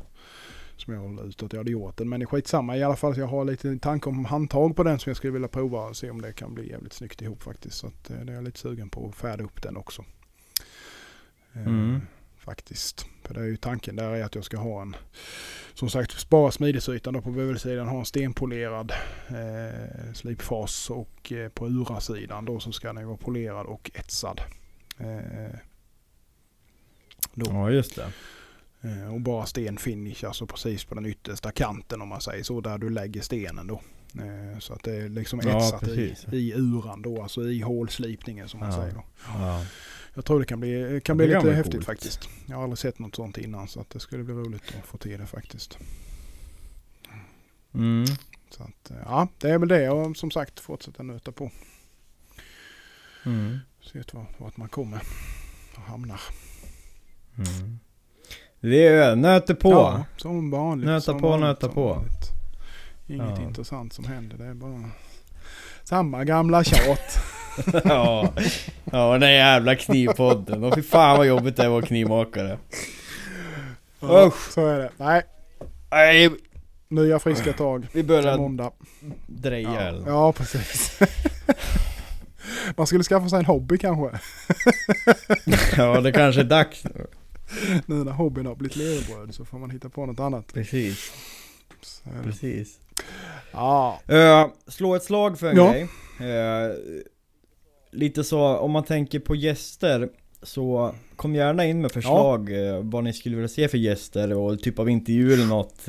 [0.81, 2.09] Som jag håller ut att jag hade gjort den.
[2.09, 3.17] Men det är skitsamma i alla fall.
[3.17, 6.09] Jag har lite tanke om handtag på den som jag skulle vilja prova och se
[6.09, 7.77] om det kan bli jävligt snyggt ihop faktiskt.
[7.77, 10.05] Så att, eh, det är jag lite sugen på att färda upp den också.
[11.53, 12.01] Eh, Mm.
[12.37, 13.05] Faktiskt.
[13.23, 14.95] För det är ju tanken där är att jag ska ha en
[15.73, 17.87] som sagt spara smidesytan då på bevelsidan.
[17.87, 18.91] Ha en stenpolerad
[19.27, 24.41] eh, slipfas och eh, på urasidan då så ska den vara polerad och etsad.
[24.97, 25.55] Eh,
[27.33, 27.45] då.
[27.51, 28.11] Ja just det
[29.13, 32.89] och bara stenfinish, alltså precis på den yttersta kanten om man säger så, där du
[32.89, 33.81] lägger stenen då.
[34.19, 36.33] Eh, så att det är liksom Ja, etsat i, precis.
[36.33, 38.75] i uran då, alltså i hålslipningen som man Ja.
[38.77, 39.03] säger då.
[39.27, 39.65] ja.
[40.13, 41.85] Jag tror det kan bli, kan bli kan lite häftigt coolt.
[41.85, 42.29] faktiskt.
[42.45, 44.97] Jag har aldrig sett något sånt innan så att det skulle bli roligt att få
[44.97, 45.77] till det faktiskt.
[47.73, 48.05] Mm.
[48.49, 51.51] Så att, eh, ja, det är väl det och som sagt fortsätta nöta på.
[53.25, 53.57] Mm.
[53.81, 55.01] Se vart, vart man kommer
[55.75, 56.21] och hamnar.
[57.37, 57.79] Mm.
[58.61, 59.71] Det är nöter på.
[59.71, 60.85] Ja, som vanligt.
[60.87, 61.87] Nöta som på, vanligt, nöta på.
[61.93, 62.29] vanligt.
[63.07, 63.43] Inget Ja.
[63.43, 64.37] intressant som händer.
[64.37, 64.83] Det är bara
[65.83, 67.19] samma gamla tjat.
[67.83, 68.33] ja.
[68.91, 70.63] ja, den jävla knivpodden.
[70.63, 72.57] Och fy fan vad jobbigt det är att vara knivmakare.
[73.99, 74.51] Ja, Usch.
[74.51, 74.89] så är det.
[74.97, 75.21] Nej,
[75.91, 76.29] Nej,
[76.87, 77.87] nya friska tag.
[77.93, 78.71] vi börjar måndag.
[79.27, 80.99] dreja Ja, eller ja precis.
[82.77, 84.19] Man skulle skaffa sig en hobby kanske.
[85.77, 87.07] Ja, det kanske är dags nu.
[87.85, 90.53] Nu när hobbyn har blivit levebröd så får man hitta på något annat.
[90.53, 91.11] Precis,
[91.81, 92.79] Så precis.
[93.51, 95.71] Ja, Uh, slå ett slag för en Ja.
[95.71, 95.81] grej.
[96.19, 96.71] Eh,
[97.91, 100.09] lite så, om man tänker på gäster
[100.43, 104.59] Så kom gärna in med förslag eh, vad ni skulle vilja se för gäster och
[104.59, 105.85] typ av intervju eller något.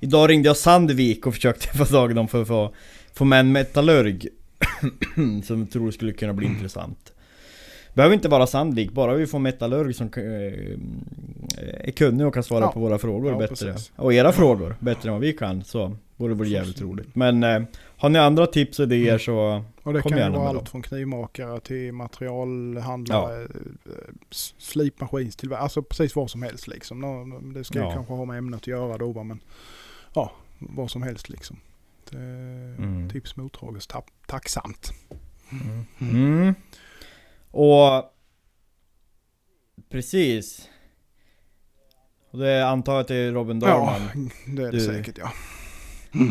[0.00, 2.74] Idag ringde jag Sandvik och försökte få tag i dem för att få,
[3.14, 4.28] få med en metallurg.
[5.44, 7.12] som jag tror skulle kunna bli intressant.
[7.96, 10.22] Behöver inte vara Sandvik, bara vi får metallurg som eh,
[11.88, 12.72] är kunnig och kan svara Ja.
[12.72, 13.72] på våra frågor Ja, bättre.
[13.72, 13.92] precis.
[13.96, 15.64] Och era frågor bättre än vad vi kan.
[15.64, 17.14] Så vore det jävligt roligt.
[17.16, 17.62] Men eh,
[17.96, 20.48] har ni andra tips och idéer så och det Kom kan ju gärna vara med
[20.50, 20.66] allt dem.
[20.66, 23.48] från knivmakare till materialhandlare, eh,
[24.30, 27.52] s- slipmaskinstillverkare, alltså precis vad som helst liksom.
[27.54, 27.92] Det ska ju Ja.
[27.92, 29.40] kanske ha med ämnet att göra då men
[30.14, 31.56] ja, vad som helst liksom.
[32.10, 32.16] Det,
[32.78, 33.10] Mm.
[33.10, 34.92] Tips mottages ta- tacksamt.
[36.00, 36.54] Mm.
[37.58, 38.12] Och
[39.90, 40.68] Precis
[42.30, 45.18] Och det antar jag att det är Robin Ja, Dahlman det är det Du- säkert
[45.18, 45.32] ja.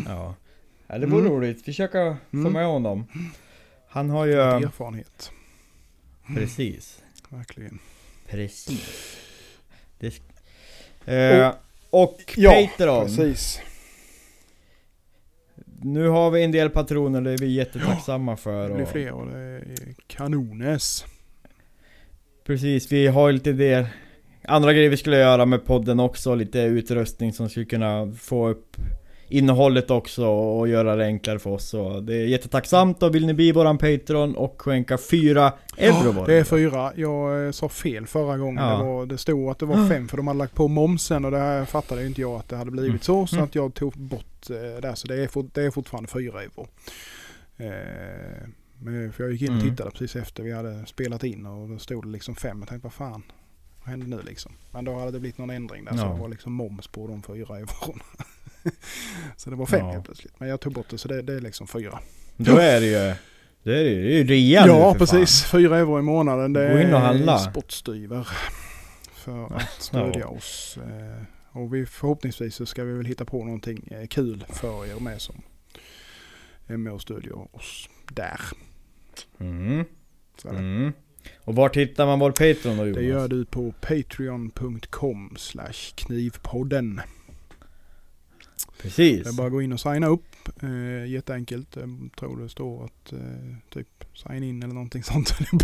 [0.07, 0.35] Ja,
[0.88, 1.31] ja det vore Mm.
[1.34, 2.53] roligt, försöka få Mm.
[2.53, 3.06] med honom
[3.88, 5.31] Han har ju Erfarenhet,
[6.35, 7.80] Precis verkligen.
[8.27, 9.19] Precis
[9.99, 10.22] det,
[11.14, 11.53] eh,
[11.89, 13.61] Och Ja, Patreon precis.
[15.81, 19.11] Nu har vi en del patroner, det är vi jättetacksamma för Det blir och, fler
[19.11, 21.06] och det är kanones.
[22.45, 23.88] Precis, vi har lite det
[24.47, 28.77] Andra grejer vi skulle göra med podden också, lite utrustning som skulle kunna få upp
[29.30, 31.69] innehållet också och göra det enklare för oss.
[31.69, 36.27] Så det är jättetacksamt och vill ni bli våran Patreon och skänka 4 euro var
[36.27, 36.91] Det är fyra.
[36.95, 38.63] Jag eh, sa fel förra gången.
[38.63, 38.77] Ja.
[38.77, 41.31] Det, var, det stod att det var fem för de hade lagt på momsen och
[41.31, 43.27] det här fattade ju inte jag att det hade blivit så.
[43.27, 43.45] Så Mm.
[43.45, 44.95] att jag tog bort eh, där.
[44.95, 46.67] Så det är, det är fortfarande fyra euro.
[48.84, 49.69] För jag gick in och Mm.
[49.69, 52.60] tittade precis efter vi hade spelat in och då stod det liksom fem.
[52.60, 53.23] Jag tänkte vad fan.
[53.80, 54.52] Vad hände nu liksom?
[54.72, 56.14] Men då hade det blivit någon ändring där så Ja.
[56.14, 57.99] det var liksom moms på de fyra euron.
[59.35, 59.91] så det var fem Ja.
[59.91, 60.39] helt plötsligt.
[60.39, 61.99] Men jag tog bort det så det, det är liksom fyra.
[62.38, 63.15] Då är det ju...
[63.64, 65.43] Det är ju, det är ju rea nu Ja, för precis.
[65.43, 66.53] Fyra euro i månaden.
[66.53, 67.38] Det Gå in och är handla.
[67.39, 68.27] spottstyver
[69.14, 70.77] för att stödja oss.
[70.77, 71.23] Eh,
[71.61, 75.22] Och vi, förhoppningsvis så ska vi väl hitta på någonting eh, kul för er med
[75.22, 75.41] som
[76.68, 78.39] är med och stödjer oss där.
[79.39, 79.85] Mm.
[80.49, 80.91] Mm.
[81.37, 82.95] Och vart hittar man vår Patreon då Jonas?
[82.97, 85.35] det gör du på patreon.com
[85.95, 87.01] knivpodden.
[88.81, 89.23] Precis.
[89.23, 90.23] Det är bara att gå in och signa upp.
[90.63, 91.75] Eh, jätteenkelt.
[91.75, 93.19] Jag tror det står att eh,
[93.69, 95.33] typ sign in eller någonting sånt.
[95.51, 95.59] men,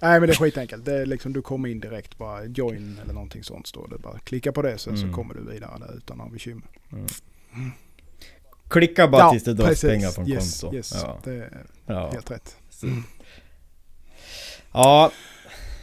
[0.00, 0.84] nej men det är skitenkelt.
[0.84, 3.98] Det är liksom du kommer in direkt bara join eller någonting sånt står det.
[3.98, 5.08] Bara klicka på det sen Mm.
[5.10, 6.68] så kommer du vidare där utan några bekymmer.
[8.68, 10.76] Klicka bara tills det dras pengar från yes, konto.
[10.76, 11.18] Yes, Ja.
[11.24, 11.50] det
[11.88, 12.10] Ja.
[12.12, 12.56] helt rätt.
[14.72, 15.12] ja.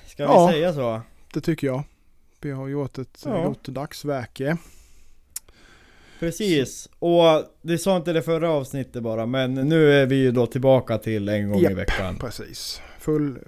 [0.08, 0.48] Ska Ja.
[0.48, 1.02] vi säga så?
[1.34, 1.84] Det tycker jag.
[2.42, 3.44] Vi har gjort ett Ja.
[3.48, 4.58] gott dagsverke.
[6.20, 10.48] Precis, och det sa inte det förra avsnittet bara, men nu är vi ju då
[10.48, 11.74] tillbaka till en gång i Japp.
[11.74, 12.16] veckan.
[12.20, 12.82] Precis.
[13.00, 13.40] Full,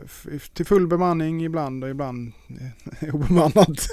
[0.54, 2.34] till full bemanning ibland och ibland
[3.14, 3.54] obemannat.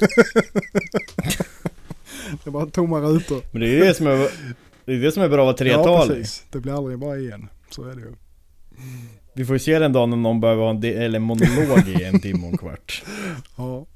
[2.44, 3.42] det är bara tomma rutor.
[3.52, 4.30] Men det är ju det som är,
[4.84, 6.16] det är det som är bra att vara Ja, tretalig.
[6.16, 6.44] precis.
[6.50, 7.48] Det blir aldrig bara en.
[7.70, 8.12] Så är det ju.
[9.32, 12.04] Vi får ju se den dagen om någon behöver ha en, eller en monolog i
[12.04, 13.04] en timme och en kvart.
[13.56, 13.86] Ja.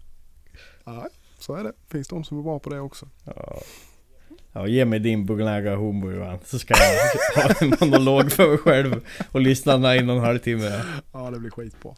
[0.84, 1.72] ja, så är det.
[1.90, 3.08] Finns de som är bra på det också.
[3.24, 3.60] Ja.
[4.52, 8.58] Ja, ge mig din Bugnaga Hombo Johan, så ska jag ha en monolog för mig
[8.58, 10.82] själv och lyssna i någon halvtimme.
[11.12, 11.94] Ja, det blir skitbra.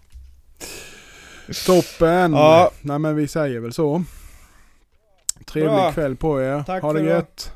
[1.66, 2.32] Toppen!
[2.32, 2.70] Ja.
[2.80, 4.04] Nej men vi säger väl så.
[5.46, 5.92] Trevlig Bra.
[5.92, 6.62] kväll på er.
[6.62, 7.52] Tack ha det gött.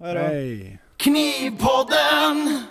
[0.00, 0.78] Hej.
[0.96, 2.62] Knivpodden!